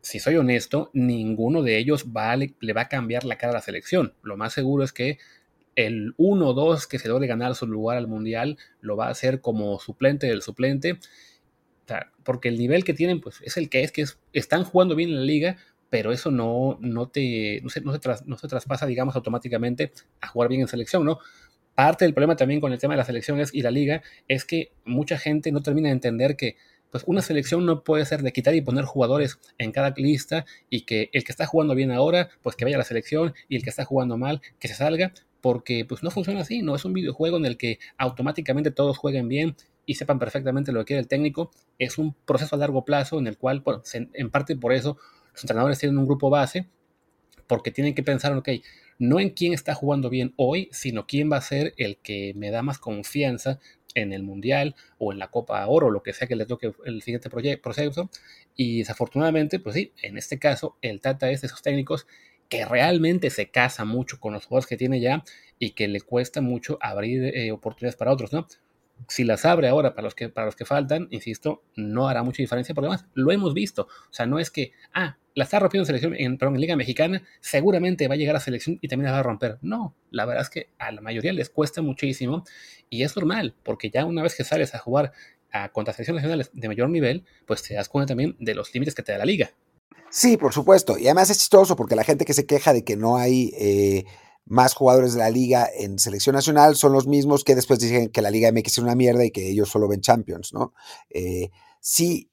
si 0.02 0.20
soy 0.20 0.36
honesto, 0.36 0.90
ninguno 0.94 1.62
de 1.62 1.78
ellos 1.78 2.08
va, 2.16 2.36
le, 2.36 2.74
va 2.74 2.82
a 2.82 2.90
cambiar 2.90 3.24
la 3.24 3.38
cara 3.38 3.52
a 3.52 3.56
la 3.56 3.62
selección. 3.62 4.16
Lo 4.24 4.36
más 4.36 4.54
seguro 4.54 4.84
es 4.84 4.94
que 4.94 5.20
el 5.76 6.14
1 6.18 6.48
o 6.48 6.54
2 6.54 6.88
que 6.88 7.00
se 7.00 7.08
logre 7.08 7.28
ganar 7.28 7.56
su 7.56 7.68
lugar 7.68 7.98
al 7.98 8.08
mundial 8.08 8.58
lo 8.82 8.98
va 8.98 9.08
a 9.08 9.12
hacer 9.12 9.42
como 9.42 9.80
suplente 9.80 10.28
del 10.28 10.42
suplente. 10.42 11.00
porque 12.24 12.50
el 12.50 12.58
nivel 12.58 12.84
que 12.84 12.94
tienen 12.94 13.20
pues, 13.20 13.42
es 13.44 13.58
el 13.58 13.70
que 13.70 13.84
es, 13.84 13.92
que 13.92 14.06
están 14.34 14.64
jugando 14.64 14.96
bien 14.96 15.10
en 15.10 15.18
la 15.18 15.22
liga, 15.24 15.58
pero 15.90 16.12
eso 16.14 16.32
no, 16.32 16.78
no, 16.80 17.10
te, 17.10 17.60
no, 17.64 17.70
se, 17.70 17.82
no, 17.82 18.38
se 18.38 18.48
traspasa, 18.48 18.86
digamos, 18.86 19.16
automáticamente 19.16 19.92
a 20.22 20.28
jugar 20.28 20.48
bien 20.48 20.62
en 20.62 20.68
selección, 20.68 21.04
¿no? 21.04 21.20
Parte 21.76 22.06
del 22.06 22.14
problema 22.14 22.36
también 22.36 22.62
con 22.62 22.72
el 22.72 22.80
tema 22.80 22.94
de 22.94 23.00
las 23.00 23.08
selecciones 23.08 23.54
y 23.54 23.62
la 23.62 23.72
liga 23.72 24.02
es 24.28 24.46
que 24.46 24.72
mucha 24.86 25.18
gente 25.18 25.52
no 25.52 25.62
termina 25.62 25.90
de 25.90 25.94
entender 25.94 26.36
que 26.38 26.56
pues 26.92 27.04
una 27.08 27.22
selección 27.22 27.66
no 27.66 27.84
puede 27.84 28.06
ser 28.06 28.22
de 28.22 28.34
quitar 28.34 28.54
y 28.54 28.62
poner 28.62 28.84
jugadores 28.86 29.40
en 29.58 29.72
cada 29.72 29.94
lista 29.96 30.46
y 30.70 30.82
que 30.82 31.10
el 31.14 31.24
que 31.24 31.32
está 31.32 31.46
jugando 31.46 31.74
bien 31.74 31.92
ahora, 31.92 32.30
pues 32.42 32.56
que 32.56 32.66
vaya 32.66 32.76
a 32.76 32.80
la 32.80 32.86
selección 32.86 33.34
y 33.48 33.56
el 33.56 33.64
que 33.64 33.70
está 33.70 33.86
jugando 33.86 34.18
mal, 34.18 34.42
que 34.60 34.68
se 34.68 34.76
salga, 34.76 35.14
porque 35.42 35.86
pues 35.86 36.04
no 36.04 36.12
funciona 36.12 36.42
así, 36.42 36.62
no 36.62 36.76
es 36.76 36.86
un 36.86 36.94
videojuego 36.94 37.38
en 37.38 37.46
el 37.46 37.58
que 37.58 37.80
automáticamente 37.98 38.72
todos 38.72 38.98
jueguen 38.98 39.28
bien 39.28 39.56
y 39.86 39.96
sepan 39.96 40.20
perfectamente 40.20 40.72
lo 40.72 40.82
que 40.82 40.86
quiere 40.86 41.02
el 41.02 41.08
técnico, 41.08 41.52
es 41.80 41.98
un 41.98 42.14
proceso 42.14 42.56
a 42.56 42.60
largo 42.60 42.86
plazo 42.86 43.20
en 43.20 43.28
el 43.28 43.38
cual, 43.38 43.64
en 43.94 44.30
parte 44.30 44.56
por 44.56 44.74
eso 44.74 44.98
los 45.34 45.44
entrenadores 45.44 45.80
tienen 45.80 45.98
un 45.98 46.06
grupo 46.06 46.30
base, 46.30 46.68
porque 47.48 47.72
tienen 47.72 47.96
que 47.96 48.04
pensar, 48.04 48.34
ok, 48.34 48.50
no 49.00 49.20
en 49.20 49.32
quién 49.32 49.54
está 49.54 49.74
jugando 49.74 50.10
bien 50.10 50.34
hoy, 50.38 50.70
sino 50.72 51.08
quién 51.08 51.32
va 51.32 51.38
a 51.38 51.42
ser 51.42 51.74
el 51.78 51.98
que 51.98 52.34
me 52.36 52.52
da 52.52 52.62
más 52.62 52.78
confianza 52.78 53.60
en 53.96 54.14
el 54.14 54.24
Mundial 54.24 54.76
o 55.00 55.12
en 55.12 55.20
la 55.20 55.30
Copa 55.30 55.66
Oro, 55.68 55.90
lo 55.90 56.04
que 56.04 56.14
sea 56.14 56.28
que 56.28 56.36
le 56.36 56.46
toque 56.46 56.72
el 56.86 57.02
siguiente 57.02 57.30
proceso. 57.30 58.10
Y 58.56 58.80
desafortunadamente, 58.80 59.60
pues 59.60 59.76
sí, 59.76 59.92
en 60.02 60.18
este 60.18 60.40
caso, 60.40 60.78
el 60.82 61.02
Tata 61.02 61.30
es 61.30 61.42
de 61.42 61.48
esos 61.48 61.62
técnicos 61.62 62.08
que 62.52 62.66
realmente 62.66 63.30
se 63.30 63.50
casa 63.50 63.86
mucho 63.86 64.20
con 64.20 64.34
los 64.34 64.46
jugadores 64.46 64.68
que 64.68 64.76
tiene 64.76 65.00
ya 65.00 65.24
y 65.58 65.70
que 65.70 65.88
le 65.88 66.02
cuesta 66.02 66.42
mucho 66.42 66.78
abrir 66.82 67.24
eh, 67.24 67.50
oportunidades 67.54 67.96
para 67.96 68.12
otros, 68.12 68.34
¿no? 68.34 68.46
Si 69.08 69.24
las 69.24 69.46
abre 69.46 69.70
ahora 69.70 69.96
para 69.96 70.04
los, 70.04 70.16
que, 70.16 70.28
para 70.28 70.48
los 70.48 70.58
que 70.58 70.66
faltan, 70.66 71.08
insisto, 71.12 71.64
no 71.78 72.10
hará 72.10 72.24
mucha 72.24 72.44
diferencia 72.44 72.76
porque 72.76 72.88
además 72.88 73.08
lo 73.14 73.32
hemos 73.32 73.54
visto. 73.54 73.84
O 73.84 74.14
sea, 74.14 74.26
no 74.26 74.38
es 74.38 74.52
que, 74.52 74.74
ah, 74.94 75.18
la 75.34 75.46
está 75.46 75.60
rompiendo 75.60 75.84
en 75.84 75.86
selección, 75.88 76.14
en, 76.14 76.38
perdón, 76.38 76.56
en 76.56 76.62
Liga 76.62 76.76
Mexicana, 76.76 77.24
seguramente 77.40 78.10
va 78.10 78.16
a 78.16 78.18
llegar 78.18 78.36
a 78.36 78.42
selección 78.42 78.78
y 78.82 78.90
también 78.90 79.06
la 79.06 79.14
va 79.14 79.20
a 79.20 79.24
romper. 79.24 79.58
No, 79.62 79.96
la 80.10 80.26
verdad 80.26 80.44
es 80.44 80.50
que 80.50 80.68
a 80.78 80.92
la 80.92 81.00
mayoría 81.00 81.32
les 81.32 81.50
cuesta 81.50 81.82
muchísimo 81.82 82.44
y 82.90 83.04
es 83.04 83.16
normal, 83.16 83.56
porque 83.64 83.90
ya 83.90 84.04
una 84.04 84.24
vez 84.24 84.36
que 84.36 84.44
sales 84.44 84.76
a 84.76 84.80
jugar 84.80 85.14
a 85.54 85.70
contra 85.70 85.94
selecciones 85.94 86.22
nacionales 86.22 86.52
de 86.52 86.68
mayor 86.68 86.90
nivel, 86.90 87.24
pues 87.46 87.64
te 87.64 87.76
das 87.76 87.88
cuenta 87.88 88.08
también 88.08 88.36
de 88.40 88.56
los 88.56 88.74
límites 88.74 88.94
que 88.94 89.04
te 89.04 89.14
da 89.14 89.20
la 89.20 89.26
liga. 89.26 89.52
Sí, 90.10 90.38
por 90.38 90.54
supuesto. 90.54 90.98
Y 90.98 91.06
además 91.06 91.30
es 91.30 91.40
chistoso 91.40 91.76
porque 91.76 91.96
la 91.96 92.04
gente 92.04 92.26
que 92.26 92.34
se 92.34 92.46
queja 92.46 92.74
de 92.74 92.84
que 92.84 92.98
no 92.98 93.18
hay 93.18 93.54
eh, 93.58 94.06
más 94.46 94.74
jugadores 94.74 95.14
de 95.14 95.20
la 95.20 95.30
liga 95.30 95.70
en 95.74 96.00
selección 96.00 96.36
nacional 96.36 96.76
son 96.76 96.92
los 96.94 97.08
mismos 97.08 97.44
que 97.44 97.56
después 97.56 97.80
dicen 97.80 98.10
que 98.10 98.22
la 98.22 98.32
Liga 98.32 98.52
MX 98.52 98.74
es 98.74 98.78
una 98.80 98.96
mierda 98.96 99.24
y 99.24 99.32
que 99.32 99.50
ellos 99.50 99.70
solo 99.70 99.88
ven 99.88 100.02
Champions, 100.02 100.54
¿no? 100.54 100.74
Eh, 101.10 101.52
sí, 101.80 102.30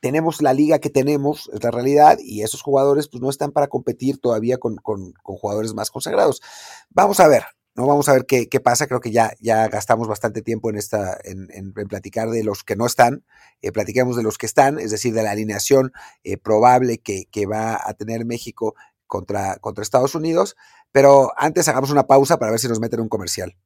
tenemos 0.00 0.42
la 0.42 0.52
liga 0.52 0.80
que 0.80 0.90
tenemos, 0.90 1.48
es 1.54 1.62
la 1.62 1.70
realidad, 1.70 2.18
y 2.20 2.42
esos 2.42 2.60
jugadores 2.60 3.08
pues 3.08 3.22
no 3.22 3.30
están 3.30 3.52
para 3.52 3.68
competir 3.68 4.20
todavía 4.20 4.58
con, 4.58 4.76
con, 4.76 5.14
jugadores 5.22 5.74
más 5.74 5.90
consagrados. 5.90 6.42
Vamos 6.90 7.20
a 7.20 7.28
ver, 7.28 7.44
¿no? 7.74 7.86
Vamos 7.86 8.08
a 8.08 8.12
ver 8.12 8.26
qué, 8.26 8.48
qué, 8.48 8.60
pasa. 8.60 8.86
Creo 8.86 9.00
que 9.00 9.10
ya, 9.10 9.34
ya 9.40 9.68
gastamos 9.68 10.08
bastante 10.08 10.42
tiempo 10.42 10.70
en, 10.70 10.76
esta, 10.76 11.18
en, 11.24 11.48
en, 11.52 11.72
platicar 11.72 12.30
de 12.30 12.44
los 12.44 12.64
que 12.64 12.76
no 12.76 12.86
están. 12.86 13.24
Eh, 13.60 13.72
platiquemos 13.72 14.16
de 14.16 14.22
los 14.22 14.38
que 14.38 14.46
están, 14.46 14.78
es 14.78 14.90
decir, 14.90 15.14
de 15.14 15.22
la 15.22 15.30
alineación 15.30 15.92
eh, 16.24 16.36
probable 16.36 16.98
que, 16.98 17.26
que, 17.30 17.46
va 17.46 17.80
a 17.82 17.94
tener 17.94 18.24
México 18.24 18.74
contra, 19.06 19.56
contra 19.56 19.82
Estados 19.82 20.14
Unidos. 20.14 20.56
Pero 20.92 21.32
antes 21.36 21.68
hagamos 21.68 21.90
una 21.90 22.06
pausa 22.06 22.38
para 22.38 22.50
ver 22.50 22.60
si 22.60 22.68
nos 22.68 22.80
meten 22.80 23.00
un 23.00 23.08
comercial. 23.08 23.56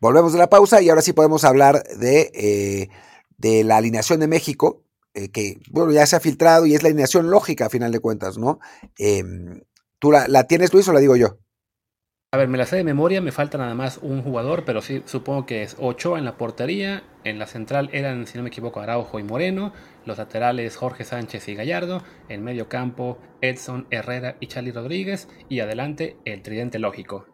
Volvemos 0.00 0.32
de 0.32 0.38
la 0.38 0.48
pausa 0.48 0.80
y 0.80 0.90
ahora 0.90 1.02
sí 1.02 1.12
podemos 1.12 1.44
hablar 1.44 1.82
de 1.98 2.30
eh, 2.34 2.88
de 3.38 3.64
la 3.64 3.76
alineación 3.76 4.20
de 4.20 4.26
México, 4.26 4.84
eh, 5.14 5.30
que 5.30 5.60
bueno, 5.70 5.92
ya 5.92 6.04
se 6.06 6.16
ha 6.16 6.20
filtrado 6.20 6.66
y 6.66 6.74
es 6.74 6.82
la 6.82 6.88
alineación 6.88 7.30
lógica 7.30 7.66
a 7.66 7.70
final 7.70 7.92
de 7.92 8.00
cuentas, 8.00 8.36
¿no? 8.36 8.58
Em, 8.98 9.62
¿Tú 9.98 10.12
la, 10.12 10.44
tienes, 10.44 10.72
Luis, 10.72 10.86
o 10.88 10.92
la 10.92 11.00
digo 11.00 11.16
yo? 11.16 11.38
A 12.30 12.36
ver, 12.36 12.48
me 12.48 12.58
la 12.58 12.66
sé 12.66 12.76
de 12.76 12.84
memoria, 12.84 13.22
me 13.22 13.32
falta 13.32 13.56
nada 13.56 13.74
más 13.74 14.00
un 14.02 14.22
jugador, 14.22 14.66
pero 14.66 14.82
sí 14.82 15.02
supongo 15.06 15.46
que 15.46 15.62
es 15.62 15.76
Ochoa 15.78 16.18
en 16.18 16.26
la 16.26 16.36
portería, 16.36 17.02
en 17.24 17.38
la 17.38 17.46
central 17.46 17.88
eran, 17.94 18.26
si 18.26 18.36
no 18.36 18.42
me 18.42 18.50
equivoco, 18.50 18.80
Araujo 18.80 19.18
y 19.18 19.22
Moreno, 19.22 19.72
los 20.04 20.18
laterales 20.18 20.76
Jorge 20.76 21.04
Sánchez 21.04 21.48
y 21.48 21.54
Gallardo, 21.54 22.02
en 22.28 22.44
medio 22.44 22.68
campo 22.68 23.16
Edson, 23.40 23.86
Herrera 23.88 24.36
y 24.40 24.48
Charlie 24.48 24.72
Rodríguez, 24.72 25.26
y 25.48 25.60
adelante 25.60 26.18
el 26.26 26.42
tridente 26.42 26.78
lógico, 26.78 27.24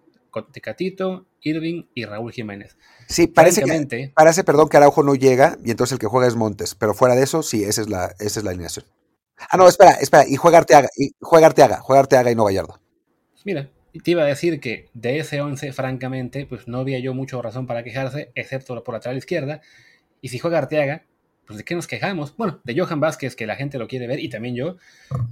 Tecatito, 0.53 1.27
Irving 1.41 1.87
y 1.93 2.05
Raúl 2.05 2.31
Jiménez. 2.31 2.77
Sí, 3.09 3.27
parece 3.27 3.65
que, 3.65 4.13
parece, 4.15 4.45
perdón, 4.45 4.69
que 4.69 4.77
Araujo 4.77 5.03
no 5.03 5.17
llega 5.17 5.59
y 5.65 5.73
entonces 5.73 5.95
el 5.95 5.99
que 5.99 6.07
juega 6.07 6.29
es 6.29 6.37
Montes, 6.37 6.77
pero 6.77 6.95
fuera 6.95 7.17
de 7.17 7.25
eso, 7.25 7.43
sí, 7.43 7.65
esa 7.65 7.81
es 7.81 7.89
la, 7.89 8.15
esa 8.21 8.39
es 8.39 8.45
la 8.45 8.53
alineación. 8.53 8.87
Ah, 9.51 9.57
no, 9.57 9.67
espera, 9.67 9.95
espera, 9.95 10.25
y 10.29 10.37
juega 10.37 10.59
Arteaga, 10.59 10.89
y 10.97 11.17
juega 11.21 11.49
Arteaga, 11.49 11.81
juega 11.81 11.99
Arteaga 11.99 12.31
y 12.31 12.37
no 12.37 12.45
Gallardo. 12.45 12.81
Mira, 13.45 13.69
te 14.01 14.11
iba 14.11 14.23
a 14.23 14.27
decir 14.27 14.61
que 14.61 14.89
de 14.95 15.19
ese 15.19 15.41
11, 15.41 15.73
francamente, 15.73 16.47
pues 16.47 16.67
no 16.67 16.79
había 16.79 16.99
yo 16.99 17.15
mucha 17.15 17.41
razón 17.41 17.67
para 17.67 17.85
quejarse, 17.85 18.33
excepto 18.35 18.75
por 18.83 18.95
la 18.95 18.99
lateral 18.99 19.19
izquierda, 19.19 19.61
y 20.21 20.29
si 20.29 20.39
juega 20.39 20.59
Arteaga, 20.59 21.05
pues 21.47 21.59
de 21.59 21.65
qué 21.65 21.75
nos 21.75 21.87
quejamos? 21.87 22.37
Bueno, 22.37 22.61
de 22.65 22.79
Johan 22.79 23.01
Vázquez, 23.01 23.37
que 23.37 23.47
la 23.47 23.57
gente 23.57 23.79
lo 23.79 23.87
quiere 23.87 24.07
ver, 24.07 24.21
y 24.21 24.29
también 24.29 24.55
yo, 24.55 24.77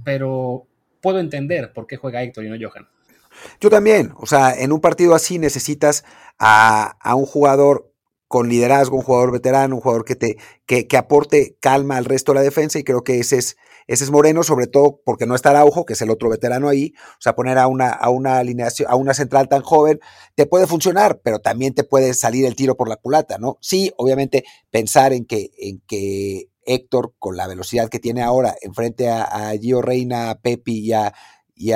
pero 0.03 0.67
puedo 1.01 1.19
entender 1.19 1.73
por 1.73 1.87
qué 1.87 1.97
juega 1.97 2.23
Héctor 2.23 2.45
y 2.45 2.49
no 2.49 2.69
Johan. 2.69 2.87
Yo 3.59 3.69
también, 3.69 4.13
o 4.15 4.25
sea, 4.25 4.53
en 4.53 4.71
un 4.71 4.79
partido 4.79 5.15
así 5.15 5.39
necesitas 5.39 6.05
a, 6.39 6.95
un 7.15 7.25
jugador 7.25 7.91
con 8.27 8.47
liderazgo, 8.47 8.97
un 8.97 9.03
jugador 9.03 9.31
veterano, 9.31 9.75
un 9.75 9.81
jugador 9.81 10.05
que 10.05 10.15
te 10.15 10.37
que, 10.65 10.87
que, 10.87 10.97
aporte 10.97 11.57
calma 11.59 11.97
al 11.97 12.05
resto 12.05 12.31
de 12.31 12.39
la 12.39 12.43
defensa 12.43 12.79
y 12.79 12.83
creo 12.83 13.03
que 13.03 13.19
ese 13.19 13.37
es 13.37 13.57
ese 13.87 14.03
es 14.03 14.11
Moreno, 14.11 14.43
sobre 14.43 14.67
todo 14.67 15.01
porque 15.05 15.25
no 15.25 15.35
está 15.35 15.51
Araujo, 15.51 15.85
que 15.85 15.93
es 15.93 16.01
el 16.01 16.09
otro 16.09 16.29
veterano 16.29 16.69
ahí, 16.69 16.93
o 16.97 17.21
sea, 17.21 17.35
poner 17.35 17.57
a 17.57 17.67
una 17.67 17.89
a 17.89 18.09
una 18.09 18.37
alineación 18.37 18.89
a 18.89 18.95
una 18.95 19.13
central 19.13 19.49
tan 19.49 19.61
joven 19.61 19.99
te 20.35 20.45
puede 20.45 20.67
funcionar, 20.67 21.21
pero 21.23 21.39
también 21.39 21.73
te 21.73 21.83
puede 21.83 22.13
salir 22.13 22.45
el 22.45 22.55
tiro 22.55 22.75
por 22.75 22.89
la 22.89 22.97
culata, 22.97 23.37
¿no? 23.37 23.57
Sí, 23.61 23.91
obviamente 23.97 24.43
pensar 24.71 25.13
en 25.13 25.25
que 25.25 25.51
en 25.57 25.81
que 25.87 26.49
Héctor 26.65 27.13
con 27.19 27.37
la 27.37 27.47
velocidad 27.47 27.89
que 27.89 27.99
tiene 27.99 28.21
ahora 28.21 28.55
enfrente 28.61 29.09
a, 29.09 29.51
Gio 29.59 29.81
Reina, 29.81 30.29
a 30.29 30.39
Pepi 30.39 30.79
y 30.79 30.93
a, 30.93 31.13
y 31.55 31.71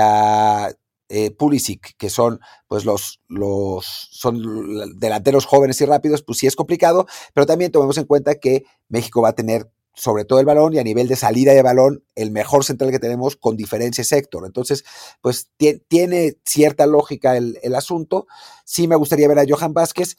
eh, 1.10 1.32
Pulisic, 1.32 1.96
que 1.98 2.10
son 2.10 2.39
pues 2.67 2.84
los, 2.84 3.22
los 3.30 3.86
son 4.12 5.00
delanteros 5.00 5.46
jóvenes 5.46 5.80
y 5.80 5.86
rápidos, 5.86 6.22
pues 6.22 6.39
sí 6.39 6.48
es 6.48 6.56
complicado, 6.56 7.08
pero 7.34 7.46
también 7.46 7.72
tomemos 7.72 7.98
en 7.98 8.06
cuenta 8.06 8.36
que 8.36 8.65
México 8.89 9.22
va 9.22 9.30
a 9.30 9.36
tener 9.36 9.72
sobre 9.98 10.26
todo 10.26 10.40
el 10.40 10.46
balón 10.46 10.76
y 10.76 10.80
a 10.80 10.84
nivel 10.84 11.08
de 11.08 11.16
salida 11.16 11.54
de 11.54 11.64
balón, 11.64 12.04
el 12.16 12.30
mejor 12.30 12.64
central 12.64 12.92
que 12.92 13.00
tenemos 13.00 13.36
con 13.36 13.58
diferencia 13.58 14.04
sector. 14.04 14.46
Entonces, 14.46 14.86
pues 15.22 15.50
tiene 15.88 16.38
cierta 16.46 16.86
lógica 16.86 17.36
el, 17.36 17.58
el 17.64 17.74
asunto. 17.74 18.28
Sí 18.64 18.88
me 18.88 18.96
gustaría 18.96 19.28
ver 19.28 19.40
a 19.40 19.46
Johan 19.48 19.74
Vázquez. 19.74 20.18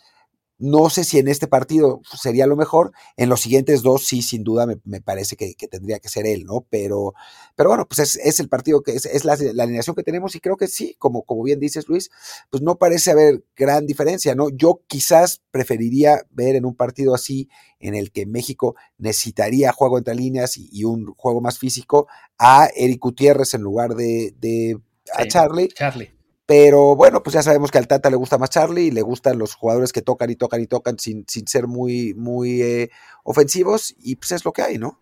No 0.59 0.90
sé 0.90 1.05
si 1.05 1.18
en 1.18 1.29
este 1.29 1.47
partido 1.47 2.01
sería 2.21 2.47
lo 2.47 2.57
mejor. 2.57 2.92
En 3.16 3.29
los 3.29 3.40
siguientes 3.40 3.83
dos, 3.83 4.05
sí, 4.07 4.23
sin 4.23 4.42
duda, 4.42 4.66
me, 4.66 5.01
parece 5.01 5.37
que, 5.37 5.55
tendría 5.68 6.01
que 6.01 6.09
ser 6.09 6.27
él, 6.27 6.44
¿no? 6.44 6.66
Pero, 6.68 7.14
pero 7.55 7.68
bueno, 7.68 7.87
pues 7.87 8.16
es, 8.16 8.40
el 8.40 8.49
partido 8.49 8.83
que 8.83 8.97
es, 8.97 9.25
la, 9.25 9.35
alineación 9.35 9.94
que 9.94 10.03
tenemos 10.03 10.35
y 10.35 10.40
creo 10.40 10.57
que 10.57 10.66
sí, 10.66 10.97
como, 10.99 11.23
como 11.23 11.44
bien 11.44 11.61
dices, 11.61 11.88
Luis, 11.88 12.11
pues 12.51 12.62
no 12.62 12.77
parece 12.77 13.12
haber 13.12 13.44
gran 13.57 13.87
diferencia, 13.87 14.35
¿no? 14.35 14.49
Yo 14.51 14.81
quizás 14.88 15.42
preferiría 15.53 16.23
ver 16.31 16.57
en 16.57 16.64
un 16.64 16.75
partido 16.75 17.14
así, 17.14 17.49
en 17.79 17.94
el 17.94 18.11
que 18.11 18.27
México 18.27 18.75
necesitaría 18.99 19.73
juego 19.73 19.99
entre 19.99 20.16
líneas 20.16 20.57
y, 20.57 20.83
un 20.83 21.14
juego 21.14 21.40
más 21.40 21.59
físico, 21.59 22.09
a 22.37 22.68
Eric 22.75 23.01
Gutiérrez 23.01 23.55
en 23.55 23.62
lugar 23.62 23.94
de, 23.94 24.35
de 24.38 24.81
a 25.14 25.27
Charlie. 25.27 25.68
Charlie. 25.68 26.17
Pero 26.48 26.96
bueno, 26.96 27.22
pues 27.22 27.34
ya 27.34 27.42
sabemos 27.42 27.70
que 27.70 27.76
al 27.76 27.87
Tata 27.87 28.08
le 28.08 28.16
gusta 28.16 28.38
más 28.38 28.48
Charlie 28.48 28.87
y 28.87 28.90
le 28.90 29.02
gustan 29.02 29.38
los 29.38 29.54
jugadores 29.54 29.92
que 29.92 30.00
tocan 30.00 30.30
y 30.30 30.34
tocan 30.34 30.62
y 30.62 30.66
tocan 30.66 30.98
sin, 30.98 31.26
sin 31.28 31.46
ser 31.46 31.66
muy, 31.66 32.14
muy 32.14 32.62
eh, 32.62 32.90
ofensivos 33.22 33.94
y 33.98 34.16
pues 34.16 34.32
es 34.32 34.46
lo 34.46 34.54
que 34.54 34.62
hay, 34.62 34.78
¿no? 34.78 34.98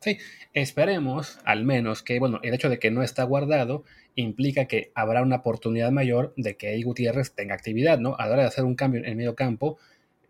Sí, 0.00 0.18
esperemos 0.52 1.38
al 1.46 1.64
menos 1.64 2.02
que, 2.02 2.18
bueno, 2.18 2.38
el 2.42 2.52
hecho 2.52 2.68
de 2.68 2.78
que 2.78 2.90
no 2.90 3.02
está 3.02 3.24
guardado 3.24 3.84
implica 4.14 4.66
que 4.66 4.92
habrá 4.94 5.22
una 5.22 5.36
oportunidad 5.36 5.90
mayor 5.90 6.34
de 6.36 6.58
que 6.58 6.78
Gutiérrez 6.82 7.34
tenga 7.34 7.54
actividad, 7.54 7.98
¿no? 7.98 8.14
A 8.18 8.26
la 8.26 8.34
hora 8.34 8.42
de 8.42 8.48
hacer 8.48 8.64
un 8.64 8.74
cambio 8.74 9.00
en 9.00 9.06
el 9.06 9.16
medio 9.16 9.34
campo, 9.34 9.78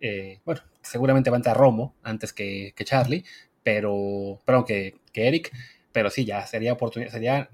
eh, 0.01 0.39
bueno, 0.45 0.61
seguramente 0.83 1.31
va 1.31 1.37
a 1.37 1.39
entrar 1.39 1.57
Romo 1.57 1.97
antes 2.05 2.33
que, 2.33 2.75
que 2.77 2.85
Charlie, 2.85 3.25
pero, 3.65 4.41
perdón, 4.45 4.67
que, 4.67 4.95
que 5.13 5.27
Eric, 5.27 5.51
pero 5.91 6.11
sí, 6.11 6.25
ya 6.25 6.47
sería 6.47 6.75
oportunidad, 6.75 7.11
sería 7.11 7.51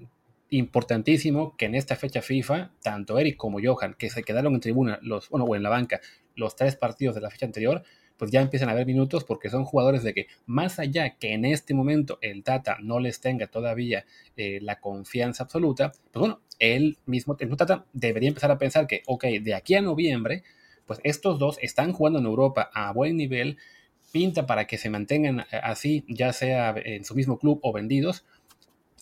importantísimo 0.51 1.55
que 1.57 1.65
en 1.65 1.75
esta 1.75 1.95
fecha 1.95 2.21
FIFA, 2.21 2.71
tanto 2.83 3.17
Eric 3.17 3.37
como 3.37 3.59
Johan, 3.63 3.95
que 3.97 4.09
se 4.09 4.21
quedaron 4.21 4.53
en 4.53 4.59
tribuna, 4.59 4.99
los, 5.01 5.29
bueno, 5.29 5.45
o 5.45 5.55
en 5.55 5.63
la 5.63 5.69
banca, 5.69 6.01
los 6.35 6.55
tres 6.55 6.75
partidos 6.75 7.15
de 7.15 7.21
la 7.21 7.29
fecha 7.29 7.45
anterior, 7.45 7.83
pues 8.17 8.29
ya 8.29 8.41
empiezan 8.41 8.69
a 8.69 8.73
haber 8.73 8.85
minutos 8.85 9.23
porque 9.23 9.49
son 9.49 9.65
jugadores 9.65 10.03
de 10.03 10.13
que 10.13 10.27
más 10.45 10.77
allá 10.77 11.15
que 11.17 11.33
en 11.33 11.45
este 11.45 11.73
momento 11.73 12.19
el 12.21 12.43
Tata 12.43 12.77
no 12.81 12.99
les 12.99 13.19
tenga 13.19 13.47
todavía 13.47 14.05
eh, 14.37 14.59
la 14.61 14.79
confianza 14.79 15.43
absoluta, 15.43 15.93
pues 16.11 16.19
bueno, 16.19 16.41
él 16.59 16.99
mismo, 17.05 17.35
el 17.39 17.55
Tata 17.57 17.85
debería 17.93 18.27
empezar 18.27 18.51
a 18.51 18.59
pensar 18.59 18.85
que, 18.85 19.01
ok, 19.07 19.23
de 19.41 19.55
aquí 19.55 19.73
a 19.73 19.81
noviembre, 19.81 20.43
pues 20.85 20.99
estos 21.03 21.39
dos 21.39 21.57
están 21.61 21.93
jugando 21.93 22.19
en 22.19 22.25
Europa 22.25 22.69
a 22.73 22.91
buen 22.91 23.15
nivel, 23.15 23.57
pinta 24.11 24.45
para 24.45 24.67
que 24.67 24.77
se 24.77 24.89
mantengan 24.89 25.39
eh, 25.39 25.45
así, 25.63 26.03
ya 26.07 26.33
sea 26.33 26.75
en 26.77 27.05
su 27.05 27.15
mismo 27.15 27.39
club 27.39 27.59
o 27.63 27.71
vendidos, 27.71 28.25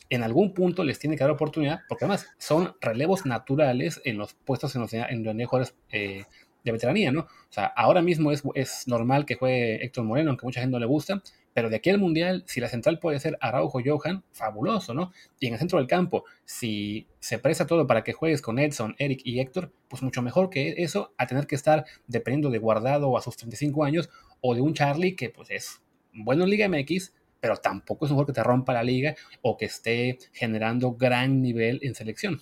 en 0.09 0.23
algún 0.23 0.53
punto 0.53 0.83
les 0.83 0.99
tiene 0.99 1.15
que 1.15 1.23
dar 1.23 1.31
oportunidad, 1.31 1.81
porque 1.87 2.05
además 2.05 2.27
son 2.37 2.75
relevos 2.81 3.25
naturales 3.25 4.01
en 4.05 4.17
los 4.17 4.33
puestos 4.33 4.75
en 4.75 4.81
los, 4.81 4.93
en 4.93 5.23
los 5.23 5.35
mejores 5.35 5.75
eh, 5.91 6.25
de 6.63 6.71
veteranía, 6.71 7.11
¿no? 7.11 7.21
O 7.21 7.51
sea, 7.51 7.65
ahora 7.65 8.01
mismo 8.01 8.31
es, 8.31 8.43
es 8.55 8.87
normal 8.87 9.25
que 9.25 9.35
juegue 9.35 9.83
Héctor 9.83 10.03
Moreno, 10.03 10.31
aunque 10.31 10.45
mucha 10.45 10.61
gente 10.61 10.73
no 10.73 10.79
le 10.79 10.85
gusta, 10.85 11.21
pero 11.53 11.69
de 11.69 11.77
aquí 11.77 11.89
al 11.89 11.97
Mundial, 11.97 12.43
si 12.47 12.59
la 12.59 12.67
central 12.67 12.99
puede 12.99 13.19
ser 13.19 13.37
Araujo 13.41 13.81
Johan, 13.83 14.23
fabuloso, 14.31 14.93
¿no? 14.93 15.11
Y 15.39 15.47
en 15.47 15.53
el 15.53 15.59
centro 15.59 15.79
del 15.79 15.87
campo, 15.87 16.25
si 16.45 17.07
se 17.19 17.39
presta 17.39 17.65
todo 17.65 17.87
para 17.87 18.03
que 18.03 18.13
juegues 18.13 18.41
con 18.41 18.59
Edson, 18.59 18.95
Eric 18.97 19.21
y 19.23 19.39
Héctor, 19.39 19.71
pues 19.87 20.03
mucho 20.03 20.21
mejor 20.21 20.49
que 20.49 20.75
eso 20.77 21.13
a 21.17 21.27
tener 21.27 21.47
que 21.47 21.55
estar 21.55 21.85
dependiendo 22.07 22.49
de 22.49 22.59
Guardado 22.59 23.17
a 23.17 23.21
sus 23.21 23.35
35 23.37 23.83
años 23.83 24.09
o 24.41 24.55
de 24.55 24.61
un 24.61 24.73
Charlie 24.73 25.15
que 25.15 25.29
pues 25.29 25.49
es 25.49 25.81
bueno 26.13 26.43
en 26.43 26.49
Liga 26.49 26.67
MX, 26.67 27.13
pero 27.39 27.57
tampoco 27.57 28.05
es 28.05 28.11
un 28.11 28.17
jugador 28.17 28.33
que 28.33 28.41
te 28.41 28.43
rompa 28.43 28.73
la 28.73 28.83
liga 28.83 29.15
o 29.41 29.57
que 29.57 29.65
esté 29.65 30.17
generando 30.33 30.93
gran 30.93 31.41
nivel 31.41 31.79
en 31.83 31.95
selección. 31.95 32.41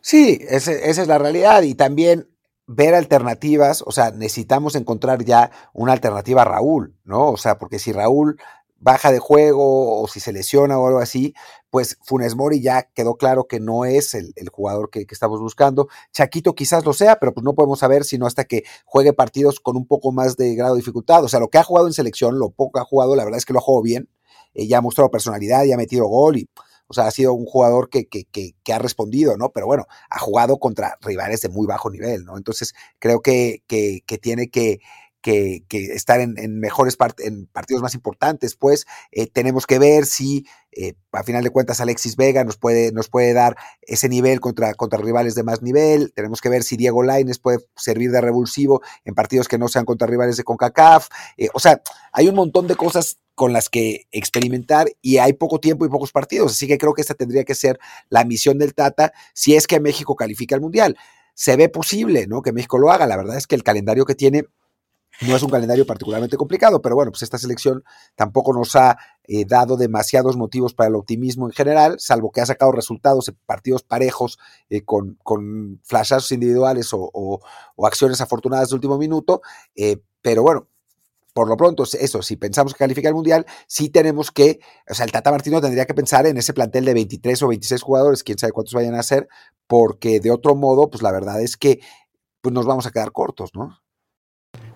Sí, 0.00 0.38
esa 0.48 0.72
es 0.72 1.08
la 1.08 1.18
realidad 1.18 1.62
y 1.62 1.74
también 1.74 2.28
ver 2.66 2.94
alternativas, 2.94 3.82
o 3.84 3.90
sea, 3.90 4.12
necesitamos 4.12 4.76
encontrar 4.76 5.24
ya 5.24 5.50
una 5.72 5.92
alternativa 5.92 6.42
a 6.42 6.44
Raúl, 6.44 6.94
¿no? 7.04 7.30
O 7.30 7.36
sea, 7.36 7.58
porque 7.58 7.78
si 7.78 7.92
Raúl 7.92 8.40
baja 8.80 9.12
de 9.12 9.18
juego 9.18 10.00
o 10.02 10.08
si 10.08 10.20
se 10.20 10.32
lesiona 10.32 10.78
o 10.78 10.86
algo 10.86 10.98
así, 10.98 11.34
pues 11.68 11.98
Funes 12.02 12.34
Mori 12.34 12.60
ya 12.60 12.88
quedó 12.94 13.16
claro 13.16 13.46
que 13.46 13.60
no 13.60 13.84
es 13.84 14.14
el, 14.14 14.32
jugador 14.50 14.90
que, 14.90 15.06
estamos 15.08 15.38
buscando. 15.40 15.88
Chaquito 16.12 16.54
quizás 16.54 16.84
lo 16.84 16.92
sea, 16.92 17.20
pero 17.20 17.32
pues 17.32 17.44
no 17.44 17.54
podemos 17.54 17.78
saber 17.78 18.04
sino 18.04 18.26
hasta 18.26 18.44
que 18.44 18.64
juegue 18.84 19.12
partidos 19.12 19.60
con 19.60 19.76
un 19.76 19.86
poco 19.86 20.12
más 20.12 20.36
de 20.36 20.54
grado 20.56 20.74
de 20.74 20.80
dificultad. 20.80 21.22
O 21.22 21.28
sea, 21.28 21.40
lo 21.40 21.48
que 21.48 21.58
ha 21.58 21.62
jugado 21.62 21.86
en 21.86 21.92
selección, 21.92 22.38
lo 22.38 22.50
poco 22.50 22.72
que 22.72 22.80
ha 22.80 22.84
jugado, 22.84 23.14
la 23.14 23.24
verdad 23.24 23.38
es 23.38 23.44
que 23.44 23.52
lo 23.52 23.60
ha 23.60 23.62
jugado 23.62 23.82
bien. 23.82 24.08
Eh, 24.54 24.66
ya 24.66 24.78
ha 24.78 24.80
mostrado 24.80 25.10
personalidad, 25.10 25.64
ya 25.64 25.74
ha 25.74 25.78
metido 25.78 26.06
gol 26.06 26.38
y, 26.38 26.48
o 26.88 26.94
sea, 26.94 27.06
ha 27.06 27.10
sido 27.12 27.34
un 27.34 27.46
jugador 27.46 27.88
que, 27.88 28.08
que, 28.08 28.24
que, 28.24 28.72
ha 28.72 28.78
respondido, 28.78 29.36
¿no? 29.36 29.50
Pero 29.50 29.66
bueno, 29.66 29.86
ha 30.08 30.18
jugado 30.18 30.58
contra 30.58 30.96
rivales 31.02 31.40
de 31.42 31.48
muy 31.48 31.66
bajo 31.66 31.90
nivel, 31.90 32.24
¿no? 32.24 32.36
Entonces, 32.36 32.74
creo 32.98 33.20
que, 33.20 33.62
que 33.68 34.18
tiene 34.18 34.48
que, 34.50 34.80
que, 35.20 35.64
estar 35.70 36.20
en, 36.20 36.34
mejores 36.58 36.96
en 37.18 37.46
partidos 37.46 37.82
más 37.82 37.94
importantes, 37.94 38.56
pues 38.56 38.86
eh, 39.12 39.26
tenemos 39.26 39.66
que 39.66 39.78
ver 39.78 40.06
si 40.06 40.46
eh, 40.72 40.94
a 41.12 41.22
final 41.22 41.42
de 41.42 41.50
cuentas 41.50 41.80
Alexis 41.80 42.16
Vega 42.16 42.44
nos 42.44 42.56
puede, 42.56 42.92
nos 42.92 43.08
puede 43.08 43.32
dar 43.32 43.56
ese 43.82 44.08
nivel 44.08 44.40
contra, 44.40 44.74
contra 44.74 45.00
rivales 45.00 45.34
de 45.34 45.42
más 45.42 45.62
nivel, 45.62 46.12
tenemos 46.14 46.40
que 46.40 46.48
ver 46.48 46.62
si 46.62 46.76
Diego 46.76 47.02
Laines 47.02 47.38
puede 47.38 47.58
servir 47.76 48.10
de 48.12 48.20
revulsivo 48.20 48.80
en 49.04 49.14
partidos 49.14 49.48
que 49.48 49.58
no 49.58 49.68
sean 49.68 49.84
contra 49.84 50.06
rivales 50.06 50.36
de 50.36 50.44
CONCACAF, 50.44 51.08
eh, 51.36 51.48
o 51.54 51.60
sea, 51.60 51.82
hay 52.12 52.28
un 52.28 52.34
montón 52.34 52.66
de 52.66 52.76
cosas 52.76 53.18
con 53.34 53.52
las 53.52 53.68
que 53.68 54.06
experimentar 54.12 54.88
y 55.00 55.18
hay 55.18 55.32
poco 55.32 55.60
tiempo 55.60 55.84
y 55.84 55.88
pocos 55.88 56.12
partidos, 56.12 56.52
así 56.52 56.66
que 56.66 56.78
creo 56.78 56.94
que 56.94 57.02
esta 57.02 57.14
tendría 57.14 57.44
que 57.44 57.54
ser 57.54 57.78
la 58.08 58.24
misión 58.24 58.58
del 58.58 58.74
Tata 58.74 59.12
si 59.34 59.56
es 59.56 59.66
que 59.66 59.80
México 59.80 60.14
califica 60.14 60.54
al 60.54 60.60
Mundial. 60.60 60.96
Se 61.34 61.56
ve 61.56 61.70
posible, 61.70 62.26
¿no? 62.26 62.42
Que 62.42 62.52
México 62.52 62.76
lo 62.76 62.90
haga. 62.90 63.06
La 63.06 63.16
verdad 63.16 63.38
es 63.38 63.46
que 63.46 63.54
el 63.54 63.62
calendario 63.62 64.04
que 64.04 64.14
tiene 64.14 64.44
no 65.20 65.36
es 65.36 65.42
un 65.42 65.50
calendario 65.50 65.86
particularmente 65.86 66.36
complicado, 66.36 66.80
pero 66.80 66.94
bueno, 66.94 67.10
pues 67.12 67.22
esta 67.22 67.38
selección 67.38 67.84
tampoco 68.14 68.52
nos 68.52 68.74
ha 68.76 68.98
eh, 69.24 69.44
dado 69.44 69.76
demasiados 69.76 70.36
motivos 70.36 70.74
para 70.74 70.88
el 70.88 70.94
optimismo 70.94 71.46
en 71.46 71.52
general, 71.52 71.96
salvo 71.98 72.30
que 72.32 72.40
ha 72.40 72.46
sacado 72.46 72.72
resultados 72.72 73.28
en 73.28 73.36
partidos 73.46 73.82
parejos 73.82 74.38
eh, 74.70 74.82
con, 74.82 75.18
con 75.22 75.80
flashazos 75.84 76.32
individuales 76.32 76.90
o, 76.92 77.40
acciones 77.84 78.20
afortunadas 78.20 78.70
de 78.70 78.76
último 78.76 78.98
minuto. 78.98 79.42
Eh, 79.74 79.98
pero 80.22 80.42
bueno, 80.42 80.68
por 81.32 81.48
lo 81.48 81.56
pronto, 81.56 81.84
eso, 81.84 82.22
si 82.22 82.36
pensamos 82.36 82.74
que 82.74 82.78
califica 82.78 83.08
el 83.08 83.14
Mundial, 83.14 83.46
sí 83.66 83.88
tenemos 83.88 84.30
que, 84.30 84.60
o 84.88 84.94
sea, 84.94 85.04
el 85.04 85.12
Tata 85.12 85.30
Martino 85.30 85.60
tendría 85.60 85.86
que 85.86 85.94
pensar 85.94 86.26
en 86.26 86.36
ese 86.36 86.52
plantel 86.52 86.84
de 86.84 86.94
23 86.94 87.42
o 87.42 87.48
26 87.48 87.82
jugadores, 87.82 88.24
quién 88.24 88.38
sabe 88.38 88.52
cuántos 88.52 88.74
vayan 88.74 88.94
a 88.94 89.02
ser, 89.02 89.28
porque 89.66 90.20
de 90.20 90.30
otro 90.30 90.54
modo, 90.54 90.90
pues 90.90 91.02
la 91.02 91.12
verdad 91.12 91.40
es 91.40 91.56
que 91.56 91.80
pues 92.40 92.52
nos 92.52 92.66
vamos 92.66 92.86
a 92.86 92.90
quedar 92.90 93.12
cortos, 93.12 93.50
¿no? 93.54 93.80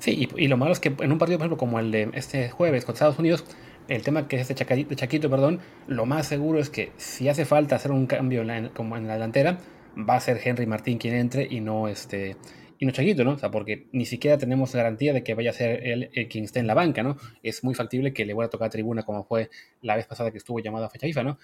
Sí, 0.04 0.28
y, 0.36 0.48
lo 0.48 0.58
malo 0.58 0.70
es 0.70 0.80
que 0.80 0.92
en 1.00 1.12
un 1.12 1.18
partido, 1.18 1.38
por 1.38 1.46
ejemplo, 1.46 1.56
como 1.56 1.78
el 1.80 1.90
de 1.90 2.10
este 2.12 2.50
jueves 2.50 2.84
con 2.84 2.92
Estados 2.92 3.18
Unidos, 3.18 3.42
el 3.88 4.02
tema 4.02 4.28
que 4.28 4.38
es 4.38 4.46
de 4.46 4.54
Chaquito, 4.54 4.94
Chaquito, 4.94 5.30
perdón, 5.30 5.60
lo 5.86 6.04
más 6.04 6.26
seguro 6.26 6.58
es 6.58 6.68
que 6.68 6.92
si 6.98 7.30
hace 7.30 7.46
falta 7.46 7.76
hacer 7.76 7.90
un 7.90 8.06
cambio 8.06 8.44
como 8.74 8.98
en 8.98 9.06
la 9.06 9.14
delantera, 9.14 9.56
va 9.96 10.16
a 10.16 10.20
ser 10.20 10.38
Henry 10.44 10.66
Martín 10.66 10.98
quien 10.98 11.14
entre 11.14 11.48
y 11.50 11.60
no 11.60 11.88
este 11.88 12.36
y 12.78 12.84
no 12.84 12.92
Chaquito, 12.92 13.24
¿no? 13.24 13.30
O 13.30 13.38
sea, 13.38 13.50
porque 13.50 13.86
ni 13.92 14.04
siquiera 14.04 14.36
tenemos 14.36 14.74
garantía 14.74 15.14
de 15.14 15.24
que 15.24 15.32
vaya 15.32 15.52
a 15.52 15.54
ser 15.54 15.82
él 15.86 16.10
quien 16.28 16.44
esté 16.44 16.60
en 16.60 16.66
la 16.66 16.74
banca, 16.74 17.02
¿no? 17.02 17.16
Es 17.42 17.64
muy 17.64 17.74
factible 17.74 18.12
que 18.12 18.26
le 18.26 18.34
vuelva 18.34 18.48
a 18.48 18.50
tocar 18.50 18.68
tribuna 18.68 19.04
como 19.04 19.24
fue 19.24 19.48
la 19.80 19.96
vez 19.96 20.06
pasada 20.06 20.30
que 20.30 20.36
estuvo 20.36 20.60
llamado 20.60 20.84
a 20.84 20.90
fecha 20.90 21.06
FIFA, 21.06 21.22
¿no? 21.22 21.38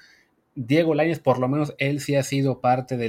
Diego 0.54 0.94
Lainez, 0.94 1.20
por 1.20 1.38
lo 1.38 1.48
menos 1.48 1.74
él 1.78 2.00
sí 2.00 2.16
ha 2.16 2.22
sido 2.22 2.60
parte 2.60 2.96
de, 2.96 3.06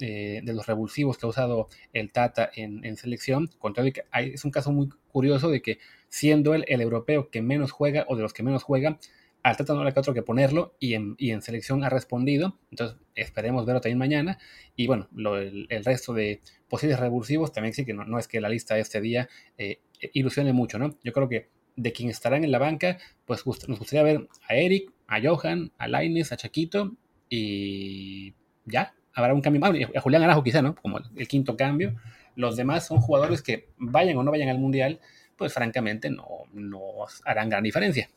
eh, 0.00 0.42
los 0.44 0.66
revulsivos 0.66 1.18
que 1.18 1.26
ha 1.26 1.28
usado 1.28 1.68
el 1.92 2.10
Tata 2.10 2.50
en, 2.54 2.96
selección, 2.96 3.48
contrario 3.58 3.92
que 3.92 4.04
es 4.32 4.44
un 4.44 4.50
caso 4.50 4.72
muy 4.72 4.88
curioso 5.12 5.50
de 5.50 5.62
que 5.62 5.78
siendo 6.08 6.54
él 6.54 6.64
el 6.68 6.80
europeo 6.80 7.30
que 7.30 7.42
menos 7.42 7.70
juega 7.70 8.04
o 8.08 8.16
de 8.16 8.22
los 8.22 8.32
que 8.32 8.42
menos 8.42 8.64
juega, 8.64 8.98
al 9.42 9.56
Tata 9.56 9.72
no 9.72 9.84
le 9.84 9.92
queda 9.92 10.00
otro 10.00 10.14
que 10.14 10.22
ponerlo 10.22 10.74
y 10.80 10.94
en, 10.94 11.14
en, 11.18 11.42
selección 11.42 11.84
ha 11.84 11.88
respondido, 11.88 12.58
entonces 12.70 12.98
esperemos 13.14 13.64
verlo 13.66 13.80
también 13.80 13.98
mañana 13.98 14.38
y 14.74 14.86
bueno, 14.88 15.08
el, 15.16 15.84
resto 15.84 16.12
de 16.12 16.40
posibles 16.68 16.98
revulsivos 16.98 17.52
también 17.52 17.72
sí 17.72 17.84
que 17.84 17.94
no, 17.94 18.18
es 18.18 18.28
que 18.28 18.40
la 18.40 18.48
lista 18.48 18.74
de 18.74 18.80
este 18.80 19.00
día 19.00 19.28
eh, 19.58 19.78
ilusione 20.12 20.52
mucho, 20.52 20.78
¿no? 20.78 20.96
Yo 21.04 21.12
creo 21.12 21.28
que 21.28 21.48
de 21.76 21.92
quien 21.92 22.10
estarán 22.10 22.44
en 22.44 22.52
la 22.52 22.58
banca, 22.58 22.98
pues 23.24 23.46
nos 23.46 23.78
gustaría 23.78 24.02
ver 24.02 24.28
a 24.48 24.56
Eric, 24.56 24.92
a 25.10 25.20
Johan, 25.20 25.72
a 25.76 25.88
Laines, 25.88 26.32
a 26.32 26.36
Chaquito 26.36 26.92
y 27.28 28.32
ya, 28.64 28.94
habrá 29.12 29.34
un 29.34 29.40
cambio 29.42 29.60
más. 29.60 29.72
A 29.94 30.00
Julián 30.00 30.22
Arajo 30.22 30.42
quizá, 30.42 30.62
¿no? 30.62 30.76
Como 30.76 30.98
el, 31.16 31.28
quinto 31.28 31.56
cambio. 31.56 31.96
Los 32.36 32.56
demás 32.56 32.86
son 32.86 33.00
jugadores 33.00 33.42
que 33.42 33.68
vayan 33.76 34.16
o 34.16 34.22
no 34.22 34.30
vayan 34.30 34.48
al 34.48 34.58
Mundial, 34.58 35.00
pues 35.36 35.52
francamente 35.52 36.10
no, 36.10 36.26
no 36.52 36.80
harán 37.24 37.50
gran 37.50 37.64
diferencia. 37.64 38.08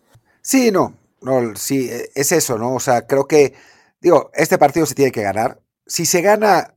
Sí, 0.41 0.71
no, 0.71 0.95
no, 1.21 1.55
sí, 1.55 1.89
e, 1.89 2.11
es 2.13 2.31
eso, 2.31 2.59
¿no? 2.59 2.75
O 2.75 2.79
sea, 2.79 3.07
creo 3.07 3.27
que, 3.27 3.55
digo, 3.99 4.29
este 4.35 4.59
partido 4.59 4.85
se 4.85 4.93
tiene 4.93 5.11
que 5.11 5.23
ganar. 5.23 5.59
Si 5.87 6.05
se 6.05 6.21
gana, 6.21 6.75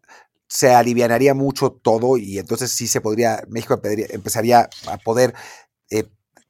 se 0.48 0.72
alivianaría 0.72 1.34
mucho 1.34 1.72
todo 1.72 2.16
y 2.16 2.38
entonces 2.38 2.70
sí 2.70 2.86
se 2.86 3.02
podría, 3.02 3.42
México 3.48 3.78
empezaría 3.82 4.70
a 4.88 4.96
poder 4.96 5.34
eh, 5.90 6.04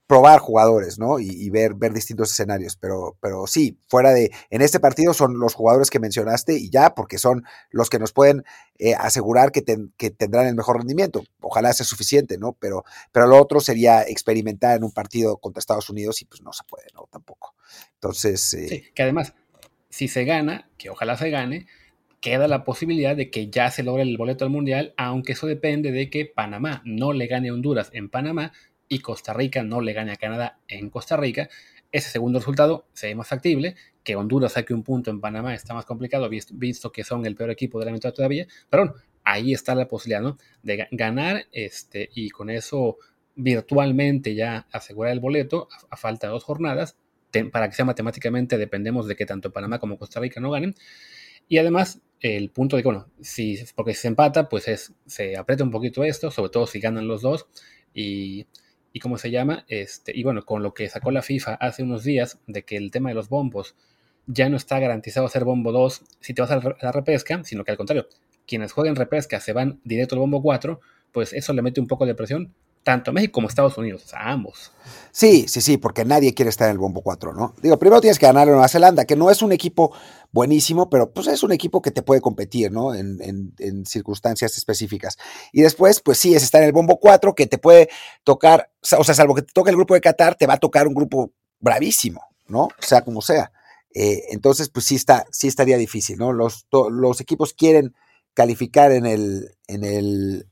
probar 0.07 0.39
jugadores, 0.39 0.99
¿no? 0.99 1.19
Y, 1.19 1.51
ver, 1.51 1.75
ver 1.75 1.93
distintos 1.93 2.31
escenarios. 2.31 2.77
Pero, 2.77 3.17
pero 3.21 3.47
sí, 3.47 3.79
fuera 3.89 4.13
de. 4.13 4.31
En 4.51 4.63
este 4.63 4.81
partido 4.81 5.15
son 5.15 5.39
los 5.39 5.55
jugadores 5.55 5.91
que 5.91 5.99
mencionaste 5.99 6.55
y 6.55 6.71
ya, 6.71 6.95
porque 6.95 7.19
son 7.19 7.45
los 7.71 7.91
que 7.91 7.99
nos 7.99 8.13
pueden 8.13 8.45
eh, 8.79 8.95
asegurar 8.95 9.51
que, 9.51 9.63
tendrán 9.63 10.47
el 10.47 10.55
mejor 10.55 10.79
rendimiento. 10.79 11.25
Ojalá 11.41 11.73
sea 11.73 11.85
suficiente, 11.85 12.39
¿no? 12.39 12.53
Pero, 12.53 12.85
pero 13.13 13.27
lo 13.27 13.41
otro 13.41 13.61
sería 13.61 14.03
experimentar 14.03 14.77
en 14.77 14.85
un 14.85 14.93
partido 14.93 15.39
contra 15.39 15.59
Estados 15.59 15.91
Unidos 15.91 16.23
y 16.23 16.27
pues 16.27 16.41
no 16.43 16.53
se 16.53 16.63
puede, 16.65 16.87
¿no? 16.95 17.09
Tampoco. 17.11 17.55
Entonces. 17.95 18.55
Eh, 18.55 18.69
sí, 18.69 18.85
que 18.95 19.03
además, 19.03 19.35
si 19.91 20.07
se 20.07 20.25
gana, 20.25 20.69
que 20.79 20.91
ojalá 20.91 21.17
se 21.17 21.31
gane, 21.31 21.67
queda 22.21 22.47
la 22.47 22.65
posibilidad 22.65 23.17
de 23.17 23.31
que 23.31 23.51
ya 23.51 23.71
se 23.71 23.83
logre 23.83 24.03
el 24.03 24.17
boleto 24.17 24.45
al 24.45 24.51
Mundial, 24.51 24.95
aunque 24.97 25.33
eso 25.33 25.49
depende 25.49 25.91
de 25.91 26.11
que 26.11 26.27
Panamá 26.27 26.83
no 26.85 27.13
le 27.13 27.27
gane 27.27 27.49
a 27.49 27.53
Honduras 27.53 27.91
en 27.93 28.09
Panamá 28.09 28.53
y 28.89 29.01
Costa 29.01 29.33
Rica 29.33 29.63
no 29.63 29.81
le 29.81 29.93
gane 29.93 30.13
a 30.13 30.17
Canadá 30.17 30.59
en 30.69 30.91
Costa 30.91 31.17
Rica, 31.17 31.49
ese 31.93 32.11
segundo 32.11 32.39
resultado 32.39 32.87
se 32.93 33.09
ve 33.09 33.15
más 33.15 33.29
factible, 33.29 33.77
que 34.03 34.17
Honduras 34.17 34.53
saque 34.53 34.75
un 34.75 34.83
punto 34.83 35.11
en 35.11 35.21
Panamá 35.21 35.55
está 35.55 35.75
más 35.75 35.85
complicado, 35.85 36.29
visto, 36.29 36.93
que 36.93 37.05
son 37.05 37.27
el 37.27 37.35
peor 37.35 37.51
equipo 37.51 37.79
de 37.79 37.87
la 37.87 37.93
mitad 37.93 38.13
todavía, 38.13 38.47
pero 38.69 38.85
bueno, 38.87 39.01
ahí 39.25 39.53
está 39.53 39.75
la 39.75 39.89
posibilidad, 39.89 40.23
¿no? 40.23 40.37
De 40.63 40.87
ganar 40.91 41.47
este, 41.53 42.11
y 42.15 42.31
con 42.31 42.51
eso 42.51 42.99
virtualmente 43.35 44.35
ya 44.35 44.67
asegurar 44.73 45.13
el 45.13 45.21
boleto 45.21 45.69
a, 45.91 45.97
falta 45.97 46.27
de 46.27 46.33
dos 46.33 46.45
jornadas, 46.45 46.97
para 47.53 47.69
que 47.69 47.77
sea 47.77 47.85
matemáticamente 47.85 48.57
dependemos 48.57 49.07
de 49.07 49.17
que 49.17 49.27
tanto 49.27 49.53
Panamá 49.53 49.79
como 49.79 49.99
Costa 49.99 50.21
Rica 50.21 50.41
no 50.41 50.51
ganen, 50.51 50.75
y 51.49 51.59
además 51.59 52.01
el 52.21 52.51
punto 52.51 52.77
de 52.77 52.83
que, 52.83 52.89
bueno, 52.89 53.09
si, 53.21 53.59
porque 53.75 53.95
si 53.95 54.03
se 54.03 54.09
empata, 54.09 54.49
pues 54.49 54.69
es, 54.69 54.93
se 55.07 55.37
aprieta 55.37 55.65
un 55.65 55.71
poquito 55.71 56.03
esto, 56.03 56.31
sobre 56.31 56.51
todo 56.51 56.67
si 56.67 56.81
ganan 56.81 57.09
los 57.09 57.23
dos, 57.23 57.47
y 57.95 58.47
y 58.97 58.99
cómo 58.99 59.19
se 59.19 59.31
llama, 59.31 59.67
este, 59.69 60.11
y 60.17 60.23
bueno, 60.23 60.47
con 60.47 60.63
lo 60.63 60.73
que 60.73 60.89
sacó 60.89 61.11
la 61.11 61.21
FIFA 61.21 61.57
hace 61.57 61.83
unos 61.83 62.03
días 62.03 62.39
de 62.47 62.63
que 62.63 62.79
el 62.79 62.91
tema 62.91 63.11
de 63.11 63.15
los 63.15 63.29
bombos 63.29 63.75
ya 64.27 64.49
no 64.49 64.57
está 64.57 64.79
garantizado 64.79 65.29
ser 65.29 65.45
bombo 65.45 65.71
2 65.71 66.03
si 66.21 66.33
te 66.33 66.41
vas 66.41 66.51
a 66.51 66.63
la 66.81 66.93
repesca, 66.93 67.45
sino 67.45 67.63
que 67.63 67.73
al 67.73 67.77
contrario, 67.77 68.09
quienes 68.47 68.73
jueguen 68.73 68.97
repesca 68.97 69.39
se 69.39 69.53
van 69.53 69.81
directo 69.85 70.15
al 70.15 70.21
bombo 70.21 70.41
4, 70.41 70.81
pues 71.13 71.35
eso 71.35 71.53
le 71.53 71.61
mete 71.61 71.79
un 71.79 71.89
poco 71.89 72.07
de 72.07 72.15
presión 72.15 72.55
tanto 72.87 73.13
México 73.13 73.33
como 73.33 73.49
Estados 73.49 73.77
Unidos, 73.79 74.13
ambos. 74.17 74.71
Sí, 75.11 75.49
sí, 75.49 75.61
sí, 75.61 75.77
porque 75.77 76.05
nadie 76.05 76.35
quiere 76.35 76.51
estar 76.51 76.69
en 76.69 76.73
el 76.75 76.79
bombo 76.79 77.03
4, 77.03 77.33
¿no? 77.33 77.53
Digo, 77.61 77.81
primero 77.81 78.01
tienes 78.01 78.17
que 78.17 78.27
ganar 78.27 78.47
a 78.47 78.53
Nueva 78.53 78.69
Zelanda, 78.69 79.05
que 79.05 79.17
no 79.17 79.29
es 79.29 79.43
un 79.43 79.51
equipo 79.51 79.93
buenísimo, 80.31 80.89
pero 80.89 81.13
pues 81.13 81.27
es 81.27 81.43
un 81.43 81.51
equipo 81.51 81.83
que 81.83 81.91
te 81.91 82.03
puede 82.03 82.21
competir, 82.21 82.71
¿no? 82.71 82.95
En, 82.95 83.85
circunstancias 83.87 84.57
específicas. 84.57 85.19
Y 85.53 85.63
después, 85.63 86.01
pues 86.01 86.19
sí, 86.19 86.37
es 86.37 86.45
estar 86.45 86.63
en 86.63 86.69
el 86.69 86.73
bombo 86.73 87.01
4, 87.01 87.35
que 87.35 87.49
te 87.49 87.59
puede 87.59 87.89
tocar, 88.23 88.71
o 88.97 89.03
sea, 89.03 89.15
salvo 89.17 89.35
que 89.35 89.43
te 89.43 89.53
toque 89.53 89.71
el 89.71 89.77
grupo 89.77 89.95
de 89.95 90.01
Qatar, 90.01 90.37
te 90.37 90.47
va 90.47 90.55
a 90.55 90.59
tocar 90.59 90.87
un 90.87 90.95
grupo 90.95 91.33
bravísimo, 91.59 92.23
¿no? 92.47 92.69
Sea 92.79 93.03
como 93.03 93.21
sea. 93.21 93.51
Eh, 93.93 94.27
entonces, 94.31 94.69
pues 94.69 94.87
sí, 94.87 94.95
está, 94.95 95.27
sí 95.33 95.49
estaría 95.49 95.77
difícil, 95.77 96.19
¿no? 96.19 96.33
Los, 96.33 96.69
los 96.71 97.21
equipos 97.21 97.53
quieren 97.53 97.97
calificar 98.33 98.93
en 98.93 99.07
el, 99.07 99.57
en 99.67 99.83
el 99.83 100.47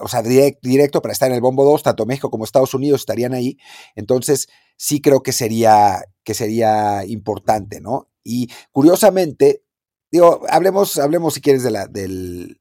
o 0.00 0.08
sea, 0.08 0.22
directo 0.22 1.02
para 1.02 1.12
estar 1.12 1.28
en 1.28 1.34
el 1.34 1.40
bombo 1.40 1.64
2, 1.64 1.82
tanto 1.82 2.06
México 2.06 2.30
como 2.30 2.44
Estados 2.44 2.74
Unidos 2.74 3.02
estarían 3.02 3.34
ahí. 3.34 3.58
Entonces, 3.94 4.48
sí 4.76 5.00
creo 5.00 5.22
que 5.22 5.32
sería, 5.32 6.02
que 6.24 6.34
sería 6.34 7.04
importante, 7.04 7.80
¿no? 7.80 8.08
Y 8.24 8.50
curiosamente, 8.70 9.64
digo, 10.10 10.42
hablemos, 10.48 10.98
hablemos 10.98 11.34
si 11.34 11.40
quieres 11.40 11.62
de 11.62 11.70
la, 11.70 11.86
del, 11.86 12.58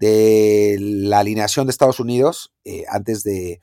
de 0.00 0.78
la 0.80 1.18
alineación 1.18 1.66
de 1.66 1.72
Estados 1.72 2.00
Unidos 2.00 2.54
eh, 2.64 2.84
antes 2.88 3.22
de, 3.22 3.60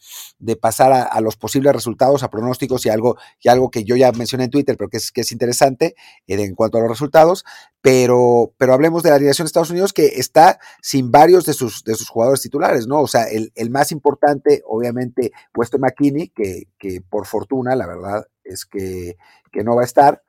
pasar 0.61 0.91
a, 0.93 1.19
los 1.19 1.35
posibles 1.35 1.73
resultados, 1.73 2.21
a 2.21 2.29
pronósticos 2.29 2.85
y 2.85 2.89
algo, 2.89 3.17
y 3.41 3.49
algo 3.49 3.71
que 3.71 3.83
yo 3.83 3.95
ya 3.95 4.11
mencioné 4.11 4.43
en 4.43 4.51
Twitter, 4.51 4.77
pero 4.77 4.87
que 4.87 4.97
es, 4.97 5.11
que 5.11 5.21
es 5.21 5.31
interesante 5.31 5.95
eh, 6.27 6.39
en 6.39 6.53
cuanto 6.53 6.77
a 6.77 6.81
los 6.81 6.91
resultados. 6.91 7.43
Pero, 7.81 8.53
pero 8.57 8.73
hablemos 8.73 9.01
de 9.01 9.09
la 9.09 9.15
alineación 9.15 9.45
de 9.45 9.47
Estados 9.47 9.71
Unidos 9.71 9.93
que 9.93 10.05
está 10.05 10.59
sin 10.79 11.09
varios 11.09 11.43
de 11.45 11.53
sus, 11.53 11.83
de 11.83 11.95
sus 11.95 12.07
jugadores 12.07 12.41
titulares, 12.41 12.85
¿no? 12.85 13.01
O 13.01 13.07
sea, 13.07 13.23
el, 13.23 13.69
más 13.71 13.91
importante, 13.91 14.61
obviamente, 14.67 15.31
Weston 15.55 15.81
McKinney, 15.81 16.29
que, 16.29 16.65
que 16.77 17.01
por 17.01 17.25
fortuna, 17.25 17.75
la 17.75 17.87
verdad, 17.87 18.27
es 18.43 18.65
que, 18.65 19.17
que 19.51 19.63
no 19.63 19.75
va 19.75 19.81
a 19.81 19.85
estar. 19.85 20.21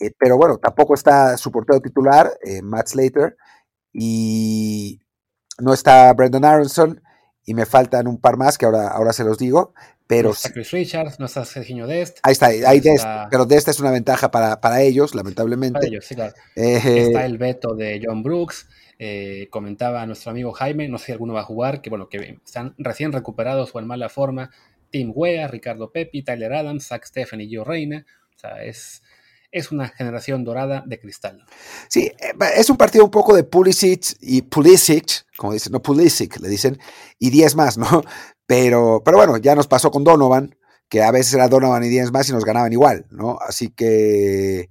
Eh, 0.00 0.12
pero 0.18 0.36
bueno, 0.36 0.58
tampoco 0.58 0.92
está 0.92 1.38
su 1.38 1.50
portero 1.50 1.80
titular, 1.80 2.30
Matt 2.62 2.88
Slater, 2.88 3.36
y 3.98 4.75
no 5.58 5.72
está 5.72 6.12
Brandon 6.12 6.44
Aronson, 6.44 7.02
y 7.44 7.54
me 7.54 7.64
faltan 7.64 8.08
un 8.08 8.18
par 8.18 8.36
más 8.36 8.58
que 8.58 8.66
ahora, 8.66 8.88
ahora 8.88 9.12
se 9.12 9.24
los 9.24 9.38
digo. 9.38 9.72
Pero 10.08 10.28
no 10.28 10.34
está 10.34 10.52
Chris 10.52 10.70
Richards, 10.70 11.18
no 11.18 11.26
está 11.26 11.44
Sergio 11.44 11.86
Dest. 11.86 12.18
Ahí 12.22 12.32
está, 12.32 12.46
hay 12.46 12.80
Dest, 12.80 13.04
pero 13.30 13.44
Dest 13.44 13.68
es 13.68 13.80
una 13.80 13.90
ventaja 13.90 14.30
para, 14.30 14.60
para 14.60 14.80
ellos, 14.82 15.14
lamentablemente. 15.14 15.80
Para 15.80 15.86
ellos, 15.88 16.04
sí, 16.04 16.14
claro. 16.14 16.34
está 16.54 17.24
el 17.24 17.38
veto 17.38 17.74
de 17.74 18.00
John 18.04 18.22
Brooks. 18.22 18.68
Eh, 18.98 19.48
comentaba 19.50 20.06
nuestro 20.06 20.30
amigo 20.30 20.52
Jaime, 20.52 20.88
no 20.88 20.98
sé 20.98 21.06
si 21.06 21.12
alguno 21.12 21.34
va 21.34 21.40
a 21.40 21.44
jugar, 21.44 21.82
que 21.82 21.90
bueno, 21.90 22.08
que 22.08 22.38
están 22.44 22.74
recién 22.78 23.12
recuperados 23.12 23.74
o 23.74 23.80
en 23.80 23.86
mala 23.86 24.08
forma. 24.08 24.50
Tim 24.90 25.12
Wea, 25.14 25.48
Ricardo 25.48 25.90
Pepi, 25.90 26.22
Tyler 26.22 26.52
Adams, 26.52 26.86
Zach 26.86 27.04
Stephen 27.04 27.40
y 27.40 27.54
Joe 27.54 27.64
Reina. 27.64 28.06
O 28.36 28.38
sea, 28.38 28.62
es, 28.62 29.02
es 29.50 29.72
una 29.72 29.88
generación 29.88 30.44
dorada 30.44 30.82
de 30.86 30.98
cristal. 30.98 31.44
Sí, 31.88 32.12
eh, 32.18 32.34
es 32.56 32.70
un 32.70 32.76
partido 32.76 33.04
un 33.04 33.10
poco 33.10 33.34
de 33.34 33.44
Pulisic 33.44 34.16
y 34.20 34.42
Pulisic, 34.42 35.26
como 35.36 35.52
dicen, 35.52 35.72
no 35.72 35.82
Pulisic, 35.82 36.38
le 36.40 36.48
dicen, 36.48 36.78
y 37.18 37.30
10 37.30 37.56
más, 37.56 37.78
¿no? 37.78 37.86
Pero, 38.48 39.02
pero 39.04 39.16
bueno, 39.16 39.38
ya 39.38 39.56
nos 39.56 39.66
pasó 39.66 39.90
con 39.90 40.04
Donovan, 40.04 40.56
que 40.88 41.02
a 41.02 41.10
veces 41.10 41.34
era 41.34 41.48
Donovan 41.48 41.82
y 41.82 41.88
10 41.88 42.12
más 42.12 42.28
y 42.28 42.32
nos 42.32 42.44
ganaban 42.44 42.72
igual, 42.72 43.04
¿no? 43.10 43.38
Así 43.44 43.70
que 43.70 44.70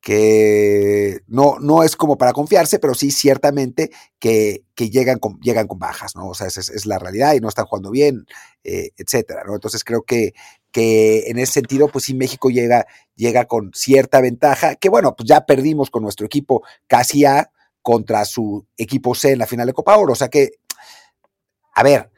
que 0.00 1.20
no, 1.26 1.58
no 1.60 1.82
es 1.82 1.94
como 1.94 2.16
para 2.16 2.32
confiarse, 2.32 2.78
pero 2.78 2.94
sí 2.94 3.10
ciertamente 3.10 3.90
que, 4.18 4.64
que 4.74 4.88
llegan, 4.88 5.18
con, 5.18 5.38
llegan 5.40 5.66
con 5.66 5.78
bajas, 5.78 6.16
¿no? 6.16 6.28
O 6.28 6.34
sea, 6.34 6.46
esa 6.46 6.60
es, 6.60 6.86
la 6.86 6.98
realidad 6.98 7.34
y 7.34 7.40
no 7.40 7.48
están 7.48 7.66
jugando 7.66 7.90
bien, 7.90 8.26
eh, 8.64 8.90
etcétera, 8.96 9.42
¿no? 9.46 9.54
Entonces 9.54 9.84
creo 9.84 10.02
que, 10.02 10.32
que 10.72 11.30
en 11.30 11.38
ese 11.38 11.54
sentido, 11.54 11.88
pues 11.88 12.04
sí, 12.04 12.14
México 12.14 12.50
llega, 12.50 12.86
llega 13.14 13.46
con 13.46 13.70
cierta 13.74 14.20
ventaja, 14.20 14.76
que 14.76 14.88
bueno, 14.88 15.14
pues 15.16 15.28
ya 15.28 15.46
perdimos 15.46 15.90
con 15.90 16.02
nuestro 16.02 16.26
equipo 16.26 16.62
casi 16.86 17.24
A 17.24 17.50
contra 17.82 18.24
su 18.24 18.66
equipo 18.76 19.14
C 19.14 19.32
en 19.32 19.38
la 19.38 19.46
final 19.46 19.66
de 19.66 19.72
Copa 19.72 19.96
Oro, 19.96 20.12
o 20.12 20.16
sea 20.16 20.28
que, 20.28 20.52
a 21.74 21.82
ver, 21.82 22.10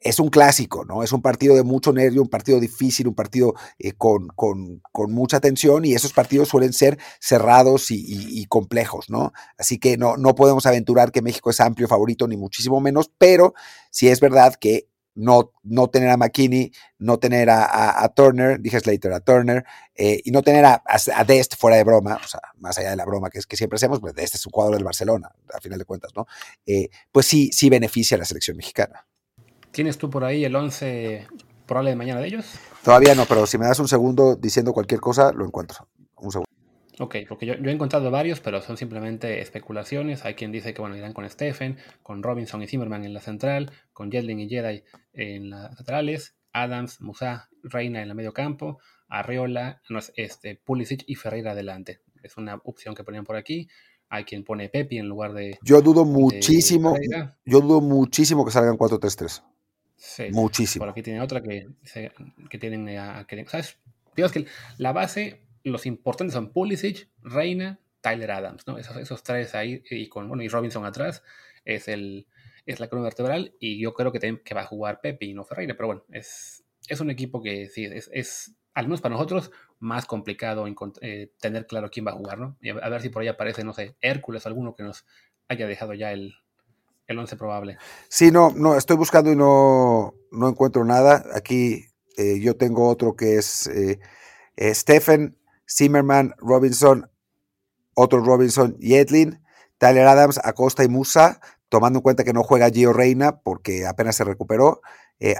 es 0.00 0.20
un 0.20 0.28
clásico, 0.28 0.84
¿no? 0.84 1.02
Es 1.02 1.12
un 1.12 1.22
partido 1.22 1.56
de 1.56 1.64
mucho 1.64 1.92
nervio, 1.92 2.22
un 2.22 2.28
partido 2.28 2.60
difícil, 2.60 3.08
un 3.08 3.14
partido 3.14 3.54
eh, 3.78 3.92
con, 3.92 4.28
con, 4.28 4.80
con, 4.92 5.12
mucha 5.12 5.40
tensión 5.40 5.84
y 5.84 5.94
esos 5.94 6.12
partidos 6.12 6.48
suelen 6.48 6.72
ser 6.72 6.98
cerrados 7.20 7.90
y, 7.90 8.04
y, 8.06 8.44
complejos, 8.46 9.10
¿no? 9.10 9.32
Así 9.56 9.78
que 9.78 9.96
no, 9.96 10.16
no 10.16 10.34
podemos 10.34 10.66
aventurar 10.66 11.10
que 11.10 11.22
México 11.22 11.50
es 11.50 11.60
amplio 11.60 11.88
favorito, 11.88 12.28
ni 12.28 12.36
muchísimo 12.36 12.80
menos, 12.80 13.10
pero 13.18 13.54
sí 13.90 14.08
es 14.08 14.20
verdad 14.20 14.54
que 14.54 14.88
no, 15.18 15.52
no 15.64 15.88
tener 15.88 16.10
a 16.10 16.16
McKinney, 16.16 16.70
no 16.98 17.18
tener 17.18 17.50
a, 17.50 18.04
a, 18.04 18.08
Turner, 18.10 18.60
dije 18.60 18.78
Slater, 18.78 19.12
a 19.12 19.20
Turner, 19.20 19.64
eh, 19.96 20.20
y 20.24 20.30
no 20.30 20.42
tener 20.42 20.64
a, 20.64 20.80
a, 20.84 21.24
Dest 21.24 21.56
fuera 21.56 21.76
de 21.76 21.82
broma, 21.82 22.20
o 22.24 22.28
sea, 22.28 22.40
más 22.58 22.78
allá 22.78 22.90
de 22.90 22.96
la 22.96 23.04
broma 23.04 23.28
que, 23.28 23.40
es, 23.40 23.46
que 23.46 23.56
siempre 23.56 23.76
hacemos, 23.76 23.98
pues 23.98 24.14
Dest 24.14 24.36
es 24.36 24.46
un 24.46 24.52
jugador 24.52 24.76
del 24.76 24.84
Barcelona, 24.84 25.30
a 25.52 25.60
final 25.60 25.78
de 25.80 25.84
cuentas, 25.84 26.12
¿no? 26.14 26.26
Eh, 26.64 26.88
pues 27.10 27.26
sí, 27.26 27.50
sí 27.52 27.68
beneficia 27.68 28.14
a 28.14 28.18
la 28.18 28.24
selección 28.24 28.56
mexicana. 28.56 29.06
¿Tienes 29.72 29.98
tú 29.98 30.08
por 30.08 30.22
ahí 30.22 30.44
el 30.44 30.54
11 30.54 31.26
probable 31.66 31.90
de 31.90 31.96
mañana 31.96 32.20
de 32.20 32.28
ellos? 32.28 32.46
Todavía 32.84 33.16
no, 33.16 33.26
pero 33.26 33.44
si 33.46 33.58
me 33.58 33.66
das 33.66 33.80
un 33.80 33.88
segundo 33.88 34.36
diciendo 34.36 34.72
cualquier 34.72 35.00
cosa, 35.00 35.32
lo 35.32 35.44
encuentro. 35.44 35.88
Un 36.16 36.30
segundo. 36.30 36.47
Ok, 37.00 37.16
porque 37.28 37.46
yo, 37.46 37.54
he 37.54 37.70
encontrado 37.70 38.10
varios, 38.10 38.40
pero 38.40 38.60
son 38.60 38.76
simplemente 38.76 39.40
especulaciones. 39.40 40.24
Hay 40.24 40.34
quien 40.34 40.50
dice 40.50 40.74
que 40.74 40.80
bueno, 40.80 40.96
irán 40.96 41.12
con 41.12 41.28
Stephen, 41.28 41.78
con 42.02 42.22
Robinson 42.22 42.62
y 42.62 42.66
Zimmerman 42.66 43.04
en 43.04 43.14
la 43.14 43.20
central, 43.20 43.70
con 43.92 44.10
Yeldin 44.10 44.40
y 44.40 44.48
Jedi 44.48 44.82
en 45.12 45.50
las 45.50 45.78
laterales, 45.78 46.36
Adams, 46.52 47.00
Musa, 47.00 47.48
Reina 47.62 48.02
en 48.02 48.08
el 48.08 48.14
medio 48.14 48.32
campo, 48.32 48.80
Arreola, 49.08 49.80
no, 49.88 50.00
este, 50.16 50.56
Pulisic 50.56 51.04
y 51.06 51.14
Ferreira 51.14 51.52
adelante. 51.52 52.00
Es 52.22 52.36
una 52.36 52.56
opción 52.64 52.94
que 52.94 53.04
ponían 53.04 53.24
por 53.24 53.36
aquí. 53.36 53.68
Hay 54.10 54.24
quien 54.24 54.42
pone 54.42 54.68
Pepi 54.68 54.98
en 54.98 55.06
lugar 55.06 55.34
de. 55.34 55.58
Yo 55.62 55.80
dudo 55.82 56.04
muchísimo. 56.04 56.96
yo 57.44 57.60
dudo 57.60 57.80
muchísimo 57.80 58.44
que 58.44 58.50
salgan 58.50 58.76
4-3-3. 58.76 59.42
Muchísimo. 60.32 60.82
Por 60.82 60.90
aquí 60.90 61.02
tiene 61.02 61.20
otra 61.20 61.42
que, 61.42 61.68
que 62.48 62.58
tienen 62.58 62.88
a, 62.96 63.26
¿sabes? 63.46 63.78
Digamos 64.14 64.32
que 64.32 64.46
la 64.78 64.92
base, 64.92 65.42
los 65.68 65.86
importantes 65.86 66.34
son 66.34 66.52
Pulisic, 66.52 67.08
Reina, 67.22 67.80
Tyler 68.00 68.30
Adams, 68.30 68.66
¿no? 68.66 68.78
Esos, 68.78 68.96
esos 68.96 69.22
tres 69.22 69.54
ahí 69.54 69.82
y 69.90 70.08
con 70.08 70.28
bueno, 70.28 70.42
y 70.42 70.48
Robinson 70.48 70.84
atrás 70.84 71.22
es 71.64 71.88
el 71.88 72.26
es 72.66 72.80
la 72.80 72.88
columna 72.88 73.08
vertebral 73.08 73.54
y 73.58 73.80
yo 73.80 73.94
creo 73.94 74.12
que, 74.12 74.20
que 74.44 74.54
va 74.54 74.60
a 74.62 74.66
jugar 74.66 75.00
Pepe 75.00 75.24
y 75.24 75.34
no 75.34 75.44
Ferreira, 75.44 75.74
pero 75.74 75.86
bueno, 75.86 76.04
es, 76.10 76.64
es 76.86 77.00
un 77.00 77.10
equipo 77.10 77.42
que 77.42 77.68
sí, 77.68 77.84
es, 77.84 78.10
es 78.12 78.54
al 78.74 78.86
menos 78.86 79.00
para 79.00 79.14
nosotros, 79.14 79.50
más 79.80 80.06
complicado 80.06 80.66
eh, 81.00 81.32
tener 81.40 81.66
claro 81.66 81.90
quién 81.90 82.06
va 82.06 82.12
a 82.12 82.16
jugar, 82.16 82.38
¿no? 82.38 82.56
Y 82.60 82.70
a, 82.70 82.88
ver 82.88 83.02
si 83.02 83.08
por 83.08 83.22
ahí 83.22 83.28
aparece, 83.28 83.64
no 83.64 83.72
sé, 83.72 83.96
Hércules, 84.00 84.46
alguno 84.46 84.74
que 84.74 84.82
nos 84.82 85.04
haya 85.48 85.66
dejado 85.66 85.94
ya 85.94 86.12
el, 86.12 86.34
el 87.06 87.18
once 87.18 87.36
probable. 87.36 87.78
Sí, 88.08 88.30
no, 88.30 88.52
no, 88.54 88.76
estoy 88.76 88.96
buscando 88.96 89.32
y 89.32 89.36
no, 89.36 90.14
no 90.30 90.48
encuentro 90.48 90.84
nada. 90.84 91.24
Aquí 91.34 91.86
eh, 92.16 92.38
yo 92.40 92.56
tengo 92.56 92.88
otro 92.88 93.16
que 93.16 93.36
es 93.36 93.66
eh, 93.66 93.98
Stephen, 94.74 95.37
Zimmerman, 95.70 96.34
Robinson, 96.38 97.10
otro 97.94 98.20
Robinson 98.20 98.76
y 98.80 98.94
Tyler 99.78 100.06
Adams, 100.06 100.40
Acosta 100.42 100.84
y 100.84 100.88
Musa, 100.88 101.40
tomando 101.68 101.98
en 101.98 102.02
cuenta 102.02 102.24
que 102.24 102.32
no 102.32 102.42
juega 102.42 102.70
Gio 102.70 102.92
Reina 102.92 103.40
porque 103.40 103.86
apenas 103.86 104.16
se 104.16 104.24
recuperó. 104.24 104.80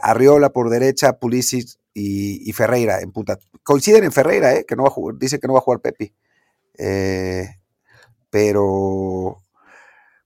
Arriola 0.03 0.51
por 0.51 0.71
derecha, 0.71 1.19
Pulisic 1.19 1.69
y, 1.95 2.53
Ferreira 2.53 3.01
en 3.01 3.13
punta. 3.13 3.39
Coinciden 3.63 4.05
en 4.05 4.13
Ferreira, 4.13 4.63
que 4.63 4.77
no 4.77 4.83
va 4.83 4.89
a 4.89 4.93
jugar, 4.93 5.17
dice 5.19 5.41
que 5.41 5.47
no 5.47 5.55
va 5.55 5.61
a 5.61 5.63
jugar 5.63 5.81
Pepi. 5.81 6.15
pero 8.31 9.43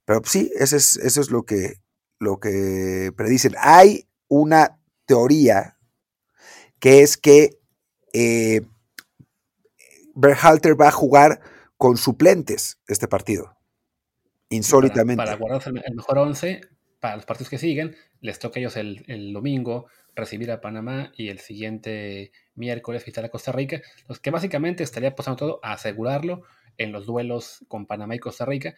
pero 0.05 0.23
sí, 0.25 0.53
eso 0.57 0.77
es, 0.77 0.97
eso 0.97 1.21
es 1.21 1.31
lo, 1.31 1.45
que, 1.45 1.75
lo 2.19 2.41
que 2.41 3.13
predicen. 3.17 3.55
Hay 3.59 4.09
una 4.29 4.79
teoría 5.07 5.79
que 6.81 7.03
es 7.03 7.17
que 7.17 7.59
eh, 8.13 8.63
Berhalter 10.15 10.81
va 10.81 10.89
a 10.89 10.93
jugar 10.93 11.41
con 11.77 11.97
suplentes 11.97 12.81
este 12.87 13.09
partido. 13.09 13.57
Insólitamente. 14.51 15.17
Para, 15.17 15.37
guardar 15.37 15.63
el 15.67 15.95
mejor 15.95 16.19
11, 16.19 16.61
para 17.01 17.17
los 17.17 17.25
partidos 17.25 17.51
que 17.51 17.59
siguen, 17.59 17.97
les 18.21 18.39
toca 18.39 18.59
a 18.59 18.61
ellos 18.61 18.77
el, 18.77 19.33
domingo 19.33 19.87
recibir 20.15 20.51
a 20.51 20.61
Panamá 20.61 21.11
y 21.17 21.29
el 21.29 21.39
siguiente 21.39 22.33
miércoles 22.55 23.03
visitar 23.03 23.25
a 23.25 23.31
Costa 23.31 23.51
Rica. 23.51 23.81
Los 24.09 24.21
que 24.21 24.31
básicamente 24.31 24.85
estaría 24.85 25.11
apostando 25.11 25.39
todo 25.39 25.61
a 25.63 25.73
asegurarlo 25.73 26.43
en 26.77 26.93
los 26.93 27.07
duelos 27.07 27.65
con 27.69 27.87
Panamá 27.87 28.15
y 28.15 28.19
Costa 28.19 28.45
Rica 28.45 28.75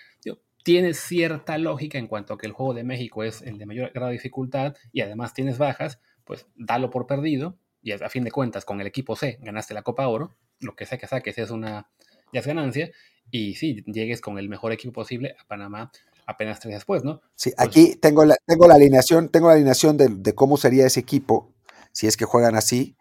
tiene 0.63 0.95
cierta 0.95 1.59
lógica 1.59 1.99
en 1.99 2.07
cuanto 2.07 2.35
a 2.35 2.39
que 2.39 2.47
el 2.47 2.53
juego 2.53 2.73
de 2.73 2.85
México 2.85 3.23
es 3.23 3.43
el 3.43 3.59
de 3.59 3.67
mayor 3.67 3.91
grado 3.93 4.09
de 4.09 4.15
dificultad 4.15 4.75
y 4.93 5.03
además 5.03 5.35
tienes 5.35 5.59
bajas, 5.59 6.01
pues 6.25 6.47
dalo 6.57 6.89
por 6.89 7.07
perdido 7.07 7.59
y 7.85 7.93
a 7.93 8.09
fin 8.09 8.25
de 8.25 8.33
cuentas 8.33 8.65
con 8.65 8.81
el 8.81 8.87
equipo 8.87 9.15
C 9.15 9.39
ganaste 9.43 9.75
la 9.75 9.83
Copa 9.83 10.09
Oro, 10.09 10.35
lo 10.59 10.75
que 10.75 10.87
sea 10.87 10.99
que 10.99 11.07
saques 11.07 11.39
es 11.39 11.51
una 11.51 11.87
ya 12.33 12.41
es 12.41 12.47
ganancia 12.47 12.91
y 13.31 13.55
sí, 13.55 13.85
llegues 13.87 14.21
con 14.21 14.39
el 14.39 14.49
mejor 14.49 14.73
equipo 14.73 14.93
posible 14.93 15.37
a 15.39 15.47
Panamá 15.47 15.93
apenas 16.27 16.59
tres 16.61 16.75
después, 16.75 17.05
¿no? 17.05 17.21
Sí, 17.35 17.53
pues 17.55 17.69
aquí 17.69 17.97
tengo 17.97 18.25
la, 18.25 18.37
tengo 18.47 18.67
la 18.67 18.75
alineación, 18.75 19.29
tengo 19.29 19.49
la 19.49 19.55
alineación 19.55 19.97
de, 19.99 20.35
cómo 20.35 20.57
sería 20.57 20.87
ese 20.87 21.01
equipo 21.01 21.53
si 21.93 22.07
es 22.07 22.17
que 22.17 22.25
juegan 22.25 22.57
así. 22.57 22.97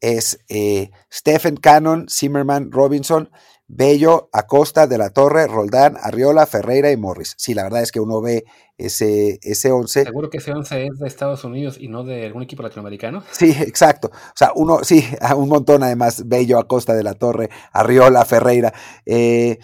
Es 0.00 0.38
eh, 0.48 0.90
Stephen 1.12 1.56
Cannon, 1.56 2.06
Zimmerman, 2.08 2.70
Robinson, 2.70 3.30
Bello, 3.68 4.28
Acosta, 4.32 4.86
De 4.86 4.98
la 4.98 5.10
Torre, 5.10 5.46
Roldán, 5.46 5.96
Arriola, 6.00 6.46
Ferreira 6.46 6.92
y 6.92 6.96
Morris. 6.96 7.34
Sí, 7.36 7.54
la 7.54 7.64
verdad 7.64 7.82
es 7.82 7.90
que 7.90 8.00
uno 8.00 8.20
ve 8.20 8.44
ese, 8.78 9.38
ese 9.42 9.72
11. 9.72 10.04
Seguro 10.04 10.30
que 10.30 10.38
ese 10.38 10.52
11 10.52 10.86
es 10.86 10.98
de 10.98 11.08
Estados 11.08 11.42
Unidos 11.44 11.76
y 11.80 11.88
no 11.88 12.04
de 12.04 12.26
algún 12.26 12.42
equipo 12.42 12.62
latinoamericano. 12.62 13.24
Sí, 13.32 13.50
exacto. 13.58 14.10
O 14.12 14.36
sea, 14.36 14.52
uno, 14.54 14.84
sí, 14.84 15.04
un 15.36 15.48
montón 15.48 15.82
además. 15.82 16.28
Bello, 16.28 16.58
Acosta, 16.58 16.94
De 16.94 17.02
la 17.02 17.14
Torre, 17.14 17.50
Arriola, 17.72 18.24
Ferreira. 18.24 18.72
Eh, 19.04 19.58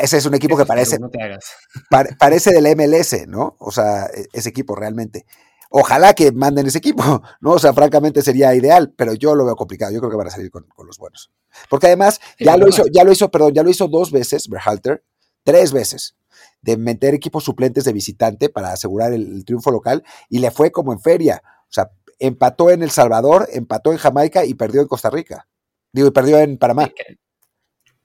ese 0.00 0.16
es 0.16 0.26
un 0.26 0.34
equipo 0.34 0.56
que 0.56 0.64
parece, 0.64 0.98
parece 2.18 2.52
del 2.52 2.76
MLS, 2.76 3.26
¿no? 3.26 3.56
O 3.58 3.72
sea, 3.72 4.06
e, 4.06 4.26
ese 4.32 4.48
equipo 4.48 4.76
realmente. 4.76 5.26
Ojalá 5.74 6.12
que 6.12 6.32
manden 6.32 6.66
ese 6.66 6.78
equipo, 6.78 7.02
¿no? 7.40 7.52
O 7.52 7.58
sea, 7.58 7.72
francamente 7.72 8.20
sería 8.20 8.54
ideal, 8.54 8.92
pero 8.94 9.14
yo 9.14 9.34
lo 9.34 9.46
veo 9.46 9.56
complicado. 9.56 9.90
Yo 9.90 10.00
creo 10.00 10.10
que 10.10 10.16
van 10.18 10.26
a 10.26 10.30
salir 10.30 10.50
con, 10.50 10.66
los 10.86 10.98
buenos. 10.98 11.32
Porque 11.70 11.86
además, 11.86 12.20
ya 12.38 12.58
lo 12.58 12.68
hizo, 12.68 12.84
ya 12.92 13.04
lo 13.04 13.12
hizo, 13.12 13.30
perdón, 13.30 13.54
ya 13.54 13.62
lo 13.62 13.70
hizo 13.70 13.88
dos 13.88 14.12
veces, 14.12 14.48
Berhalter, 14.48 15.02
tres 15.44 15.72
veces, 15.72 16.14
de 16.60 16.76
meter 16.76 17.14
equipos 17.14 17.44
suplentes 17.44 17.84
de 17.84 17.92
visitante 17.94 18.50
para 18.50 18.72
asegurar 18.72 19.14
el, 19.14 19.44
triunfo 19.46 19.70
local, 19.70 20.04
y 20.28 20.40
le 20.40 20.50
fue 20.50 20.70
como 20.70 20.92
en 20.92 21.00
feria. 21.00 21.42
O 21.62 21.72
sea, 21.72 21.90
empató 22.18 22.70
en 22.70 22.82
El 22.82 22.90
Salvador, 22.90 23.48
empató 23.50 23.92
en 23.92 23.98
Jamaica 23.98 24.44
y 24.44 24.52
perdió 24.52 24.82
en 24.82 24.88
Costa 24.88 25.08
Rica. 25.08 25.48
Digo, 25.90 26.08
y 26.08 26.10
perdió 26.10 26.38
en 26.38 26.58
Panamá. 26.58 26.92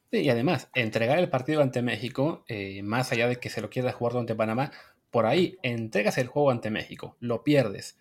Sí, 0.09 0.19
y 0.19 0.29
además, 0.29 0.69
entregar 0.73 1.19
el 1.19 1.29
partido 1.29 1.61
ante 1.61 1.81
México, 1.81 2.45
eh, 2.47 2.81
más 2.81 3.11
allá 3.11 3.27
de 3.27 3.35
que 3.35 3.49
se 3.49 3.59
lo 3.59 3.69
quiera 3.69 3.91
jugar 3.91 4.15
ante 4.15 4.35
Panamá, 4.35 4.71
por 5.17 5.25
ahí 5.25 5.57
entregas 5.63 6.19
el 6.19 6.27
juego 6.27 6.51
ante 6.51 6.69
México, 6.69 7.17
lo 7.21 7.43
pierdes 7.43 7.97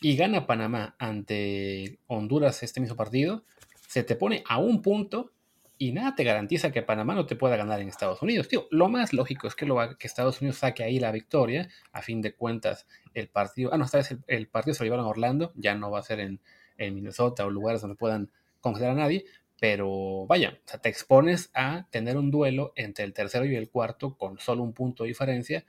y 0.00 0.16
gana 0.16 0.46
Panamá 0.46 0.96
ante 0.98 1.98
Honduras 2.06 2.62
este 2.62 2.80
mismo 2.80 2.96
partido, 2.96 3.44
se 3.86 4.02
te 4.04 4.16
pone 4.16 4.42
a 4.48 4.56
un 4.56 4.80
punto 4.80 5.32
y 5.76 5.92
nada 5.92 6.14
te 6.14 6.24
garantiza 6.24 6.72
que 6.72 6.80
Panamá 6.80 7.14
no 7.14 7.26
te 7.26 7.36
pueda 7.36 7.58
ganar 7.58 7.82
en 7.82 7.88
Estados 7.88 8.22
Unidos. 8.22 8.48
Tío, 8.48 8.68
lo 8.70 8.88
más 8.88 9.12
lógico 9.12 9.46
es 9.46 9.54
que, 9.54 9.66
lo, 9.66 9.98
que 9.98 10.06
Estados 10.06 10.40
Unidos 10.40 10.56
saque 10.56 10.82
ahí 10.82 10.98
la 10.98 11.12
victoria. 11.12 11.68
A 11.92 12.00
fin 12.00 12.22
de 12.22 12.34
cuentas, 12.34 12.86
el 13.12 13.28
partido. 13.28 13.74
Ah, 13.74 13.76
no, 13.76 13.84
esta 13.84 13.98
vez 13.98 14.16
el, 14.26 14.48
partido 14.48 14.72
se 14.72 14.82
lo 14.82 14.86
llevaron 14.86 15.04
a 15.04 15.10
Orlando. 15.10 15.52
Ya 15.56 15.74
no 15.74 15.90
va 15.90 15.98
a 15.98 16.04
ser 16.04 16.20
en, 16.20 16.40
Minnesota 16.78 17.44
o 17.44 17.50
lugares 17.50 17.82
donde 17.82 17.96
puedan 17.96 18.30
considerar 18.62 18.96
a 18.96 19.00
nadie. 19.02 19.26
Pero 19.60 20.26
vaya, 20.26 20.58
te 20.80 20.88
expones 20.88 21.50
a 21.52 21.86
tener 21.90 22.16
un 22.16 22.30
duelo 22.30 22.72
entre 22.76 23.04
el 23.04 23.12
tercero 23.12 23.44
y 23.44 23.54
el 23.56 23.68
cuarto 23.68 24.16
con 24.16 24.38
solo 24.38 24.62
un 24.62 24.72
punto 24.72 25.02
de 25.04 25.08
diferencia 25.08 25.66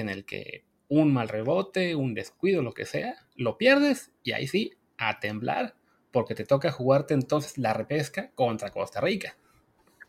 en 0.00 0.08
el 0.08 0.24
que 0.24 0.64
un 0.88 1.12
mal 1.12 1.28
rebote, 1.28 1.94
un 1.94 2.14
descuido, 2.14 2.62
lo 2.62 2.72
que 2.72 2.86
sea, 2.86 3.16
lo 3.34 3.58
pierdes 3.58 4.10
y 4.22 4.32
ahí 4.32 4.46
sí, 4.46 4.72
a 4.96 5.20
temblar, 5.20 5.74
porque 6.12 6.34
te 6.34 6.44
toca 6.44 6.72
jugarte 6.72 7.14
entonces 7.14 7.58
la 7.58 7.74
repesca 7.74 8.30
contra 8.34 8.70
Costa 8.70 9.00
Rica 9.00 9.36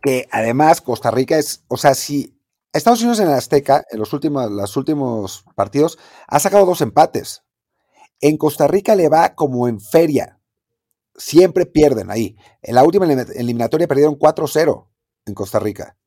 que 0.02 0.28
además 0.32 0.82
Costa 0.82 1.12
Rica 1.12 1.38
es, 1.38 1.64
o 1.68 1.78
sea, 1.78 1.94
si 1.94 2.36
Estados 2.72 3.02
Unidos 3.02 3.20
en 3.20 3.28
el 3.28 3.34
Azteca, 3.34 3.86
en 3.90 4.00
los 4.00 4.14
últimos, 4.14 4.50
los 4.50 4.78
últimos 4.78 5.44
partidos, 5.56 5.98
ha 6.28 6.40
sacado 6.40 6.66
dos 6.66 6.82
empates. 6.82 7.44
En 8.22 8.38
Costa 8.38 8.68
Rica 8.68 8.96
le 8.96 9.10
va 9.10 9.36
como 9.36 9.68
en 9.68 9.80
feria. 9.80 10.40
Siempre 11.16 11.66
pierden 11.66 12.12
ahí. 12.12 12.38
En 12.62 12.76
la 12.76 12.84
última 12.84 13.06
eliminatoria 13.06 13.88
perdieron 13.88 14.18
4-0 14.18 14.88
en 15.26 15.34
Costa 15.34 15.60
Rica. 15.60 15.98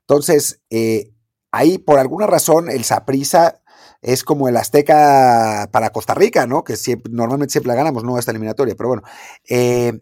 Entonces, 0.00 0.60
eh, 0.70 1.13
ahí 1.54 1.78
por 1.78 1.98
alguna 1.98 2.26
razón 2.26 2.68
el 2.68 2.84
Saprisa 2.84 3.62
es 4.02 4.24
como 4.24 4.48
el 4.48 4.56
Azteca 4.56 5.68
para 5.72 5.90
Costa 5.90 6.12
Rica, 6.12 6.46
¿no? 6.46 6.64
Que 6.64 6.76
siempre, 6.76 7.12
normalmente 7.12 7.52
siempre 7.52 7.68
la 7.68 7.76
ganamos, 7.76 8.04
no 8.04 8.18
esta 8.18 8.32
eliminatoria, 8.32 8.74
pero 8.74 8.88
bueno. 8.88 9.02
Eh, 9.48 10.00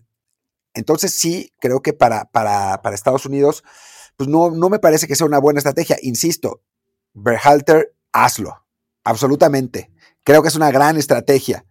entonces 0.75 1.15
sí, 1.15 1.53
creo 1.61 1.81
que 1.81 1.93
para, 1.93 2.25
para, 2.25 2.81
Estados 2.95 3.27
Unidos, 3.27 3.63
pues 4.17 4.29
no, 4.29 4.51
no 4.51 4.71
me 4.71 4.79
parece 4.79 5.07
que 5.07 5.15
sea 5.15 5.27
una 5.27 5.39
buena 5.39 5.59
estrategia. 5.59 5.99
Insisto, 6.03 6.63
Berhalter, 7.13 7.95
hazlo. 8.13 8.65
Absolutamente. 9.05 9.93
Creo 10.25 10.43
que 10.43 10.49
es 10.49 10.57
una 10.57 10.71
gran 10.71 10.97
estrategia. 10.97 11.67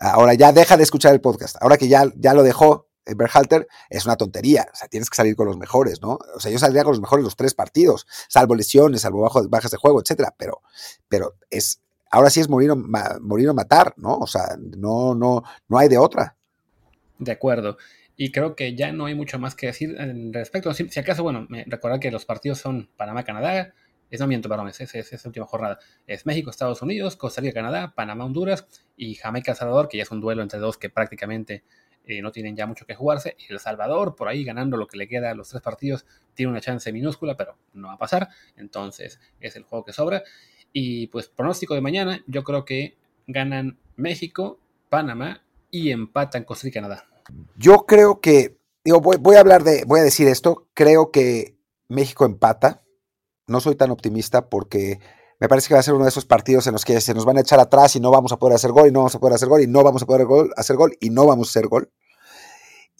Ahora 0.00 0.34
ya 0.34 0.52
deja 0.52 0.76
de 0.76 0.84
escuchar 0.84 1.12
el 1.12 1.20
podcast. 1.20 1.56
Ahora 1.60 1.76
que 1.76 1.88
ya, 1.88 2.04
ya 2.16 2.34
lo 2.34 2.44
dejó 2.44 2.87
Berhalter, 3.16 3.68
es 3.90 4.04
una 4.04 4.16
tontería. 4.16 4.66
O 4.72 4.76
sea, 4.76 4.88
tienes 4.88 5.10
que 5.10 5.16
salir 5.16 5.36
con 5.36 5.46
los 5.46 5.56
mejores, 5.56 6.00
¿no? 6.02 6.18
O 6.34 6.40
sea, 6.40 6.50
yo 6.50 6.58
saldría 6.58 6.84
con 6.84 6.92
los 6.92 7.00
mejores 7.00 7.24
los 7.24 7.36
tres 7.36 7.54
partidos, 7.54 8.06
salvo 8.28 8.54
lesiones, 8.54 9.02
salvo 9.02 9.28
bajas 9.48 9.70
de 9.70 9.76
juego, 9.76 10.00
etcétera. 10.00 10.34
Pero, 10.36 10.62
pero 11.08 11.36
es, 11.50 11.80
ahora 12.10 12.30
sí 12.30 12.40
es 12.40 12.48
morir 12.48 12.70
o, 12.70 12.76
morir 12.76 13.48
o 13.48 13.54
matar, 13.54 13.94
¿no? 13.96 14.16
O 14.18 14.26
sea, 14.26 14.56
no, 14.76 15.14
no, 15.14 15.42
no 15.68 15.78
hay 15.78 15.88
de 15.88 15.98
otra. 15.98 16.36
De 17.18 17.32
acuerdo. 17.32 17.76
Y 18.16 18.32
creo 18.32 18.56
que 18.56 18.74
ya 18.74 18.92
no 18.92 19.06
hay 19.06 19.14
mucho 19.14 19.38
más 19.38 19.54
que 19.54 19.66
decir 19.66 19.96
al 19.98 20.32
respecto. 20.32 20.74
Si, 20.74 20.98
acaso, 20.98 21.22
bueno, 21.22 21.46
recordar 21.66 22.00
que 22.00 22.10
los 22.10 22.24
partidos 22.24 22.58
son 22.58 22.90
Panamá-Canadá, 22.96 23.72
es 24.10 24.20
no 24.20 24.26
miento, 24.26 24.48
perdón, 24.48 24.68
es, 24.68 24.80
es, 24.80 24.94
es, 24.94 25.24
última 25.26 25.46
jornada. 25.46 25.78
Es 26.06 26.24
México, 26.26 26.50
Estados 26.50 26.80
Unidos, 26.82 27.16
Costa 27.16 27.40
Rica, 27.40 27.54
Canadá, 27.54 27.92
Panamá, 27.94 28.24
Honduras 28.24 28.66
y 28.96 29.14
Jamaica, 29.14 29.54
Salvador, 29.54 29.88
que 29.88 29.98
ya 29.98 30.02
es 30.02 30.10
un 30.10 30.20
duelo 30.20 30.42
entre 30.42 30.58
dos 30.58 30.78
que 30.78 30.88
prácticamente 30.88 31.62
eh, 32.08 32.22
no 32.22 32.32
tienen 32.32 32.56
ya 32.56 32.66
mucho 32.66 32.86
que 32.86 32.94
jugarse. 32.94 33.36
Y 33.38 33.52
El 33.52 33.60
Salvador, 33.60 34.16
por 34.16 34.28
ahí 34.28 34.42
ganando 34.42 34.78
lo 34.78 34.88
que 34.88 34.96
le 34.96 35.06
queda 35.06 35.30
a 35.30 35.34
los 35.34 35.50
tres 35.50 35.62
partidos, 35.62 36.06
tiene 36.32 36.50
una 36.50 36.60
chance 36.62 36.90
minúscula, 36.90 37.36
pero 37.36 37.56
no 37.74 37.88
va 37.88 37.94
a 37.94 37.98
pasar. 37.98 38.30
Entonces 38.56 39.20
es 39.40 39.56
el 39.56 39.64
juego 39.64 39.84
que 39.84 39.92
sobra. 39.92 40.22
Y 40.72 41.08
pues 41.08 41.28
pronóstico 41.28 41.74
de 41.74 41.82
mañana, 41.82 42.24
yo 42.26 42.44
creo 42.44 42.64
que 42.64 42.96
ganan 43.26 43.78
México, 43.96 44.58
Panamá 44.88 45.42
y 45.70 45.90
empatan 45.90 46.44
Costa 46.44 46.64
Rica, 46.64 46.80
Canadá. 46.80 47.04
Yo 47.56 47.84
creo 47.84 48.20
que, 48.20 48.56
digo, 48.82 49.00
voy, 49.02 49.36
a 49.36 49.40
hablar 49.40 49.62
de, 49.62 49.84
voy 49.86 50.00
a 50.00 50.04
decir 50.04 50.28
esto, 50.28 50.66
creo 50.72 51.10
que 51.10 51.58
México 51.88 52.24
empata. 52.24 52.82
No 53.46 53.60
soy 53.60 53.74
tan 53.76 53.90
optimista 53.90 54.48
porque 54.48 54.98
me 55.40 55.48
parece 55.48 55.68
que 55.68 55.74
va 55.74 55.80
a 55.80 55.82
ser 55.82 55.94
uno 55.94 56.04
de 56.04 56.10
esos 56.10 56.24
partidos 56.24 56.66
en 56.66 56.72
los 56.72 56.84
que 56.84 57.00
se 57.00 57.14
nos 57.14 57.24
van 57.24 57.38
a 57.38 57.40
echar 57.40 57.60
atrás 57.60 57.94
y 57.96 58.00
no 58.00 58.10
vamos 58.10 58.32
a 58.32 58.38
poder 58.38 58.56
hacer 58.56 58.72
gol 58.72 58.88
y 58.88 58.92
no 58.92 59.00
vamos 59.00 59.14
a 59.14 59.20
poder 59.20 59.34
hacer 59.34 59.48
gol 59.48 59.62
y 59.62 59.66
no 59.66 59.84
vamos 59.84 60.02
a 60.02 60.06
poder 60.06 60.26
hacer 60.56 60.76
gol 60.76 60.96
y 61.00 61.10
no 61.10 61.26
vamos 61.26 61.48
a 61.48 61.50
hacer 61.50 61.68
gol. 61.68 61.92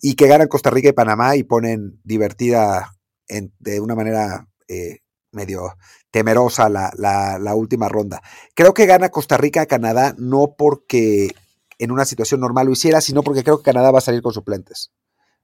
Y 0.01 0.14
que 0.14 0.28
ganan 0.28 0.47
Costa 0.49 0.70
Rica 0.70 0.89
y 0.89 0.93
Panamá 0.93 1.34
y 1.34 1.43
ponen 1.43 2.01
divertida 2.05 2.95
de 3.28 3.80
una 3.80 3.95
manera 3.95 4.49
eh, 4.68 5.01
medio 5.32 5.76
temerosa 6.11 6.68
la, 6.68 6.93
la, 6.97 7.55
última 7.55 7.89
ronda. 7.89 8.22
Creo 8.55 8.72
que 8.72 8.86
gana 8.86 9.11
Costa 9.11 9.36
Rica 9.36 9.62
a 9.62 9.66
Canadá 9.66 10.14
no 10.16 10.55
porque 10.57 11.34
en 11.78 11.91
una 11.91 12.05
situación 12.05 12.41
normal 12.41 12.66
lo 12.66 12.72
hiciera, 12.72 13.01
sino 13.01 13.22
porque 13.22 13.43
creo 13.43 13.59
que 13.59 13.64
Canadá 13.64 13.91
va 13.91 13.99
a 13.99 14.03
salir 14.03 14.22
con 14.22 14.32
suplentes 14.32 14.93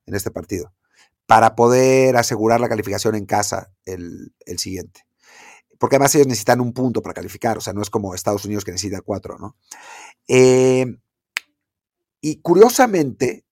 en 0.06 0.14
este 0.14 0.30
partido 0.30 0.72
para 1.26 1.54
poder 1.54 2.16
asegurar 2.16 2.60
la 2.60 2.68
calificación 2.68 3.14
en 3.14 3.26
casa 3.26 3.72
el, 3.84 4.32
siguiente. 4.58 5.04
Porque 5.78 5.96
además 5.96 6.14
ellos 6.14 6.26
necesitan 6.26 6.60
un 6.60 6.72
punto 6.72 7.02
para 7.02 7.14
calificar, 7.14 7.58
o 7.58 7.60
sea, 7.60 7.72
no 7.72 7.82
es 7.82 7.90
como 7.90 8.14
Estados 8.14 8.44
Unidos 8.44 8.64
que 8.64 8.72
necesita 8.72 9.00
cuatro, 9.00 9.38
¿no? 9.38 9.56
Eh, 10.28 10.86
y 12.20 12.40
curiosamente, 12.40 13.44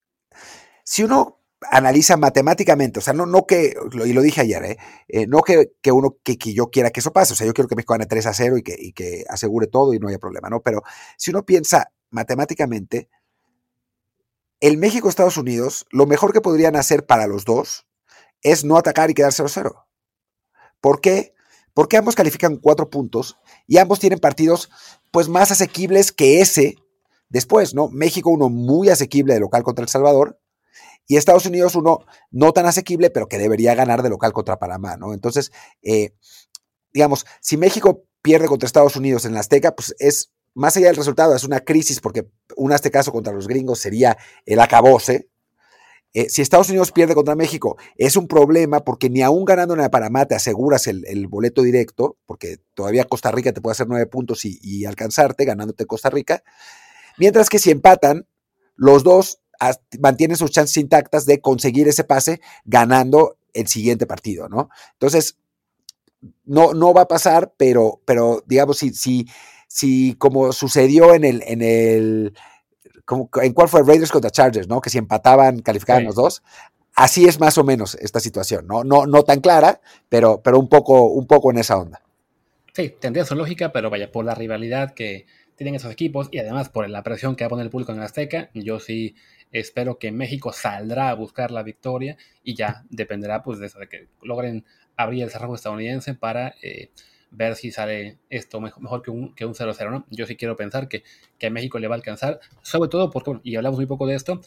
si 0.84 1.04
uno 1.04 1.40
analiza 1.70 2.16
matemáticamente, 2.16 2.98
o 2.98 3.02
sea, 3.02 3.12
no, 3.14 3.26
no 3.26 3.46
que, 3.46 3.74
y 4.04 4.12
lo 4.12 4.22
dije 4.22 4.40
ayer, 4.40 4.64
¿eh? 4.64 4.78
eh 5.08 5.26
no 5.26 5.42
que, 5.42 5.92
uno, 5.92 6.16
que, 6.22 6.36
yo 6.52 6.70
quiera 6.70 6.90
que 6.90 7.00
eso 7.00 7.12
pase, 7.12 7.34
o 7.34 7.36
sea, 7.36 7.46
yo 7.46 7.54
quiero 7.54 7.68
que 7.68 7.76
México 7.76 7.94
gane 7.94 8.06
3 8.06 8.26
a 8.26 8.34
0 8.34 8.56
y 8.56 8.62
que, 8.62 8.76
y 8.78 8.92
que 8.92 9.24
asegure 9.28 9.66
todo 9.66 9.94
y 9.94 9.98
no 9.98 10.08
haya 10.08 10.18
problema, 10.18 10.48
¿no? 10.48 10.60
Pero 10.62 10.82
si 11.16 11.30
uno 11.30 11.44
piensa 11.44 11.92
matemáticamente, 12.10 13.08
el 14.60 14.78
México-Estados 14.78 15.36
Unidos, 15.36 15.86
lo 15.90 16.06
mejor 16.06 16.32
que 16.32 16.40
podrían 16.40 16.76
hacer 16.76 17.04
para 17.04 17.26
los 17.26 17.44
dos 17.44 17.86
es 18.42 18.64
no 18.64 18.76
atacar 18.76 19.10
y 19.10 19.14
quedar 19.14 19.32
0-0. 19.32 19.86
¿Por 20.80 21.00
qué? 21.00 21.34
Porque 21.74 21.96
ambos 21.96 22.14
califican 22.14 22.56
cuatro 22.56 22.90
puntos 22.90 23.38
y 23.66 23.78
ambos 23.78 24.00
tienen 24.00 24.18
partidos 24.18 24.70
pues 25.10 25.28
más 25.28 25.50
asequibles 25.50 26.12
que 26.12 26.40
ese 26.40 26.76
después, 27.28 27.74
¿no? 27.74 27.88
México 27.88 28.30
uno 28.30 28.48
muy 28.50 28.90
asequible 28.90 29.34
de 29.34 29.40
local 29.40 29.62
contra 29.62 29.82
El 29.82 29.88
Salvador 29.88 30.38
y 31.06 31.16
Estados 31.16 31.46
Unidos 31.46 31.74
uno 31.74 32.00
no 32.30 32.52
tan 32.52 32.66
asequible, 32.66 33.10
pero 33.10 33.26
que 33.26 33.38
debería 33.38 33.74
ganar 33.74 34.02
de 34.02 34.10
local 34.10 34.32
contra 34.32 34.58
Panamá, 34.58 34.96
¿no? 34.96 35.14
Entonces, 35.14 35.50
eh, 35.82 36.14
digamos, 36.92 37.26
si 37.40 37.56
México 37.56 38.04
pierde 38.22 38.46
contra 38.46 38.66
Estados 38.66 38.96
Unidos 38.96 39.24
en 39.24 39.34
la 39.34 39.40
Azteca, 39.40 39.74
pues 39.74 39.94
es 39.98 40.32
más 40.54 40.76
allá 40.76 40.88
del 40.88 40.96
resultado, 40.96 41.34
es 41.34 41.44
una 41.44 41.60
crisis 41.60 42.00
porque 42.00 42.30
un 42.56 42.72
este 42.72 42.90
caso 42.90 43.12
contra 43.12 43.32
los 43.32 43.48
gringos 43.48 43.78
sería 43.78 44.16
el 44.44 44.60
acabose. 44.60 45.28
Eh, 46.14 46.28
si 46.28 46.42
Estados 46.42 46.68
Unidos 46.68 46.92
pierde 46.92 47.14
contra 47.14 47.34
México, 47.34 47.78
es 47.96 48.16
un 48.16 48.28
problema 48.28 48.80
porque 48.80 49.08
ni 49.08 49.22
aún 49.22 49.44
ganando 49.46 49.74
en 49.74 49.80
la 49.80 49.90
Panamá 49.90 50.26
aseguras 50.30 50.86
el, 50.86 51.26
boleto 51.26 51.62
directo, 51.62 52.18
porque 52.26 52.58
todavía 52.74 53.04
Costa 53.04 53.30
Rica 53.30 53.52
te 53.52 53.62
puede 53.62 53.72
hacer 53.72 53.88
nueve 53.88 54.06
puntos 54.06 54.44
y, 54.44 54.84
alcanzarte 54.84 55.44
ganándote 55.44 55.86
Costa 55.86 56.10
Rica. 56.10 56.42
Mientras 57.16 57.48
que 57.48 57.58
si 57.58 57.70
empatan, 57.70 58.26
los 58.76 59.04
dos 59.04 59.40
mantienen 60.00 60.36
sus 60.36 60.50
chances 60.50 60.76
intactas 60.76 61.24
de 61.24 61.40
conseguir 61.40 61.88
ese 61.88 62.04
pase 62.04 62.40
ganando 62.64 63.38
el 63.54 63.68
siguiente 63.68 64.06
partido, 64.06 64.48
¿no? 64.48 64.70
Entonces, 64.94 65.38
no, 66.44 66.74
no 66.74 66.92
va 66.92 67.02
a 67.02 67.08
pasar, 67.08 67.54
pero, 67.56 68.00
pero 68.04 68.42
digamos, 68.46 68.78
si, 68.78 68.92
si, 68.92 69.26
si 69.68 70.14
como 70.14 70.52
sucedió 70.52 71.14
en 71.14 71.24
el, 71.24 71.42
en 71.46 71.62
el, 71.62 72.34
como, 73.04 73.28
en 73.42 73.52
cuál 73.52 73.68
fue 73.68 73.82
Raiders 73.82 74.10
contra 74.10 74.30
Chargers, 74.30 74.68
¿no? 74.68 74.80
Que 74.80 74.90
si 74.90 74.98
empataban, 74.98 75.60
calificaban 75.60 76.04
los 76.04 76.14
dos. 76.14 76.42
Así 76.94 77.26
es 77.26 77.40
más 77.40 77.56
o 77.58 77.64
menos 77.64 77.94
esta 77.96 78.20
situación, 78.20 78.66
¿no? 78.66 78.84
No, 78.84 79.06
no 79.06 79.22
tan 79.22 79.40
clara, 79.40 79.80
pero, 80.08 80.42
pero 80.42 80.58
un, 80.58 80.68
poco, 80.68 81.06
un 81.06 81.26
poco 81.26 81.50
en 81.50 81.58
esa 81.58 81.78
onda. 81.78 82.02
Sí, 82.74 82.94
tendría 83.00 83.24
su 83.24 83.34
lógica, 83.34 83.72
pero 83.72 83.90
vaya, 83.90 84.10
por 84.10 84.24
la 84.24 84.34
rivalidad 84.34 84.94
que 84.94 85.26
tienen 85.56 85.74
esos 85.74 85.92
equipos 85.92 86.28
y 86.30 86.38
además 86.38 86.68
por 86.68 86.88
la 86.88 87.02
presión 87.02 87.36
que 87.36 87.44
va 87.44 87.46
a 87.46 87.50
poner 87.50 87.66
el 87.66 87.70
público 87.70 87.92
en 87.92 87.98
el 87.98 88.04
Azteca, 88.04 88.50
yo 88.54 88.80
sí 88.80 89.14
espero 89.52 89.98
que 89.98 90.10
México 90.10 90.52
saldrá 90.52 91.10
a 91.10 91.14
buscar 91.14 91.50
la 91.50 91.62
victoria 91.62 92.16
y 92.42 92.54
ya 92.54 92.84
dependerá 92.90 93.42
pues 93.42 93.58
de 93.58 93.66
eso, 93.66 93.78
de 93.78 93.88
que 93.88 94.08
logren 94.22 94.64
abrir 94.96 95.22
el 95.22 95.30
cerrojo 95.30 95.54
estadounidense 95.54 96.14
para 96.14 96.54
eh, 96.62 96.90
ver 97.32 97.56
si 97.56 97.70
sale 97.72 98.18
esto 98.30 98.60
mejor, 98.60 99.02
que 99.02 99.10
un, 99.10 99.34
que 99.34 99.44
un 99.44 99.54
0-0, 99.54 99.90
¿no? 99.90 100.06
Yo 100.10 100.26
sí 100.26 100.36
quiero 100.36 100.56
pensar 100.56 100.88
que, 100.88 101.02
que, 101.38 101.46
a 101.46 101.50
México 101.50 101.78
le 101.78 101.88
va 101.88 101.94
a 101.94 101.98
alcanzar, 101.98 102.40
sobre 102.62 102.88
todo 102.88 103.10
porque, 103.10 103.40
y 103.42 103.56
hablamos 103.56 103.78
muy 103.78 103.86
poco 103.86 104.06
de 104.06 104.14
esto, 104.14 104.40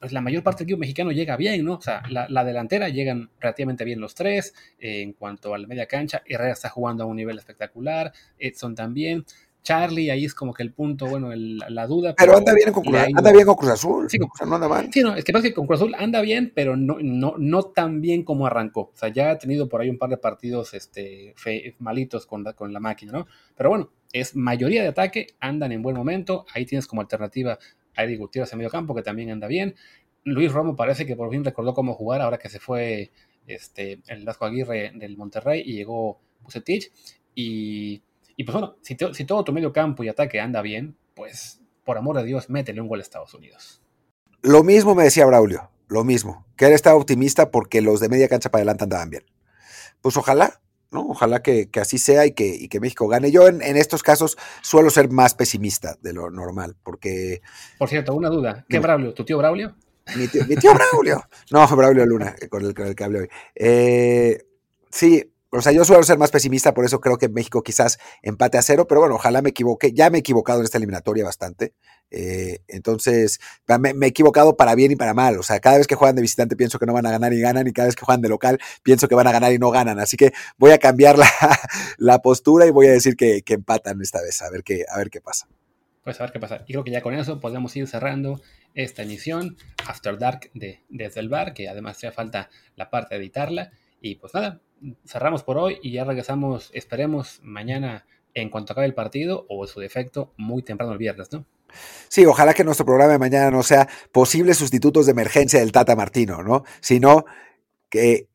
pues 0.00 0.12
la 0.12 0.22
mayor 0.22 0.42
parte 0.42 0.64
del 0.64 0.68
equipo 0.68 0.80
mexicano 0.80 1.12
llega 1.12 1.36
bien, 1.36 1.62
¿no? 1.62 1.74
O 1.74 1.80
sea, 1.82 2.02
la, 2.08 2.44
delantera 2.44 2.88
llegan 2.88 3.30
relativamente 3.38 3.84
bien 3.84 4.00
los 4.00 4.14
tres, 4.14 4.54
eh, 4.78 5.02
en 5.02 5.12
cuanto 5.12 5.52
a 5.54 5.58
la 5.58 5.66
media 5.66 5.86
cancha, 5.86 6.22
Herrera 6.24 6.52
está 6.52 6.70
jugando 6.70 7.04
a 7.04 7.06
un 7.06 7.16
nivel 7.16 7.36
espectacular, 7.36 8.10
Edson 8.38 8.74
también, 8.74 9.26
Charlie, 9.62 10.10
ahí 10.10 10.24
es 10.24 10.34
como 10.34 10.54
que 10.54 10.62
el 10.62 10.72
punto, 10.72 11.06
bueno, 11.06 11.30
la 11.34 11.86
duda. 11.86 12.14
Pero, 12.16 12.36
anda, 12.36 12.54
bien 12.54 12.72
con, 12.72 12.84
anda 12.94 13.32
bien 13.32 13.44
con 13.44 13.56
Cruz 13.56 13.70
Azul. 13.70 14.08
Sí, 14.08 14.18
no 14.18 14.54
anda 14.54 14.68
mal. 14.68 14.88
Sí, 14.92 15.02
no, 15.02 15.14
es 15.14 15.24
que 15.24 15.32
pasa 15.32 15.48
que 15.48 15.54
con 15.54 15.66
Cruz 15.66 15.80
Azul 15.80 15.94
anda 15.98 16.20
bien, 16.20 16.52
pero 16.54 16.76
no, 16.76 16.96
no, 17.00 17.34
no 17.38 17.62
tan 17.64 18.00
bien 18.00 18.24
como 18.24 18.46
arrancó. 18.46 18.90
O 18.92 18.96
sea, 18.96 19.10
ya 19.10 19.30
ha 19.30 19.38
tenido 19.38 19.68
por 19.68 19.80
ahí 19.80 19.90
un 19.90 19.98
par 19.98 20.10
de 20.10 20.16
partidos 20.16 20.74
este, 20.74 21.34
malitos 21.78 22.26
con 22.26 22.42
la, 22.42 22.54
con 22.54 22.72
la 22.72 22.80
máquina, 22.80 23.12
¿no? 23.12 23.26
Pero 23.56 23.70
bueno, 23.70 23.90
es 24.12 24.34
mayoría 24.34 24.82
de 24.82 24.88
ataque, 24.88 25.28
andan 25.40 25.72
en 25.72 25.82
buen 25.82 25.96
momento. 25.96 26.46
Ahí 26.54 26.64
tienes 26.64 26.86
como 26.86 27.02
alternativa 27.02 27.58
a 27.94 28.04
Eddie 28.04 28.16
Gutiérrez 28.16 28.52
en 28.52 28.58
medio 28.58 28.70
campo, 28.70 28.94
que 28.94 29.02
también 29.02 29.30
anda 29.30 29.46
bien. 29.46 29.74
Luis 30.24 30.52
Romo 30.52 30.76
parece 30.76 31.06
que 31.06 31.16
por 31.16 31.30
fin 31.30 31.44
recordó 31.44 31.74
cómo 31.74 31.94
jugar 31.94 32.20
ahora 32.20 32.38
que 32.38 32.48
se 32.48 32.60
fue 32.60 33.10
este, 33.46 34.00
el 34.06 34.24
Vasco 34.24 34.44
Aguirre 34.44 34.92
del 34.94 35.16
Monterrey 35.16 35.62
y 35.64 35.74
llegó 35.74 36.20
Bucetich. 36.42 36.92
Y, 37.34 38.02
y 38.40 38.44
pues 38.44 38.54
bueno, 38.54 38.76
si, 38.80 38.96
si 39.12 39.26
todo 39.26 39.44
tu 39.44 39.52
medio 39.52 39.70
campo 39.70 40.02
y 40.02 40.08
ataque 40.08 40.40
anda 40.40 40.62
bien, 40.62 40.96
pues 41.12 41.60
por 41.84 41.98
amor 41.98 42.16
de 42.16 42.24
Dios, 42.24 42.48
métele 42.48 42.80
un 42.80 42.88
gol 42.88 43.00
a 43.00 43.02
Estados 43.02 43.34
Unidos. 43.34 43.82
Lo 44.40 44.64
mismo 44.64 44.94
me 44.94 45.04
decía 45.04 45.26
Braulio, 45.26 45.70
lo 45.88 46.04
mismo, 46.04 46.46
que 46.56 46.64
él 46.64 46.72
estaba 46.72 46.96
optimista 46.96 47.50
porque 47.50 47.82
los 47.82 48.00
de 48.00 48.08
media 48.08 48.28
cancha 48.30 48.50
para 48.50 48.60
adelante 48.60 48.84
andaban 48.84 49.10
bien. 49.10 49.24
Pues 50.00 50.16
ojalá, 50.16 50.62
¿no? 50.90 51.02
Ojalá 51.02 51.42
que, 51.42 51.68
así 51.78 51.98
sea 51.98 52.24
y 52.24 52.32
que, 52.32 52.66
que, 52.70 52.80
México 52.80 53.08
gane. 53.08 53.30
Yo 53.30 53.46
en, 53.46 53.60
estos 53.60 54.02
casos 54.02 54.38
suelo 54.62 54.88
ser 54.88 55.10
más 55.10 55.34
pesimista 55.34 55.98
de 56.00 56.14
lo 56.14 56.30
normal, 56.30 56.76
porque... 56.82 57.42
Por 57.76 57.90
cierto, 57.90 58.14
una 58.14 58.30
duda. 58.30 58.64
¿Qué 58.70 58.78
Braulio? 58.78 59.12
¿Tu 59.12 59.22
tío 59.22 59.36
Braulio? 59.36 59.76
Mi 60.16 60.28
tío, 60.28 60.72
Braulio. 60.72 61.22
No, 61.50 61.68
Braulio 61.68 62.06
Luna, 62.06 62.34
con 62.48 62.64
el, 62.64 62.72
con 62.72 62.86
el 62.86 62.94
que 62.94 63.04
hablé 63.04 63.20
hoy. 63.20 63.28
Eh, 63.54 64.46
sí, 64.88 65.30
o 65.52 65.60
sea, 65.62 65.72
yo 65.72 65.84
suelo 65.84 66.02
ser 66.04 66.16
más 66.16 66.30
pesimista, 66.30 66.72
por 66.74 66.84
eso 66.84 67.00
creo 67.00 67.18
que 67.18 67.28
México 67.28 67.62
quizás 67.62 67.98
empate 68.22 68.56
a 68.56 68.62
cero, 68.62 68.86
pero 68.86 69.00
bueno, 69.00 69.16
ojalá 69.16 69.42
me 69.42 69.50
equivoque. 69.50 69.92
Ya 69.92 70.08
me 70.08 70.18
he 70.18 70.20
equivocado 70.20 70.60
en 70.60 70.64
esta 70.64 70.78
eliminatoria 70.78 71.24
bastante. 71.24 71.74
Eh, 72.12 72.60
entonces, 72.68 73.40
me, 73.80 73.90
he 74.06 74.08
equivocado 74.08 74.56
para 74.56 74.76
bien 74.76 74.92
y 74.92 74.96
para 74.96 75.12
mal. 75.12 75.38
O 75.38 75.42
sea, 75.42 75.58
cada 75.58 75.78
vez 75.78 75.88
que 75.88 75.96
juegan 75.96 76.14
de 76.14 76.22
visitante 76.22 76.54
pienso 76.54 76.78
que 76.78 76.86
no 76.86 76.92
van 76.92 77.06
a 77.06 77.10
ganar 77.10 77.32
y 77.32 77.40
ganan, 77.40 77.66
y 77.66 77.72
cada 77.72 77.86
vez 77.86 77.96
que 77.96 78.04
juegan 78.04 78.20
de 78.20 78.28
local 78.28 78.58
pienso 78.82 79.08
que 79.08 79.14
van 79.16 79.26
a 79.26 79.32
ganar 79.32 79.52
y 79.52 79.58
no 79.58 79.70
ganan. 79.70 79.98
Así 79.98 80.16
que 80.16 80.32
voy 80.56 80.70
a 80.70 80.78
cambiar 80.78 81.18
la, 81.18 81.28
la 81.98 82.20
postura 82.20 82.66
y 82.66 82.70
voy 82.70 82.86
a 82.86 82.92
decir 82.92 83.16
que, 83.16 83.42
que, 83.42 83.54
empatan 83.54 84.00
esta 84.02 84.22
vez, 84.22 84.40
a 84.42 84.50
ver 84.50 84.62
qué, 84.62 84.84
a 84.88 84.98
ver 84.98 85.10
qué 85.10 85.20
pasa. 85.20 85.48
Pues 86.04 86.20
a 86.20 86.24
ver 86.24 86.32
qué 86.32 86.40
pasa. 86.40 86.64
Y 86.66 86.72
creo 86.72 86.84
que 86.84 86.92
ya 86.92 87.02
con 87.02 87.14
eso 87.14 87.40
podemos 87.40 87.74
ir 87.76 87.86
cerrando 87.88 88.40
esta 88.74 89.02
emisión 89.02 89.56
After 89.86 90.16
Dark 90.16 90.50
de 90.54 90.80
Desde 90.88 91.20
el 91.20 91.28
Bar, 91.28 91.54
que 91.54 91.68
además 91.68 91.96
hace 91.96 92.12
falta 92.12 92.50
la 92.76 92.88
parte 92.88 93.16
de 93.16 93.20
editarla. 93.20 93.72
Y 94.00 94.16
pues 94.16 94.34
nada, 94.34 94.60
cerramos 95.06 95.42
por 95.42 95.58
hoy 95.58 95.78
y 95.82 95.92
ya 95.92 96.04
regresamos, 96.04 96.70
esperemos, 96.72 97.40
mañana 97.42 98.06
en 98.34 98.48
cuanto 98.48 98.72
acabe 98.72 98.86
el 98.86 98.94
partido 98.94 99.46
o 99.48 99.64
en 99.64 99.68
su 99.68 99.80
defecto 99.80 100.32
muy 100.36 100.62
temprano 100.62 100.92
el 100.92 100.98
viernes, 100.98 101.32
¿no? 101.32 101.44
Sí, 102.08 102.26
ojalá 102.26 102.54
que 102.54 102.64
nuestro 102.64 102.86
programa 102.86 103.12
de 103.12 103.18
mañana 103.18 103.50
no 103.50 103.62
sea 103.62 103.88
posibles 104.12 104.56
sustitutos 104.56 105.06
de 105.06 105.12
emergencia 105.12 105.60
del 105.60 105.72
Tata 105.72 105.94
Martino, 105.94 106.42
¿no? 106.42 106.64
Sino 106.80 107.24
que, 107.88 108.28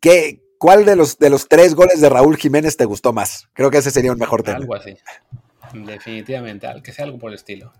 que 0.00 0.42
¿cuál 0.58 0.84
de 0.84 0.96
los, 0.96 1.18
de 1.18 1.30
los 1.30 1.48
tres 1.48 1.74
goles 1.74 2.00
de 2.00 2.08
Raúl 2.08 2.36
Jiménez 2.36 2.76
te 2.76 2.84
gustó 2.84 3.12
más? 3.12 3.48
Creo 3.54 3.70
que 3.70 3.78
ese 3.78 3.90
sería 3.90 4.12
un 4.12 4.18
mejor 4.18 4.42
tema. 4.42 4.58
Algo 4.58 4.74
así. 4.74 4.96
Definitivamente, 5.72 6.66
que 6.82 6.92
sea 6.92 7.04
algo 7.04 7.18
por 7.18 7.30
el 7.30 7.36
estilo. 7.36 7.72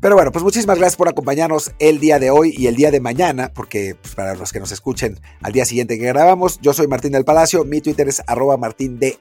Pero 0.00 0.14
bueno, 0.14 0.32
pues 0.32 0.44
muchísimas 0.44 0.78
gracias 0.78 0.96
por 0.96 1.08
acompañarnos 1.08 1.72
el 1.78 2.00
día 2.00 2.18
de 2.18 2.30
hoy 2.30 2.54
y 2.56 2.66
el 2.66 2.76
día 2.76 2.90
de 2.90 3.00
mañana, 3.00 3.50
porque 3.54 3.96
pues, 4.00 4.14
para 4.14 4.34
los 4.34 4.52
que 4.52 4.60
nos 4.60 4.72
escuchen 4.72 5.18
al 5.42 5.52
día 5.52 5.64
siguiente 5.64 5.98
que 5.98 6.06
grabamos, 6.06 6.60
yo 6.60 6.72
soy 6.72 6.86
Martín 6.86 7.12
del 7.12 7.24
Palacio, 7.24 7.64
mi 7.64 7.80
Twitter 7.80 8.08
es 8.08 8.22
arroba 8.26 8.56
martindelp. 8.56 9.18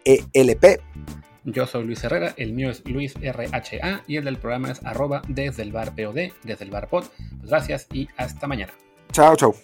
Yo 1.46 1.66
soy 1.66 1.86
Luis 1.86 2.04
Herrera, 2.04 2.34
el 2.36 2.52
mío 2.52 2.70
es 2.70 2.84
Luis 2.86 3.14
RHA 3.16 4.04
y 4.06 4.18
el 4.18 4.26
del 4.26 4.38
programa 4.38 4.72
es 4.72 4.84
arroba 4.84 5.22
desde 5.30 5.64
el 5.64 5.72
bar 5.72 5.96
POD, 5.96 6.34
desde 6.44 6.66
el 6.66 6.72
bar 6.72 6.90
pod. 6.90 7.06
Pues 7.38 7.50
gracias 7.50 7.88
y 7.94 8.10
hasta 8.18 8.48
mañana. 8.48 8.74
Chao, 9.14 9.36
chao. 9.36 9.56